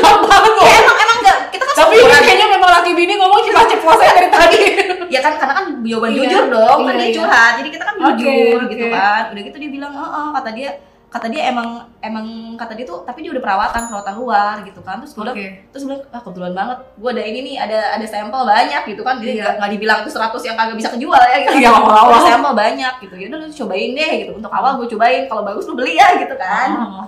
emang 0.77 0.97
emang 0.99 1.17
enggak 1.17 1.39
kita 1.49 1.63
kan 1.65 1.75
Tapi 1.79 1.95
seumuran. 1.95 2.21
kayaknya 2.21 2.47
memang 2.51 2.71
laki 2.73 2.91
bini 2.93 3.15
ngomong 3.15 3.41
ceplos-ceplos 3.41 3.97
aja 3.97 4.13
dari 4.13 4.29
tadi. 4.29 4.61
ya 5.15 5.21
kan 5.21 5.33
karena 5.39 5.55
kan 5.55 5.65
jawaban 5.81 6.11
Iya. 6.11 6.19
jujur 6.21 6.45
dong 6.51 6.79
kan 6.83 6.91
Iya, 6.91 6.99
dia 6.99 7.07
iya. 7.07 7.15
curhat 7.17 7.53
jadi 7.57 7.69
kita 7.71 7.85
kan 7.87 7.95
jujur 7.97 8.59
Oke, 8.59 8.69
gitu 8.69 8.87
kan 8.91 9.23
udah 9.31 9.43
gitu 9.45 9.57
dia 9.57 9.71
bilang 9.71 9.93
oh, 9.95 10.29
kata 10.35 10.51
dia 10.51 10.71
kata 11.07 11.27
dia 11.27 11.49
emang 11.49 11.69
emang 11.99 12.27
kata 12.55 12.75
dia 12.75 12.85
tuh 12.85 13.01
tapi 13.01 13.23
dia 13.23 13.31
udah 13.31 13.41
perawatan 13.41 13.83
perawatan 13.87 14.15
luar 14.17 14.55
gitu 14.63 14.81
kan 14.81 14.99
terus 14.99 15.13
gue 15.13 15.23
bilang 15.23 15.37
terus 15.71 15.83
gue 15.83 15.91
bilang 15.91 16.03
ah 16.09 16.21
kebetulan 16.21 16.53
banget 16.53 16.79
gue 16.93 17.11
ada 17.11 17.23
ini 17.23 17.39
nih 17.43 17.57
ada 17.57 17.79
ada 17.95 18.05
sampel 18.05 18.43
banyak 18.43 18.83
gitu 18.87 19.01
kan 19.01 19.15
jadi 19.17 19.31
Iya. 19.31 19.41
nggak 19.41 19.55
nggak 19.57 19.71
dibilang 19.73 19.99
itu 20.03 20.11
100 20.11 20.43
yang 20.43 20.57
kagak 20.57 20.77
bisa 20.77 20.91
kejual 20.91 21.23
ya 21.23 21.37
gitu 21.41 21.55
Iya, 21.57 21.71
awal-awal. 21.73 22.11
Ada 22.13 22.27
sampel 22.29 22.53
banyak 22.55 22.95
gitu 23.01 23.15
ya 23.15 23.27
udah 23.27 23.39
lu 23.39 23.47
cobain 23.49 23.91
deh 23.93 24.13
gitu 24.19 24.33
untuk 24.35 24.53
awal 24.53 24.73
gue 24.77 24.89
cobain 24.89 25.23
kalau 25.25 25.43
bagus 25.43 25.65
lu 25.65 25.75
beli 25.75 25.95
ya 25.95 26.09
gitu 26.17 26.35
kan 26.37 26.69
Oh. 26.75 27.05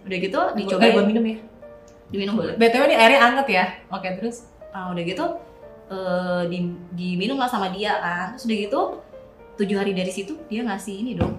udah 0.00 0.18
gitu 0.18 0.38
Cobain 0.38 0.56
dicobain 0.56 0.92
gue 0.92 1.04
minum 1.06 1.24
ya. 1.26 1.36
diminum 2.08 2.34
boleh 2.34 2.54
BTW 2.54 2.82
ini 2.84 2.96
airnya 2.96 3.20
anget 3.24 3.46
ya. 3.48 3.64
Oke, 3.88 4.08
terus 4.14 4.46
Nah, 4.70 4.90
udah 4.90 5.02
gitu 5.02 5.24
eh, 5.88 6.42
di, 6.46 6.58
diminum 6.92 7.34
lah 7.34 7.46
sama 7.46 7.66
dia 7.68 7.94
kan. 7.96 8.26
Terus 8.32 8.44
udah 8.46 8.58
gitu 8.60 8.80
tujuh 9.56 9.76
hari 9.76 9.92
dari 9.92 10.08
situ 10.08 10.38
dia 10.46 10.62
ngasih 10.62 10.94
ini 10.96 11.12
dong. 11.14 11.34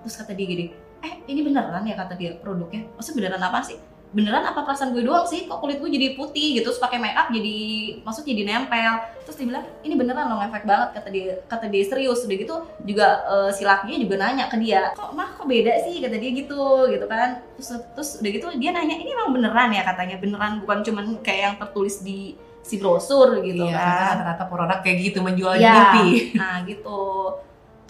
Terus 0.00 0.16
kata 0.16 0.32
dia 0.32 0.44
gini, 0.44 0.72
eh 1.00 1.12
ini 1.26 1.40
beneran 1.40 1.82
ya 1.84 1.96
kata 1.96 2.14
dia 2.14 2.36
produknya. 2.36 2.84
Maksudnya 2.96 3.16
beneran 3.24 3.42
apa 3.42 3.60
sih? 3.60 3.78
Beneran 4.10 4.42
apa 4.42 4.66
perasaan 4.66 4.90
gue 4.90 5.06
doang 5.06 5.22
sih? 5.22 5.46
Kok 5.46 5.62
kulit 5.62 5.78
gue 5.78 5.86
jadi 5.86 6.18
putih 6.18 6.58
gitu? 6.58 6.74
Terus 6.74 6.82
pakai 6.82 6.98
make 6.98 7.14
up 7.14 7.30
jadi, 7.30 7.58
maksud 8.02 8.26
jadi 8.26 8.42
nempel. 8.42 9.06
Terus 9.22 9.36
dia 9.38 9.46
bilang 9.46 9.64
ini 9.86 9.94
beneran 9.94 10.26
loh 10.26 10.42
efek 10.42 10.66
banget 10.66 10.98
kata 10.98 11.08
dia. 11.14 11.38
Kata 11.46 11.70
dia 11.70 11.82
serius. 11.86 12.26
Udah 12.26 12.36
gitu 12.42 12.54
juga 12.82 13.06
eh, 13.22 13.50
si 13.54 13.62
lakinya 13.62 13.98
juga 14.02 14.14
nanya 14.18 14.50
ke 14.50 14.58
dia, 14.58 14.90
kok 14.98 15.14
mah 15.14 15.30
kok 15.38 15.46
beda 15.46 15.78
sih? 15.86 16.02
Kata 16.02 16.18
dia 16.18 16.30
gitu, 16.34 16.90
gitu 16.90 17.06
kan. 17.06 17.38
Terus 17.54 17.68
terus 17.94 18.10
udah 18.18 18.30
gitu 18.34 18.46
dia 18.58 18.70
nanya 18.74 18.98
ini 18.98 19.14
emang 19.14 19.30
beneran 19.30 19.70
ya 19.70 19.86
katanya 19.86 20.18
beneran 20.18 20.58
bukan 20.58 20.82
cuman 20.82 21.06
kayak 21.22 21.40
yang 21.46 21.56
tertulis 21.62 22.02
di 22.02 22.34
si 22.60 22.76
brosur 22.76 23.40
gitu 23.40 23.62
iya, 23.66 23.78
kan. 23.78 24.14
rata-rata 24.20 24.44
produk 24.50 24.78
kayak 24.84 24.98
gitu 25.00 25.22
menjual 25.22 25.54
Iya. 25.54 25.70
mimpi. 25.70 26.34
Nah 26.36 26.66
gitu. 26.66 26.98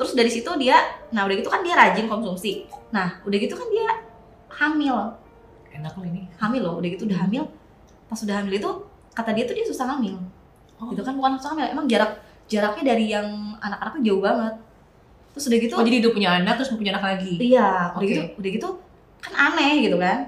Terus 0.00 0.16
dari 0.16 0.32
situ 0.32 0.48
dia, 0.56 0.80
nah 1.12 1.28
udah 1.28 1.36
gitu 1.36 1.52
kan 1.52 1.60
dia 1.60 1.76
rajin 1.76 2.08
konsumsi. 2.08 2.64
Nah 2.88 3.20
udah 3.20 3.36
gitu 3.36 3.52
kan 3.52 3.68
dia 3.68 3.88
hamil, 4.48 4.96
Enak 5.70 5.92
loh 5.92 6.06
ini. 6.08 6.24
hamil 6.40 6.60
loh. 6.64 6.74
Udah 6.80 6.88
gitu 6.88 7.04
udah 7.04 7.20
hamil. 7.20 7.44
Pas 8.08 8.16
udah 8.16 8.40
hamil 8.40 8.56
itu 8.56 8.70
kata 9.12 9.36
dia 9.36 9.44
tuh 9.44 9.52
dia 9.52 9.66
susah 9.68 9.86
hamil. 9.92 10.16
Oh. 10.80 10.88
Gitu 10.88 11.04
kan 11.04 11.12
bukan 11.12 11.36
susah 11.36 11.52
hamil, 11.52 11.68
emang 11.68 11.84
jarak 11.84 12.16
jaraknya 12.48 12.82
dari 12.82 13.12
yang 13.12 13.28
anak-anaknya 13.60 14.00
jauh 14.08 14.22
banget. 14.24 14.54
Terus 15.30 15.44
udah 15.46 15.58
gitu, 15.62 15.74
Oh, 15.78 15.84
jadi 15.84 15.96
udah 16.02 16.12
punya 16.16 16.30
anak 16.34 16.54
terus 16.58 16.72
mau 16.72 16.80
punya 16.80 16.92
anak 16.96 17.04
lagi. 17.06 17.32
iya, 17.38 17.92
udah 17.94 18.00
Oke. 18.02 18.08
gitu, 18.10 18.22
udah 18.40 18.50
gitu 18.56 18.68
kan 19.20 19.32
aneh 19.36 19.84
gitu 19.84 19.96
kan. 20.00 20.18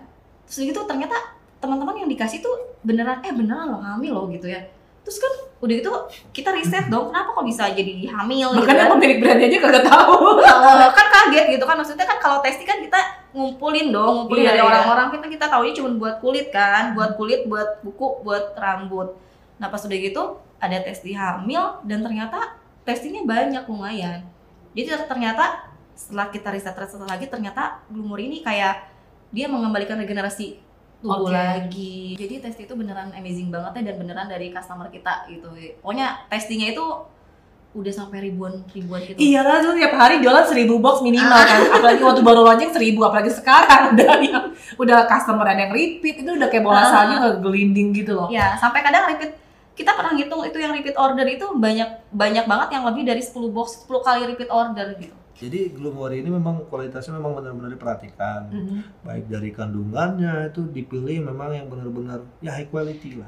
Terus 0.46 0.56
udah 0.62 0.66
gitu 0.68 0.80
ternyata 0.86 1.16
teman-teman 1.58 1.96
yang 1.96 2.10
dikasih 2.12 2.38
tuh 2.38 2.54
beneran, 2.84 3.18
eh 3.24 3.32
beneran 3.32 3.72
loh 3.72 3.80
hamil 3.80 4.12
loh 4.14 4.26
gitu 4.28 4.46
ya. 4.46 4.60
Terus 5.02 5.18
kan 5.18 5.32
udah 5.58 5.74
gitu 5.74 5.90
kita 6.30 6.50
riset 6.50 6.86
dong, 6.86 7.10
kenapa 7.10 7.30
kok 7.32 7.42
bisa 7.42 7.70
jadi 7.70 8.06
hamil 8.08 8.48
gitu 8.50 8.62
Makanya 8.62 8.82
kan. 8.82 8.92
pemilik 8.94 9.18
brandnya 9.18 9.46
aja 9.46 9.58
kagak 9.60 9.84
tahu. 9.84 10.14
Eh, 10.72 10.90
kan 10.90 11.06
kaget 11.08 11.46
gitu 11.52 11.64
kan 11.64 11.76
maksudnya 11.76 12.02
kan 12.02 12.18
kalau 12.18 12.38
testing 12.38 12.64
kan 12.64 12.78
kita 12.78 13.00
ngumpulin 13.32 13.88
dong 13.88 14.12
ngumpulin 14.24 14.42
Iya, 14.42 14.50
dari 14.50 14.60
iya. 14.60 14.66
orang-orang 14.66 15.06
kita 15.10 15.26
kita 15.28 15.46
tahu 15.48 15.62
cuma 15.72 15.90
buat 15.96 16.16
kulit 16.18 16.46
kan 16.48 16.92
buat 16.92 17.14
kulit 17.14 17.46
buat 17.46 17.80
kuku 17.80 18.20
buat 18.20 18.52
rambut 18.54 19.14
nah 19.56 19.68
pas 19.68 19.80
udah 19.80 19.94
gitu 19.96 20.22
ada 20.58 20.76
tes 20.78 21.00
di 21.00 21.14
hamil 21.14 21.80
dan 21.82 22.02
ternyata 22.02 22.58
testingnya 22.82 23.22
banyak 23.22 23.64
lumayan 23.64 24.26
jadi 24.72 24.94
ter- 24.94 25.08
ternyata 25.08 25.64
setelah 25.94 26.28
kita 26.28 26.48
riset 26.50 26.74
riset 26.74 27.00
lagi 27.02 27.26
ternyata 27.26 27.80
Glumur 27.86 28.18
ini 28.18 28.40
kayak 28.40 28.84
dia 29.30 29.46
mengembalikan 29.46 29.96
regenerasi 29.96 30.58
tubuh 31.02 31.28
Oke. 31.28 31.34
lagi 31.34 32.14
jadi 32.14 32.34
tes 32.38 32.56
itu 32.56 32.72
beneran 32.72 33.10
amazing 33.10 33.50
banget 33.50 33.82
ya 33.82 33.90
dan 33.90 33.96
beneran 33.98 34.26
dari 34.26 34.48
customer 34.48 34.86
kita 34.86 35.26
gitu 35.26 35.50
pokoknya 35.82 36.30
testingnya 36.30 36.70
itu 36.70 36.84
udah 37.72 37.88
sampai 37.88 38.20
ribuan 38.22 38.60
ribuan 38.68 39.00
gitu 39.00 39.16
Iya 39.16 39.40
lah, 39.40 39.64
tuh 39.64 39.72
tiap 39.72 39.96
hari 39.96 40.20
jualan 40.20 40.44
seribu 40.44 40.76
box 40.76 41.00
minimal 41.00 41.40
kan. 41.40 41.60
Apalagi 41.80 42.04
waktu 42.04 42.20
baru 42.20 42.44
launching 42.44 42.68
seribu, 42.68 43.00
apalagi 43.00 43.32
sekarang 43.32 43.96
udah 43.96 44.12
yang 44.28 44.44
udah 44.76 45.08
customer 45.08 45.40
ada 45.40 45.56
yang 45.56 45.72
repeat 45.72 46.20
itu 46.20 46.36
udah 46.36 46.52
kayak 46.52 46.68
bola 46.68 46.84
Ah. 46.84 46.92
salju 46.92 47.16
ngegelinding 47.16 47.96
gitu 47.96 48.12
loh. 48.12 48.28
Ya, 48.28 48.52
sampai 48.60 48.84
kadang 48.84 49.08
repeat 49.08 49.40
kita 49.72 49.96
pernah 49.96 50.12
ngitung 50.12 50.44
itu 50.44 50.60
yang 50.60 50.76
repeat 50.76 51.00
order 51.00 51.24
itu 51.24 51.48
banyak 51.48 52.12
banyak 52.12 52.44
banget 52.44 52.68
yang 52.76 52.84
lebih 52.84 53.08
dari 53.08 53.24
10 53.24 53.40
box 53.48 53.88
10 53.88 54.04
kali 54.04 54.20
repeat 54.28 54.52
order 54.52 54.86
gitu. 55.00 55.16
Jadi 55.42 55.74
Glumori 55.74 56.22
ini 56.22 56.30
memang 56.30 56.70
kualitasnya 56.70 57.18
memang 57.18 57.34
benar-benar 57.34 57.74
diperhatikan. 57.74 58.46
Mhm. 58.46 59.02
Baik 59.02 59.26
dari 59.26 59.50
kandungannya 59.50 60.54
itu 60.54 60.62
dipilih 60.70 61.26
memang 61.26 61.50
yang 61.50 61.66
benar-benar 61.66 62.22
ya 62.38 62.54
high 62.54 62.70
quality 62.70 63.18
lah. 63.18 63.26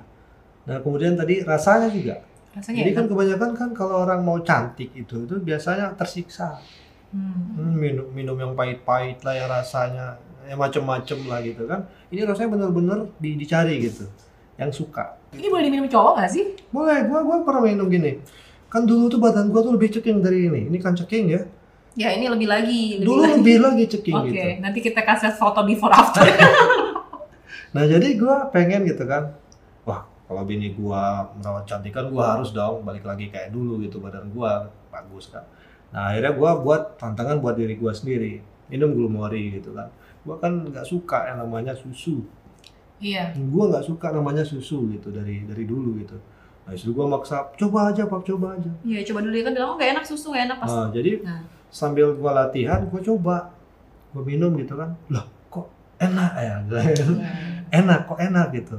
Nah 0.70 0.78
kemudian 0.78 1.18
tadi 1.18 1.42
rasanya 1.42 1.90
juga. 1.90 2.22
Rasanya 2.54 2.86
Jadi 2.86 2.90
enak. 2.94 2.98
kan 3.02 3.06
kebanyakan 3.10 3.50
kan 3.58 3.68
kalau 3.74 4.06
orang 4.06 4.22
mau 4.22 4.38
cantik 4.38 4.94
itu 4.94 5.26
itu 5.26 5.34
biasanya 5.42 5.90
tersiksa. 5.98 6.62
Hmm. 7.10 7.58
Hmm, 7.58 7.74
minum 7.74 8.06
minum 8.14 8.38
yang 8.38 8.54
pahit-pahit 8.54 9.18
lah 9.26 9.34
yang 9.34 9.50
rasanya 9.50 10.14
ya 10.46 10.54
macem-macem 10.54 11.18
lah 11.26 11.42
gitu 11.42 11.66
kan. 11.66 11.82
Ini 12.14 12.22
rasanya 12.22 12.54
benar-benar 12.54 13.10
di- 13.18 13.34
dicari 13.34 13.82
gitu. 13.82 14.06
Yang 14.54 14.86
suka. 14.86 15.18
Ini 15.34 15.50
boleh 15.50 15.66
diminum 15.66 15.90
cowok 15.90 16.22
gak 16.22 16.30
sih? 16.30 16.54
Boleh, 16.70 17.10
gua 17.10 17.26
gua 17.26 17.42
pernah 17.42 17.66
minum 17.66 17.90
gini. 17.90 18.22
Kan 18.70 18.86
dulu 18.86 19.10
tuh 19.10 19.18
badan 19.18 19.50
gua 19.50 19.66
tuh 19.66 19.74
lebih 19.74 19.90
ceking 19.90 20.22
dari 20.22 20.46
ini. 20.46 20.70
Ini 20.70 20.78
kan 20.78 20.94
ceking 20.94 21.26
ya. 21.26 21.42
Ya, 21.94 22.10
ini 22.10 22.26
lebih 22.26 22.46
lagi, 22.46 22.98
lebih 22.98 23.06
Dulu 23.06 23.22
lagi. 23.22 23.34
lebih 23.38 23.56
lagi 23.60 23.84
ceking 23.86 24.14
Oke, 24.18 24.30
gitu. 24.30 24.42
nanti 24.58 24.78
kita 24.80 25.00
kasih 25.00 25.30
foto 25.32 25.62
before 25.62 25.94
after. 25.94 26.22
Nah 27.74 27.82
jadi 27.84 28.14
gua 28.14 28.46
pengen 28.50 28.86
gitu 28.86 29.02
kan, 29.02 29.34
wah 29.82 30.06
kalau 30.24 30.46
bini 30.46 30.70
gua 30.72 31.26
merawat 31.34 31.66
cantik 31.66 31.90
kan 31.90 32.06
gua 32.06 32.38
harus 32.38 32.54
dong 32.54 32.82
balik 32.82 33.02
lagi 33.02 33.26
kayak 33.26 33.50
dulu 33.50 33.82
gitu 33.82 33.98
badan 33.98 34.30
gua 34.30 34.62
bagus 34.90 35.26
kan. 35.26 35.42
Nah 35.90 36.14
akhirnya 36.14 36.38
gua 36.38 36.54
buat 36.56 36.94
tantangan 36.94 37.42
buat 37.42 37.58
diri 37.58 37.74
gua 37.74 37.90
sendiri, 37.90 38.38
minum 38.70 38.94
glumori 38.94 39.58
gitu 39.58 39.74
kan. 39.74 39.90
Gua 40.22 40.38
kan 40.38 40.70
nggak 40.70 40.86
suka 40.86 41.26
yang 41.26 41.42
namanya 41.42 41.74
susu, 41.74 42.22
Iya. 43.02 43.34
gua 43.50 43.74
nggak 43.74 43.84
suka 43.84 44.06
namanya 44.14 44.46
susu 44.46 44.86
gitu 44.94 45.10
dari 45.10 45.42
dari 45.42 45.66
dulu 45.66 45.98
gitu. 45.98 46.14
Nah 46.64 46.72
istri 46.72 46.94
gua 46.94 47.10
maksa, 47.10 47.50
coba 47.58 47.90
aja 47.90 48.06
pak, 48.06 48.22
coba 48.22 48.54
aja. 48.54 48.70
Iya, 48.86 49.02
coba 49.04 49.18
dulu 49.20 49.34
ya 49.34 49.42
kan 49.42 49.52
bilang 49.52 49.74
oh, 49.74 49.76
gak 49.76 49.90
enak 49.92 50.04
susu, 50.06 50.30
gak 50.30 50.46
enak 50.46 50.62
pas. 50.62 50.70
Nah 50.70 50.88
jadi 50.88 51.26
Nah. 51.26 51.42
Sambil 51.74 52.14
gua 52.14 52.30
latihan, 52.36 52.86
gua 52.86 53.02
coba, 53.02 53.36
gua 54.14 54.22
minum 54.22 54.54
gitu 54.54 54.78
kan, 54.78 54.94
lah 55.08 55.26
kok 55.48 55.66
enak 55.98 56.32
ya, 56.38 56.54
enak 57.74 58.00
kok 58.06 58.18
enak 58.20 58.46
gitu. 58.54 58.78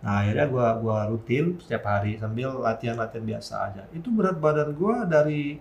Nah 0.00 0.24
akhirnya 0.24 0.48
gua 0.48 0.66
gua 0.74 1.04
rutin 1.06 1.60
setiap 1.60 1.84
hari 1.84 2.16
sambil 2.16 2.56
latihan 2.58 2.96
latihan 2.96 3.22
biasa 3.22 3.54
aja. 3.68 3.82
Itu 3.92 4.08
berat 4.08 4.40
badan 4.40 4.72
gua 4.72 5.04
dari 5.04 5.60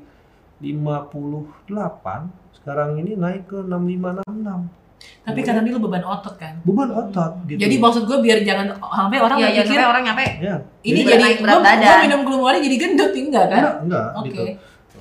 58 0.62 2.32
sekarang 2.54 2.98
ini 2.98 3.14
naik 3.16 3.46
ke 3.46 3.60
65 3.60 4.22
66. 4.24 4.80
Tapi 5.02 5.42
karena 5.42 5.66
dia 5.66 5.74
lu 5.74 5.82
beban 5.82 6.06
otot 6.06 6.38
kan. 6.38 6.62
Beban 6.62 6.90
otot 6.90 7.34
gitu. 7.46 7.58
Jadi 7.58 7.76
maksud 7.76 8.06
gue 8.06 8.18
biar 8.22 8.38
jangan 8.42 8.70
sampai 8.78 9.18
orang 9.18 9.38
Iya, 9.38 9.46
jangan 9.48 9.58
mikir 9.58 9.74
sampai 9.74 9.90
orang 9.90 10.04
nyampe. 10.06 10.26
ya. 10.38 10.56
ini 10.84 11.00
Jadi 11.00 11.10
jadi 11.10 11.26
berat 11.42 11.50
gua- 11.52 11.66
badan. 11.66 11.82
gua 11.84 12.04
minum 12.06 12.22
glumori 12.22 12.58
jadi 12.62 12.76
gendut 12.78 13.12
enggak 13.12 13.46
kan? 13.48 13.62
enggak 13.62 13.76
enggak 13.82 14.08
Oke. 14.16 14.30
gitu. 14.30 14.44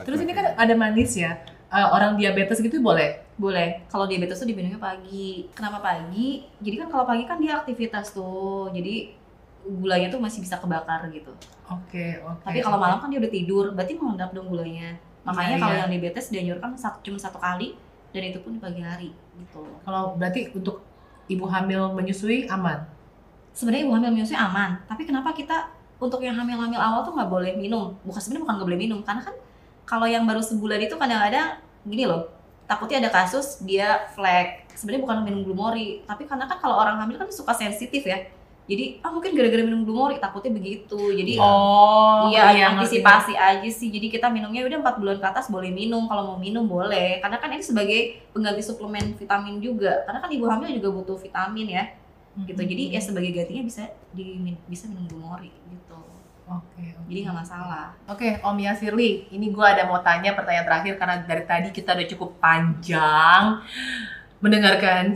Terus 0.00 0.18
ini 0.24 0.32
kan 0.32 0.46
ada 0.56 0.74
manis 0.74 1.12
ya. 1.14 1.32
Eh, 1.70 1.86
orang 1.86 2.18
diabetes 2.18 2.58
gitu 2.58 2.82
boleh. 2.82 3.22
Boleh. 3.38 3.86
Kalau 3.86 4.10
diabetes 4.10 4.42
tuh 4.42 4.48
diminumnya 4.50 4.82
pagi. 4.82 5.46
Kenapa 5.54 5.78
pagi? 5.78 6.42
Jadi 6.58 6.74
kan 6.82 6.88
kalau 6.90 7.06
pagi 7.06 7.24
kan 7.24 7.38
dia 7.38 7.62
aktivitas 7.62 8.10
tuh. 8.10 8.68
Jadi 8.74 9.14
gulanya 9.62 10.10
tuh 10.10 10.18
masih 10.18 10.42
bisa 10.42 10.58
kebakar 10.58 11.06
gitu. 11.14 11.30
Oke, 11.70 12.18
oke. 12.26 12.42
Tapi 12.42 12.58
kalau 12.58 12.80
malam 12.80 12.98
kan 12.98 13.06
dia 13.06 13.22
udah 13.22 13.30
tidur, 13.30 13.64
berarti 13.70 13.94
mengendap 13.94 14.34
dong 14.34 14.50
gulanya. 14.50 14.98
Makanya 15.22 15.56
Iya, 15.56 15.62
kalau 15.62 15.74
iya. 15.76 15.80
yang 15.86 15.90
diabetes 15.94 16.26
dianjurkan 16.32 16.68
satu, 16.74 16.98
cuma 17.06 17.18
satu 17.20 17.38
kali 17.38 17.76
dan 18.10 18.22
itu 18.26 18.42
pun 18.42 18.50
di 18.56 18.60
pagi 18.60 18.82
hari 18.82 19.14
gitu. 19.38 19.62
kalau 19.86 20.18
berarti 20.18 20.50
untuk 20.50 20.82
ibu 21.30 21.46
hamil 21.46 21.94
menyusui 21.94 22.50
aman. 22.50 22.82
Sebenarnya 23.54 23.86
ibu 23.86 23.94
hamil 23.94 24.10
menyusui 24.10 24.34
aman, 24.34 24.82
tapi 24.90 25.06
kenapa 25.06 25.30
kita 25.30 25.70
untuk 26.02 26.18
yang 26.24 26.34
hamil-hamil 26.34 26.80
awal 26.80 27.06
tuh 27.06 27.14
nggak 27.14 27.30
boleh 27.30 27.52
minum? 27.54 27.94
Bukan 28.02 28.18
sebenarnya 28.18 28.42
bukan 28.48 28.54
nggak 28.58 28.68
boleh 28.72 28.80
minum, 28.80 28.98
karena 29.06 29.22
kan 29.22 29.34
kalau 29.90 30.06
yang 30.06 30.22
baru 30.22 30.38
sebulan 30.38 30.86
itu 30.86 30.94
kadang-kadang 30.94 31.58
gini 31.82 32.06
loh, 32.06 32.30
takutnya 32.70 33.02
ada 33.02 33.10
kasus 33.10 33.58
dia 33.66 34.06
flek. 34.14 34.70
Sebenarnya 34.78 35.02
bukan 35.02 35.16
minum 35.26 35.42
glumori, 35.42 36.06
tapi 36.06 36.30
karena 36.30 36.46
kan 36.46 36.62
kalau 36.62 36.78
orang 36.78 37.02
hamil 37.02 37.18
kan 37.18 37.26
suka 37.34 37.50
sensitif 37.50 38.06
ya. 38.06 38.30
Jadi 38.70 39.02
ah 39.02 39.10
mungkin 39.10 39.34
gara-gara 39.34 39.66
minum 39.66 39.82
glumori 39.82 40.22
takutnya 40.22 40.54
begitu. 40.54 40.94
Jadi 40.94 41.42
Oh, 41.42 42.30
Iya, 42.30 42.54
ngerti. 42.54 42.62
antisipasi 43.02 43.34
aja 43.34 43.66
sih. 43.66 43.90
Jadi 43.90 44.06
kita 44.14 44.30
minumnya 44.30 44.62
udah 44.62 44.78
4 44.78 45.02
bulan 45.02 45.16
ke 45.18 45.26
atas 45.26 45.50
boleh 45.50 45.74
minum. 45.74 46.06
Kalau 46.06 46.22
mau 46.22 46.38
minum 46.38 46.70
boleh. 46.70 47.18
Karena 47.18 47.42
kan 47.42 47.50
ini 47.50 47.66
sebagai 47.66 48.22
pengganti 48.30 48.62
suplemen 48.62 49.18
vitamin 49.18 49.58
juga. 49.58 50.06
Karena 50.06 50.22
kan 50.22 50.30
ibu 50.30 50.46
hamil 50.46 50.70
juga 50.78 51.02
butuh 51.02 51.18
vitamin 51.18 51.66
ya. 51.66 51.84
Gitu. 52.46 52.62
Jadi 52.62 52.94
ya 52.94 53.02
sebagai 53.02 53.34
gantinya 53.34 53.66
bisa 53.66 53.90
di 54.14 54.38
bisa 54.70 54.86
minum 54.86 55.10
glumori 55.10 55.50
gitu. 55.50 55.98
Oke, 56.50 56.82
oke. 56.82 57.06
Jadi 57.06 57.18
nggak 57.22 57.38
masalah. 57.46 57.94
Oke, 58.10 58.42
Om 58.42 58.58
Yasirli, 58.58 59.30
ini 59.30 59.46
gue 59.54 59.66
ada 59.66 59.86
mau 59.86 60.02
tanya 60.02 60.34
pertanyaan 60.34 60.66
terakhir 60.66 60.94
karena 60.98 61.16
dari 61.22 61.44
tadi 61.46 61.68
kita 61.70 61.94
udah 61.94 62.08
cukup 62.10 62.30
panjang 62.42 63.62
mendengarkan 64.42 65.14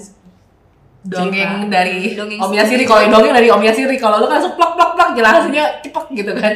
dongeng 1.02 1.66
Cerita. 1.66 1.72
dari 1.74 1.98
Dongeng 2.14 2.38
Om. 2.38 2.50
Yasirli. 2.54 2.84
Kalau 2.86 3.02
dongeng 3.10 3.34
dari 3.34 3.48
Om 3.50 3.62
Yasirli, 3.66 3.96
kalau 3.98 4.22
lu 4.22 4.26
kan 4.30 4.38
langsung 4.38 4.54
plak 4.54 4.72
plak 4.78 4.90
plak 4.94 5.10
jelasinnya 5.18 5.64
cepet 5.82 6.04
gitu 6.14 6.32
kan. 6.38 6.54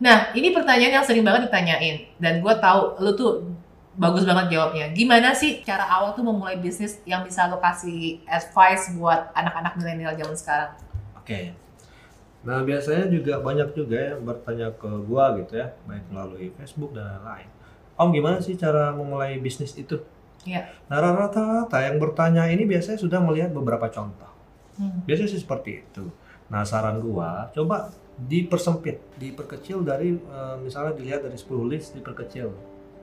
Nah, 0.00 0.32
ini 0.32 0.48
pertanyaan 0.56 0.96
yang 0.96 1.04
sering 1.04 1.20
banget 1.20 1.52
ditanyain 1.52 2.08
dan 2.16 2.40
gue 2.40 2.54
tahu 2.56 2.96
lu 3.04 3.12
tuh 3.12 3.52
bagus 4.00 4.24
banget 4.24 4.56
jawabnya. 4.56 4.88
Gimana 4.96 5.36
sih 5.36 5.60
cara 5.60 5.84
awal 5.84 6.16
tuh 6.16 6.24
memulai 6.24 6.56
bisnis 6.56 7.04
yang 7.04 7.20
bisa 7.20 7.52
lo 7.52 7.60
kasih 7.60 8.24
advice 8.24 8.96
buat 8.96 9.28
anak-anak 9.36 9.76
milenial 9.76 10.16
zaman 10.16 10.36
sekarang? 10.40 10.72
Oke. 11.20 11.52
Nah 12.40 12.64
biasanya 12.64 13.12
juga 13.12 13.36
banyak 13.40 13.76
juga 13.76 14.16
yang 14.16 14.24
bertanya 14.24 14.72
ke 14.72 14.88
gua 15.04 15.36
gitu 15.36 15.60
ya, 15.60 15.76
baik 15.84 16.08
melalui 16.08 16.48
Facebook 16.56 16.96
dan 16.96 17.20
lain-lain. 17.20 17.48
Om 18.00 18.08
gimana 18.16 18.38
sih 18.40 18.56
cara 18.56 18.96
memulai 18.96 19.36
bisnis 19.36 19.76
itu? 19.76 20.00
Iya. 20.48 20.72
Nah 20.88 21.04
rata-rata 21.04 21.84
yang 21.84 22.00
bertanya 22.00 22.48
ini 22.48 22.64
biasanya 22.64 22.96
sudah 22.96 23.20
melihat 23.20 23.52
beberapa 23.52 23.92
contoh. 23.92 24.32
Hmm. 24.80 25.04
Biasanya 25.04 25.36
sih 25.36 25.42
seperti 25.44 25.84
itu. 25.84 26.08
Nah 26.48 26.64
saran 26.64 27.04
gua 27.04 27.52
coba 27.52 27.92
dipersempit, 28.16 29.20
diperkecil 29.20 29.84
dari 29.84 30.16
eh, 30.16 30.56
misalnya 30.60 30.96
dilihat 30.96 31.28
dari 31.28 31.36
10 31.36 31.72
list 31.72 31.92
diperkecil. 31.92 32.48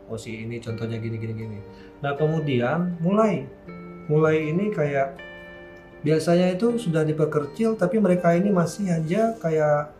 Oh 0.09 0.17
si 0.17 0.45
ini 0.45 0.57
contohnya 0.57 0.97
gini 0.97 1.21
gini 1.21 1.33
gini. 1.37 1.59
Nah 2.01 2.17
kemudian 2.17 2.97
mulai 3.05 3.45
mulai 4.09 4.49
ini 4.49 4.73
kayak 4.73 5.26
biasanya 6.07 6.55
itu 6.55 6.79
sudah 6.79 7.03
diperkecil 7.03 7.75
tapi 7.75 7.99
mereka 7.99 8.31
ini 8.31 8.47
masih 8.47 8.87
aja 8.87 9.35
kayak 9.43 9.91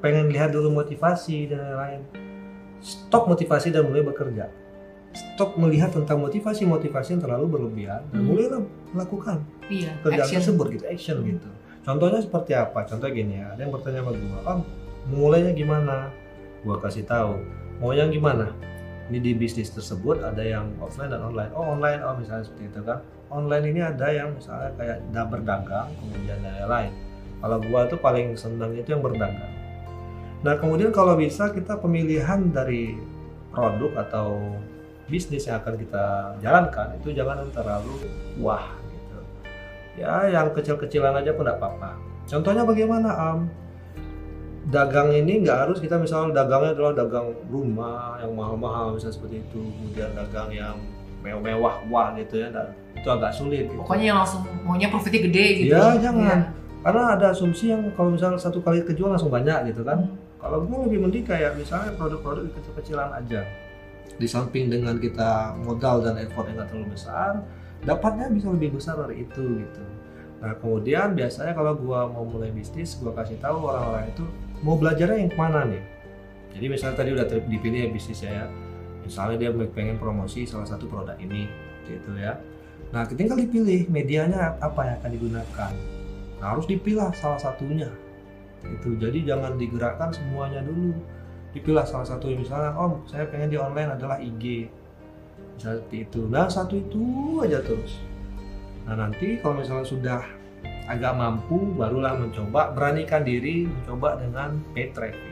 pengen 0.00 0.32
lihat 0.32 0.48
dulu 0.48 0.72
motivasi 0.72 1.52
dan 1.52 1.60
lain-lain. 1.60 2.00
Stop 2.80 3.28
motivasi 3.28 3.68
dan 3.68 3.84
mulai 3.84 4.00
bekerja. 4.00 4.48
Stop 5.12 5.60
melihat 5.60 5.92
tentang 5.92 6.24
motivasi-motivasi 6.24 7.14
yang 7.14 7.22
terlalu 7.22 7.46
berlebihan 7.52 8.00
dan 8.08 8.24
Hmm. 8.24 8.28
mulailah 8.32 8.60
melakukan 8.96 9.44
Iya. 9.68 9.92
kerjaan 10.00 10.24
action. 10.24 10.40
tersebut 10.40 10.66
gitu, 10.72 10.84
action 10.88 11.16
gitu. 11.20 11.48
Contohnya 11.84 12.20
seperti 12.24 12.56
apa? 12.56 12.88
Contoh 12.88 13.12
gini 13.12 13.44
ya, 13.44 13.52
ada 13.52 13.60
yang 13.60 13.76
bertanya 13.76 14.00
sama 14.00 14.16
gua, 14.16 14.40
Om, 14.56 14.60
mulainya 15.12 15.52
gimana? 15.52 16.08
Gua 16.64 16.80
kasih 16.80 17.04
tahu, 17.04 17.36
mau 17.76 17.92
yang 17.92 18.08
gimana? 18.08 18.56
Ini 19.12 19.18
di 19.20 19.36
bisnis 19.36 19.68
tersebut 19.68 20.24
ada 20.24 20.40
yang 20.40 20.72
offline 20.80 21.12
dan 21.12 21.20
online. 21.20 21.52
Oh 21.52 21.76
online, 21.76 22.00
oh 22.00 22.16
misalnya 22.16 22.48
seperti 22.48 22.72
itu 22.72 22.80
kan. 22.80 23.04
Online 23.32 23.64
ini 23.72 23.80
ada 23.80 24.12
yang 24.12 24.36
misalnya 24.36 24.76
kayak 24.76 24.98
da- 25.08 25.24
berdagang, 25.24 25.88
kemudian 25.96 26.36
dan 26.44 26.52
lain-lain. 26.52 26.92
Kalau 27.40 27.58
gua 27.64 27.80
tuh 27.88 27.98
paling 27.98 28.36
senang 28.36 28.76
itu 28.76 28.92
yang 28.92 29.00
berdagang. 29.00 29.50
Nah 30.44 30.54
kemudian 30.60 30.92
kalau 30.92 31.16
bisa 31.16 31.48
kita 31.48 31.80
pemilihan 31.80 32.52
dari 32.52 33.00
produk 33.52 34.04
atau 34.04 34.58
bisnis 35.12 35.44
yang 35.44 35.60
akan 35.60 35.74
kita 35.76 36.04
jalankan 36.40 36.96
itu 36.96 37.12
jangan 37.12 37.44
terlalu 37.52 38.08
wah 38.40 38.72
gitu 38.88 39.18
ya 40.00 40.30
yang 40.32 40.48
kecil-kecilan 40.56 41.20
aja 41.20 41.36
pun 41.36 41.44
tidak 41.44 41.60
apa-apa 41.60 42.00
contohnya 42.24 42.64
bagaimana 42.64 43.10
am 43.12 43.38
dagang 44.72 45.12
ini 45.12 45.44
nggak 45.44 45.68
harus 45.68 45.78
kita 45.84 46.00
misalnya 46.00 46.40
dagangnya 46.40 46.72
adalah 46.72 46.92
dagang 46.96 47.28
rumah 47.50 48.16
yang 48.24 48.32
mahal-mahal 48.32 48.96
misalnya 48.96 49.20
seperti 49.20 49.44
itu 49.44 49.60
kemudian 49.60 50.10
dagang 50.16 50.48
yang 50.48 50.76
mewah 51.22 51.78
wah 51.86 52.10
gitu 52.18 52.42
ya 52.42 52.50
dan 52.50 52.74
itu 52.92 53.06
agak 53.06 53.30
sulit 53.32 53.70
gitu. 53.70 53.78
Pokoknya 53.78 54.06
yang 54.12 54.18
langsung 54.20 54.42
maunya 54.66 54.90
profitnya 54.90 55.20
gede 55.30 55.46
gitu. 55.62 55.74
Iya, 55.74 55.96
jangan. 56.02 56.40
Iya. 56.42 56.60
karena 56.82 57.14
ada 57.14 57.30
asumsi 57.30 57.70
yang 57.70 57.94
kalau 57.94 58.10
misalnya 58.10 58.42
satu 58.42 58.58
kali 58.58 58.82
kejual 58.82 59.14
langsung 59.14 59.30
banyak 59.30 59.70
gitu 59.70 59.86
kan 59.86 60.02
Hmm. 60.02 60.18
kalau 60.42 60.66
gue 60.66 60.90
lebih 60.90 61.06
mending 61.06 61.22
kayak 61.22 61.54
misalnya 61.54 61.94
produk-produk 61.94 62.50
kecil-kecilan 62.58 63.22
aja 63.22 63.46
di 64.18 64.26
samping 64.26 64.66
dengan 64.66 64.98
kita 64.98 65.54
modal 65.62 66.02
dan 66.02 66.18
effort 66.18 66.50
yang 66.50 66.58
nggak 66.58 66.74
terlalu 66.74 66.90
besar 66.90 67.38
dapatnya 67.86 68.26
bisa 68.34 68.50
lebih 68.50 68.74
besar 68.74 68.98
dari 68.98 69.22
itu 69.22 69.62
gitu 69.62 69.82
nah 70.42 70.58
kemudian 70.58 71.14
biasanya 71.14 71.54
kalau 71.54 71.78
gua 71.78 72.10
mau 72.10 72.26
mulai 72.26 72.50
bisnis 72.50 72.98
gua 72.98 73.14
kasih 73.14 73.38
tahu 73.38 73.62
orang-orang 73.62 74.10
itu 74.10 74.26
mau 74.66 74.74
belajarnya 74.74 75.22
yang 75.22 75.30
ke 75.30 75.38
mana 75.38 75.62
nih 75.70 75.82
jadi 76.50 76.66
misalnya 76.66 76.96
tadi 76.98 77.10
udah 77.14 77.26
dipilih 77.46 77.78
ya 77.78 77.88
bisnisnya 77.94 78.30
ya 78.42 78.46
misalnya 79.02 79.36
dia 79.36 79.50
pengen 79.74 79.98
promosi 79.98 80.46
salah 80.46 80.66
satu 80.66 80.86
produk 80.86 81.18
ini 81.18 81.50
gitu 81.86 82.14
ya. 82.16 82.38
Nah 82.94 83.04
tinggal 83.08 83.38
dipilih 83.38 83.90
medianya 83.90 84.56
apa 84.62 84.80
yang 84.86 84.96
akan 85.02 85.10
digunakan? 85.12 85.72
Nah 86.38 86.46
harus 86.54 86.66
dipilah 86.66 87.10
salah 87.14 87.38
satunya 87.38 87.90
itu 88.62 88.94
jadi 88.94 89.34
jangan 89.34 89.58
digerakkan 89.58 90.14
semuanya 90.14 90.62
dulu. 90.62 90.94
Dipilah 91.52 91.84
salah 91.84 92.06
satu 92.06 92.30
misalnya 92.32 92.72
om 92.78 93.02
saya 93.04 93.26
pengen 93.28 93.52
di 93.52 93.58
online 93.58 93.98
adalah 93.98 94.16
IG 94.22 94.70
misalnya 95.58 95.82
seperti 95.82 95.98
itu. 96.06 96.20
Nah 96.30 96.46
satu 96.46 96.74
itu 96.78 97.04
aja 97.42 97.58
terus. 97.60 97.98
Nah 98.86 98.94
nanti 98.98 99.38
kalau 99.42 99.58
misalnya 99.60 99.86
sudah 99.86 100.20
agak 100.86 101.14
mampu 101.14 101.74
barulah 101.74 102.18
mencoba 102.18 102.74
beranikan 102.74 103.22
diri 103.22 103.66
mencoba 103.66 104.18
dengan 104.18 104.58
paid 104.74 104.90
traffic 104.94 105.31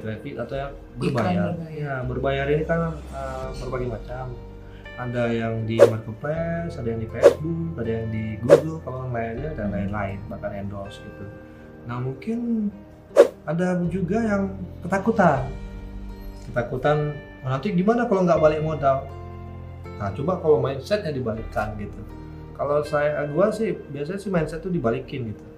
traffic 0.00 0.34
atau 0.38 0.54
yang 0.54 0.72
berbayar. 0.96 1.52
berbayar. 1.56 1.72
ya 1.72 1.94
berbayar 2.06 2.46
ini 2.48 2.64
kan 2.64 2.80
uh, 3.12 3.48
berbagai 3.60 3.88
macam. 3.92 4.26
Ada 4.92 5.24
yang 5.32 5.64
di 5.64 5.80
marketplace 5.80 6.76
ada 6.76 6.88
yang 6.92 7.00
di 7.00 7.08
Facebook 7.08 7.80
ada 7.80 7.90
yang 7.90 8.06
di 8.12 8.24
Google 8.44 8.78
kalau 8.84 9.08
lainnya 9.08 9.50
dan 9.56 9.72
lain-lain 9.72 10.20
bahkan 10.28 10.52
endorse 10.52 11.00
gitu. 11.00 11.24
Nah 11.88 11.96
mungkin 11.98 12.68
ada 13.48 13.80
juga 13.88 14.20
yang 14.20 14.52
ketakutan. 14.84 15.48
Ketakutan 16.52 17.16
"Oh, 17.42 17.50
nanti 17.50 17.72
gimana 17.72 18.04
kalau 18.04 18.22
nggak 18.28 18.38
balik 18.38 18.60
modal? 18.60 19.08
Nah 19.96 20.12
coba 20.12 20.38
kalau 20.38 20.60
mindsetnya 20.60 21.10
dibalikkan 21.10 21.72
gitu. 21.80 22.00
Kalau 22.52 22.84
saya 22.84 23.24
gua 23.32 23.48
sih 23.48 23.74
biasanya 23.90 24.20
sih 24.20 24.30
mindset 24.30 24.60
tuh 24.60 24.70
dibalikin 24.70 25.32
gitu 25.32 25.51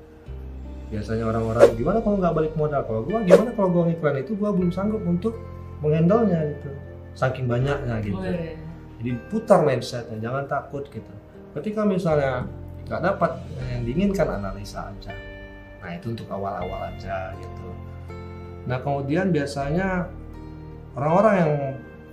biasanya 0.92 1.24
orang-orang 1.28 1.74
gimana 1.76 1.98
kalau 2.04 2.16
nggak 2.20 2.34
balik 2.34 2.54
modal? 2.56 2.82
Kalau 2.84 3.00
gua 3.04 3.18
gimana 3.24 3.50
kalau 3.56 3.68
gua 3.72 3.82
ngiklan 3.88 4.16
itu 4.20 4.32
gua 4.36 4.50
belum 4.52 4.70
sanggup 4.72 5.02
untuk 5.04 5.34
mengendalnya 5.80 6.40
gitu. 6.56 6.70
Saking 7.14 7.46
banyaknya 7.46 7.94
gitu. 8.02 8.18
Wih. 8.18 8.58
jadi 8.98 9.10
putar 9.28 9.60
mindsetnya 9.62 10.16
jangan 10.18 10.44
takut 10.48 10.88
gitu. 10.88 11.12
Ketika 11.54 11.84
misalnya 11.84 12.48
nggak 12.88 13.00
dapat 13.00 13.30
yang 13.70 13.82
diinginkan 13.84 14.28
analisa 14.28 14.90
aja. 14.92 15.12
Nah 15.84 15.90
itu 15.92 16.16
untuk 16.16 16.28
awal-awal 16.32 16.88
aja 16.88 17.36
gitu. 17.36 17.68
Nah 18.64 18.80
kemudian 18.80 19.28
biasanya 19.28 20.08
orang-orang 20.96 21.34
yang 21.36 21.52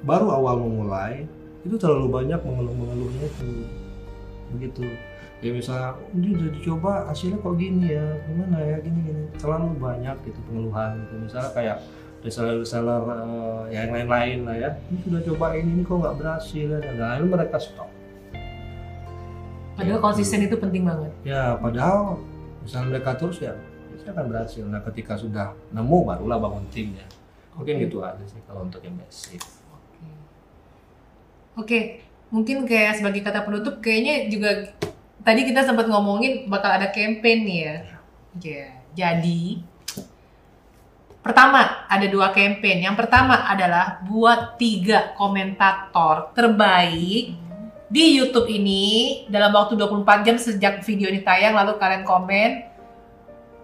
baru 0.04 0.28
awal 0.36 0.56
memulai 0.60 1.24
itu 1.62 1.78
terlalu 1.78 2.12
banyak 2.12 2.40
mengeluh-mengeluhnya 2.44 3.24
itu. 3.24 3.52
Begitu 4.52 4.84
ya 5.42 5.50
misalnya 5.52 5.98
"Oh, 5.98 6.14
ini 6.14 6.28
udah 6.38 6.50
dicoba 6.54 6.92
hasilnya 7.10 7.38
kok 7.42 7.56
gini 7.58 7.86
ya. 7.92 8.06
Gimana 8.30 8.58
ya 8.62 8.78
gini 8.80 9.00
gini. 9.04 9.24
Terlalu 9.42 9.74
banyak 9.78 10.16
gitu 10.26 10.40
pengeluhan 10.48 10.90
gitu. 11.02 11.14
Misalnya 11.18 11.52
kayak 11.58 11.78
reseller-reseller 12.22 13.02
eh, 13.02 13.62
yang 13.74 13.90
lain-lain 13.90 14.38
lah 14.46 14.56
ya. 14.56 14.70
Ini 14.94 14.98
sudah 15.02 15.22
coba 15.34 15.46
ini, 15.58 15.70
ini 15.74 15.82
kok 15.82 15.98
nggak 15.98 16.16
berhasil 16.22 16.68
ya. 16.70 16.80
Dan 16.80 16.96
lain 17.02 17.26
mereka 17.28 17.58
stop. 17.58 17.90
Padahal 19.74 20.00
konsisten 20.04 20.46
itu 20.46 20.56
penting 20.56 20.86
banget. 20.86 21.10
ya 21.26 21.58
padahal 21.58 22.22
misalnya 22.62 22.88
mereka 22.94 23.18
terus 23.18 23.42
ya 23.42 23.58
saya 23.98 24.14
akan 24.14 24.26
berhasil. 24.30 24.64
Nah 24.70 24.82
ketika 24.86 25.18
sudah 25.18 25.58
nemu 25.74 25.98
barulah 26.06 26.38
bangun 26.38 26.66
timnya 26.70 27.06
mungkin 27.52 27.82
Oke. 27.82 27.84
gitu 27.90 27.98
aja 28.00 28.24
sih 28.30 28.40
kalau 28.46 28.70
untuk 28.70 28.80
yang 28.86 28.94
basic. 28.96 29.42
Oke. 29.74 30.08
Oke, 31.58 31.80
mungkin 32.32 32.64
kayak 32.64 33.02
sebagai 33.02 33.26
kata 33.26 33.44
penutup 33.44 33.84
kayaknya 33.84 34.30
juga 34.32 34.72
tadi 35.22 35.42
kita 35.46 35.66
sempat 35.66 35.86
ngomongin 35.88 36.50
bakal 36.50 36.70
ada 36.74 36.90
campaign 36.90 37.40
nih 37.46 37.60
ya. 37.62 37.78
Ya, 38.40 38.66
jadi 38.96 39.60
pertama 41.22 41.86
ada 41.86 42.08
dua 42.10 42.34
campaign. 42.34 42.88
Yang 42.90 42.96
pertama 43.06 43.46
adalah 43.46 44.02
buat 44.08 44.58
tiga 44.58 45.14
komentator 45.20 46.34
terbaik 46.34 47.38
di 47.92 48.04
YouTube 48.16 48.48
ini 48.48 49.28
dalam 49.28 49.52
waktu 49.52 49.76
24 49.76 50.26
jam 50.26 50.36
sejak 50.40 50.80
video 50.88 51.12
ini 51.12 51.22
tayang 51.22 51.54
lalu 51.54 51.76
kalian 51.78 52.08
komen. 52.08 52.72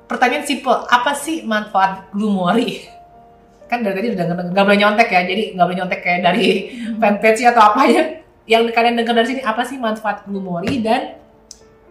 Pertanyaan 0.07 0.47
simple 0.47 0.87
apa 0.87 1.11
sih 1.15 1.43
manfaat 1.43 2.11
Glumori? 2.11 2.83
Kan 3.71 3.83
dari 3.83 3.99
tadi 3.99 4.07
udah 4.15 4.25
nggak 4.51 4.63
boleh 4.63 4.79
nyontek 4.79 5.11
ya 5.11 5.27
jadi 5.27 5.43
nggak 5.51 5.65
boleh 5.67 5.79
nyontek 5.83 5.99
kayak 5.99 6.21
dari 6.23 6.47
fanpage 6.95 7.43
atau 7.43 7.75
apa 7.75 7.83
ya 7.91 8.03
yang 8.47 8.63
kalian 8.71 8.95
dengar 8.95 9.11
dari 9.11 9.35
sini 9.35 9.41
apa 9.43 9.67
sih 9.67 9.75
manfaat 9.75 10.23
Glumori? 10.23 10.79
Dan 10.79 11.26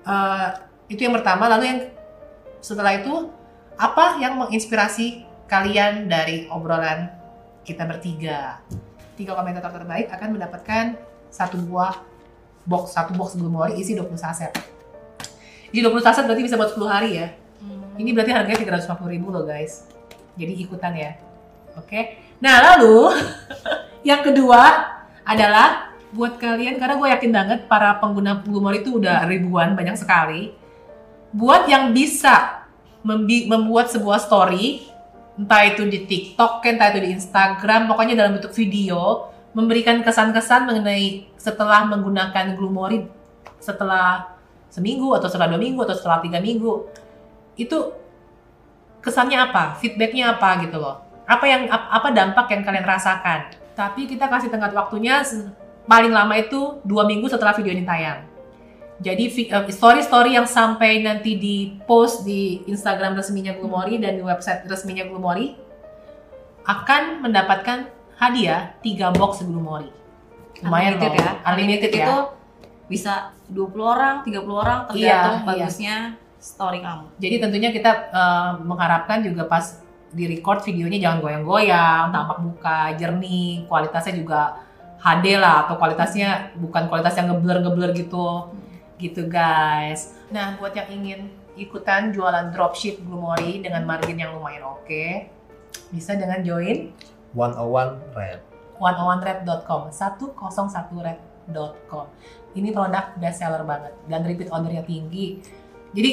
eh, 0.06 0.48
itu 0.88 1.00
yang 1.02 1.14
pertama. 1.18 1.50
Lalu 1.50 1.64
yang 1.66 1.80
setelah 2.62 2.94
itu 2.96 3.30
apa 3.76 4.16
yang 4.22 4.38
menginspirasi 4.40 5.26
kalian 5.50 6.08
dari 6.08 6.46
obrolan 6.48 7.10
kita 7.66 7.84
bertiga? 7.84 8.62
Tiga 9.18 9.34
komentator 9.34 9.72
terbaik 9.82 10.08
akan 10.12 10.28
mendapatkan 10.38 10.84
satu 11.28 11.58
buah 11.60 12.16
box 12.66 12.98
satu 12.98 13.14
box 13.14 13.38
Glumori 13.38 13.78
isi 13.78 13.94
20 13.94 14.18
saset. 14.18 14.52
Isi 15.70 15.80
20 15.80 16.02
saset 16.02 16.24
berarti 16.26 16.42
bisa 16.42 16.58
buat 16.58 16.74
10 16.74 16.86
hari 16.86 17.10
ya? 17.22 17.28
Ini 17.96 18.12
berarti 18.12 18.32
harganya 18.34 18.58
350 18.84 19.14
ribu 19.14 19.32
loh 19.32 19.48
guys. 19.48 19.88
Jadi 20.36 20.52
ikutan 20.60 20.92
ya. 20.92 21.16
Oke. 21.80 22.20
Nah, 22.44 22.60
lalu 22.60 23.16
yang 24.08 24.20
kedua 24.20 24.92
adalah 25.24 25.85
buat 26.14 26.38
kalian 26.38 26.78
karena 26.78 26.94
gue 26.98 27.08
yakin 27.10 27.30
banget 27.34 27.60
para 27.66 27.98
pengguna 27.98 28.38
Blumor 28.38 28.74
itu 28.78 28.98
udah 29.02 29.26
ribuan 29.26 29.74
banyak 29.74 29.98
sekali. 29.98 30.54
Buat 31.34 31.66
yang 31.66 31.90
bisa 31.90 32.66
membuat 33.46 33.90
sebuah 33.90 34.18
story 34.22 34.86
entah 35.36 35.62
itu 35.68 35.84
di 35.84 36.08
TikTok, 36.08 36.64
entah 36.64 36.90
itu 36.90 37.00
di 37.04 37.10
Instagram, 37.12 37.86
pokoknya 37.86 38.16
dalam 38.16 38.40
bentuk 38.40 38.56
video 38.56 39.30
memberikan 39.52 40.00
kesan-kesan 40.00 40.64
mengenai 40.68 41.28
setelah 41.36 41.84
menggunakan 41.88 42.56
Glumori 42.56 43.08
setelah 43.60 44.36
seminggu 44.68 45.16
atau 45.16 45.28
setelah 45.30 45.48
dua 45.48 45.60
minggu 45.60 45.80
atau 45.80 45.96
setelah 45.96 46.20
tiga 46.20 46.38
minggu 46.38 46.86
itu 47.56 47.78
kesannya 49.00 49.38
apa, 49.38 49.78
feedbacknya 49.80 50.36
apa 50.36 50.66
gitu 50.66 50.76
loh. 50.76 51.00
Apa 51.24 51.44
yang 51.48 51.66
ap- 51.72 51.90
apa 51.90 52.08
dampak 52.12 52.46
yang 52.52 52.62
kalian 52.62 52.86
rasakan? 52.86 53.50
Tapi 53.72 54.06
kita 54.06 54.28
kasih 54.28 54.52
tenggat 54.52 54.76
waktunya 54.76 55.24
paling 55.86 56.12
lama 56.12 56.34
itu 56.36 56.82
dua 56.82 57.06
minggu 57.06 57.30
setelah 57.30 57.54
video 57.54 57.72
ini 57.72 57.86
tayang. 57.86 58.26
Jadi 58.96 59.24
eh, 59.28 59.72
story-story 59.72 60.34
yang 60.34 60.48
sampai 60.48 61.04
nanti 61.04 61.36
di 61.36 61.76
post 61.84 62.24
di 62.24 62.64
Instagram 62.66 63.16
resminya 63.16 63.54
Glumori 63.54 64.00
dan 64.00 64.16
di 64.18 64.22
website 64.24 64.64
resminya 64.66 65.04
Glumori 65.06 65.54
akan 66.66 67.22
mendapatkan 67.22 67.86
hadiah 68.18 68.74
3 68.82 69.14
box 69.14 69.44
Glumori. 69.46 69.92
Lumayan 70.64 70.96
Unlimited 70.96 71.12
loh. 71.12 71.22
ya. 71.22 71.32
Unlimited 71.52 71.90
ya. 71.92 71.98
itu 72.02 72.16
bisa 72.88 73.12
20 73.52 73.76
orang, 73.82 74.14
30 74.24 74.48
orang 74.48 74.78
Iya, 74.90 74.90
tergantung 74.90 75.36
iya. 75.36 75.46
bagusnya 75.46 75.96
story 76.40 76.78
kamu. 76.80 77.04
Jadi 77.20 77.34
tentunya 77.38 77.70
kita 77.70 77.90
eh, 78.10 78.50
mengharapkan 78.64 79.20
juga 79.20 79.44
pas 79.44 79.84
di 80.16 80.24
record 80.24 80.64
videonya 80.64 80.96
jangan 80.96 81.18
goyang-goyang, 81.20 82.08
tampak 82.08 82.38
muka, 82.40 82.80
jernih, 82.96 83.68
kualitasnya 83.68 84.16
juga 84.16 84.65
HD 85.06 85.38
lah 85.38 85.70
atau 85.70 85.78
kualitasnya 85.78 86.58
bukan 86.58 86.90
kualitas 86.90 87.14
yang 87.14 87.30
ngeblur-ngeblur 87.30 87.94
gitu. 87.94 88.50
Gitu 88.98 89.30
guys. 89.30 90.18
Nah, 90.34 90.58
buat 90.58 90.74
yang 90.74 90.90
ingin 90.90 91.30
ikutan 91.54 92.10
jualan 92.10 92.50
dropship 92.50 92.98
Glumori 93.06 93.62
dengan 93.62 93.86
margin 93.86 94.18
yang 94.18 94.34
lumayan 94.34 94.66
oke, 94.66 95.30
bisa 95.94 96.18
dengan 96.18 96.42
join 96.42 96.90
101 97.38 98.18
red. 98.18 98.42
101red.com 98.76 99.88
101red.com 99.88 102.04
ini 102.56 102.72
produk 102.72 103.12
best 103.16 103.40
seller 103.40 103.64
banget 103.64 103.92
dan 104.08 104.24
repeat 104.26 104.50
ordernya 104.50 104.82
tinggi. 104.84 105.40
Jadi 105.96 106.10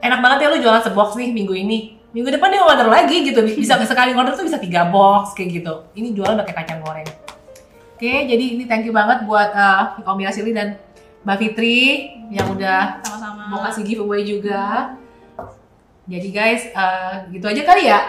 enak 0.00 0.20
banget 0.22 0.38
ya 0.44 0.48
lu 0.54 0.58
jualan 0.62 0.82
sebox 0.84 1.16
nih 1.18 1.32
minggu 1.34 1.54
ini. 1.56 1.78
Minggu 2.14 2.30
depan 2.30 2.52
dia 2.52 2.64
order 2.64 2.88
lagi 2.88 3.26
gitu. 3.26 3.42
Bisa 3.42 3.76
sekali 3.90 4.16
order 4.16 4.32
tuh 4.32 4.48
bisa 4.48 4.56
tiga 4.56 4.88
box 4.88 5.36
kayak 5.36 5.60
gitu. 5.60 5.84
Ini 5.96 6.16
jualan 6.16 6.40
kayak 6.44 6.58
kacang 6.64 6.80
goreng 6.84 7.08
oke 8.00 8.14
jadi 8.24 8.44
ini 8.56 8.64
thank 8.64 8.88
you 8.88 8.96
banget 8.96 9.28
buat 9.28 9.52
uh, 9.52 10.00
Om 10.08 10.24
Yasili 10.24 10.56
dan 10.56 10.80
Mbak 11.20 11.36
Fitri 11.36 12.16
yang 12.32 12.48
udah 12.48 13.04
Sama-sama. 13.04 13.52
mau 13.52 13.60
kasih 13.68 13.84
giveaway 13.84 14.24
juga 14.24 14.96
jadi 16.08 16.28
guys 16.32 16.72
uh, 16.72 17.28
gitu 17.28 17.44
aja 17.44 17.60
kali 17.60 17.92
ya 17.92 18.00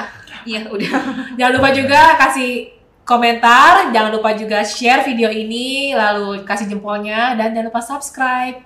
Iya, 0.46 0.70
udah. 0.70 0.92
Jangan 1.38 1.54
lupa 1.58 1.70
juga 1.74 2.02
kasih 2.18 2.74
komentar, 3.02 3.92
jangan 3.92 4.14
lupa 4.14 4.32
juga 4.38 4.64
share 4.64 5.04
video 5.04 5.28
ini, 5.28 5.92
lalu 5.92 6.46
kasih 6.48 6.70
jempolnya, 6.70 7.36
dan 7.36 7.52
jangan 7.52 7.68
lupa 7.68 7.82
subscribe. 7.84 8.64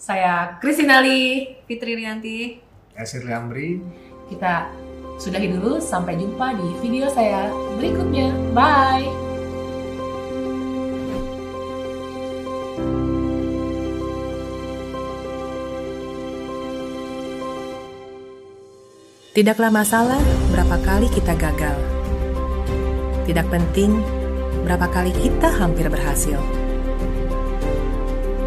Saya 0.00 0.56
Christina 0.62 1.02
Lee, 1.02 1.60
Fitri 1.66 1.98
Rianti. 1.98 2.62
Esir 2.96 3.26
Liamri 3.26 3.82
kita 4.32 4.72
sudahi 5.20 5.52
dulu, 5.52 5.76
sampai 5.82 6.16
jumpa 6.16 6.56
di 6.56 6.68
video 6.80 7.10
saya 7.12 7.52
berikutnya. 7.76 8.32
Bye! 8.56 9.25
Tidaklah 19.36 19.68
masalah 19.68 20.16
berapa 20.48 20.80
kali 20.80 21.12
kita 21.12 21.36
gagal. 21.36 21.76
Tidak 23.28 23.44
penting 23.52 24.00
berapa 24.64 24.88
kali 24.88 25.12
kita 25.12 25.52
hampir 25.60 25.92
berhasil. 25.92 26.40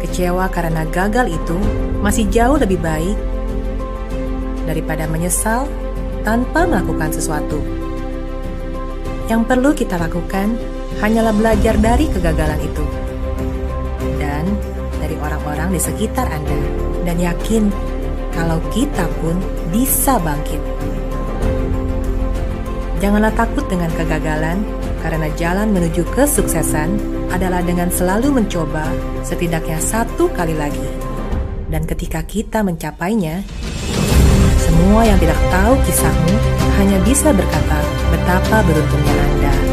Kecewa 0.02 0.50
karena 0.50 0.82
gagal 0.90 1.30
itu 1.30 1.54
masih 2.02 2.26
jauh 2.26 2.58
lebih 2.58 2.82
baik 2.82 3.14
daripada 4.66 5.06
menyesal 5.06 5.70
tanpa 6.26 6.66
melakukan 6.66 7.14
sesuatu. 7.14 7.62
Yang 9.30 9.46
perlu 9.46 9.70
kita 9.70 9.94
lakukan 9.94 10.58
hanyalah 10.98 11.30
belajar 11.30 11.78
dari 11.78 12.10
kegagalan 12.10 12.58
itu 12.66 12.82
dan 14.18 14.42
dari 14.98 15.14
orang-orang 15.22 15.70
di 15.70 15.78
sekitar 15.78 16.26
Anda, 16.34 16.58
dan 17.06 17.14
yakin 17.22 17.89
kalau 18.34 18.58
kita 18.70 19.06
pun 19.22 19.36
bisa 19.70 20.18
bangkit. 20.22 20.60
Janganlah 23.00 23.32
takut 23.32 23.64
dengan 23.64 23.88
kegagalan, 23.96 24.60
karena 25.00 25.32
jalan 25.40 25.72
menuju 25.72 26.04
kesuksesan 26.12 27.00
adalah 27.32 27.64
dengan 27.64 27.88
selalu 27.88 28.42
mencoba 28.42 28.84
setidaknya 29.24 29.80
satu 29.80 30.28
kali 30.36 30.52
lagi. 30.52 30.84
Dan 31.70 31.88
ketika 31.88 32.20
kita 32.26 32.60
mencapainya, 32.60 33.40
semua 34.60 35.06
yang 35.06 35.16
tidak 35.16 35.38
tahu 35.48 35.78
kisahmu 35.88 36.34
hanya 36.76 36.98
bisa 37.06 37.32
berkata 37.32 37.78
betapa 38.12 38.56
beruntungnya 38.68 39.14
Anda. 39.16 39.69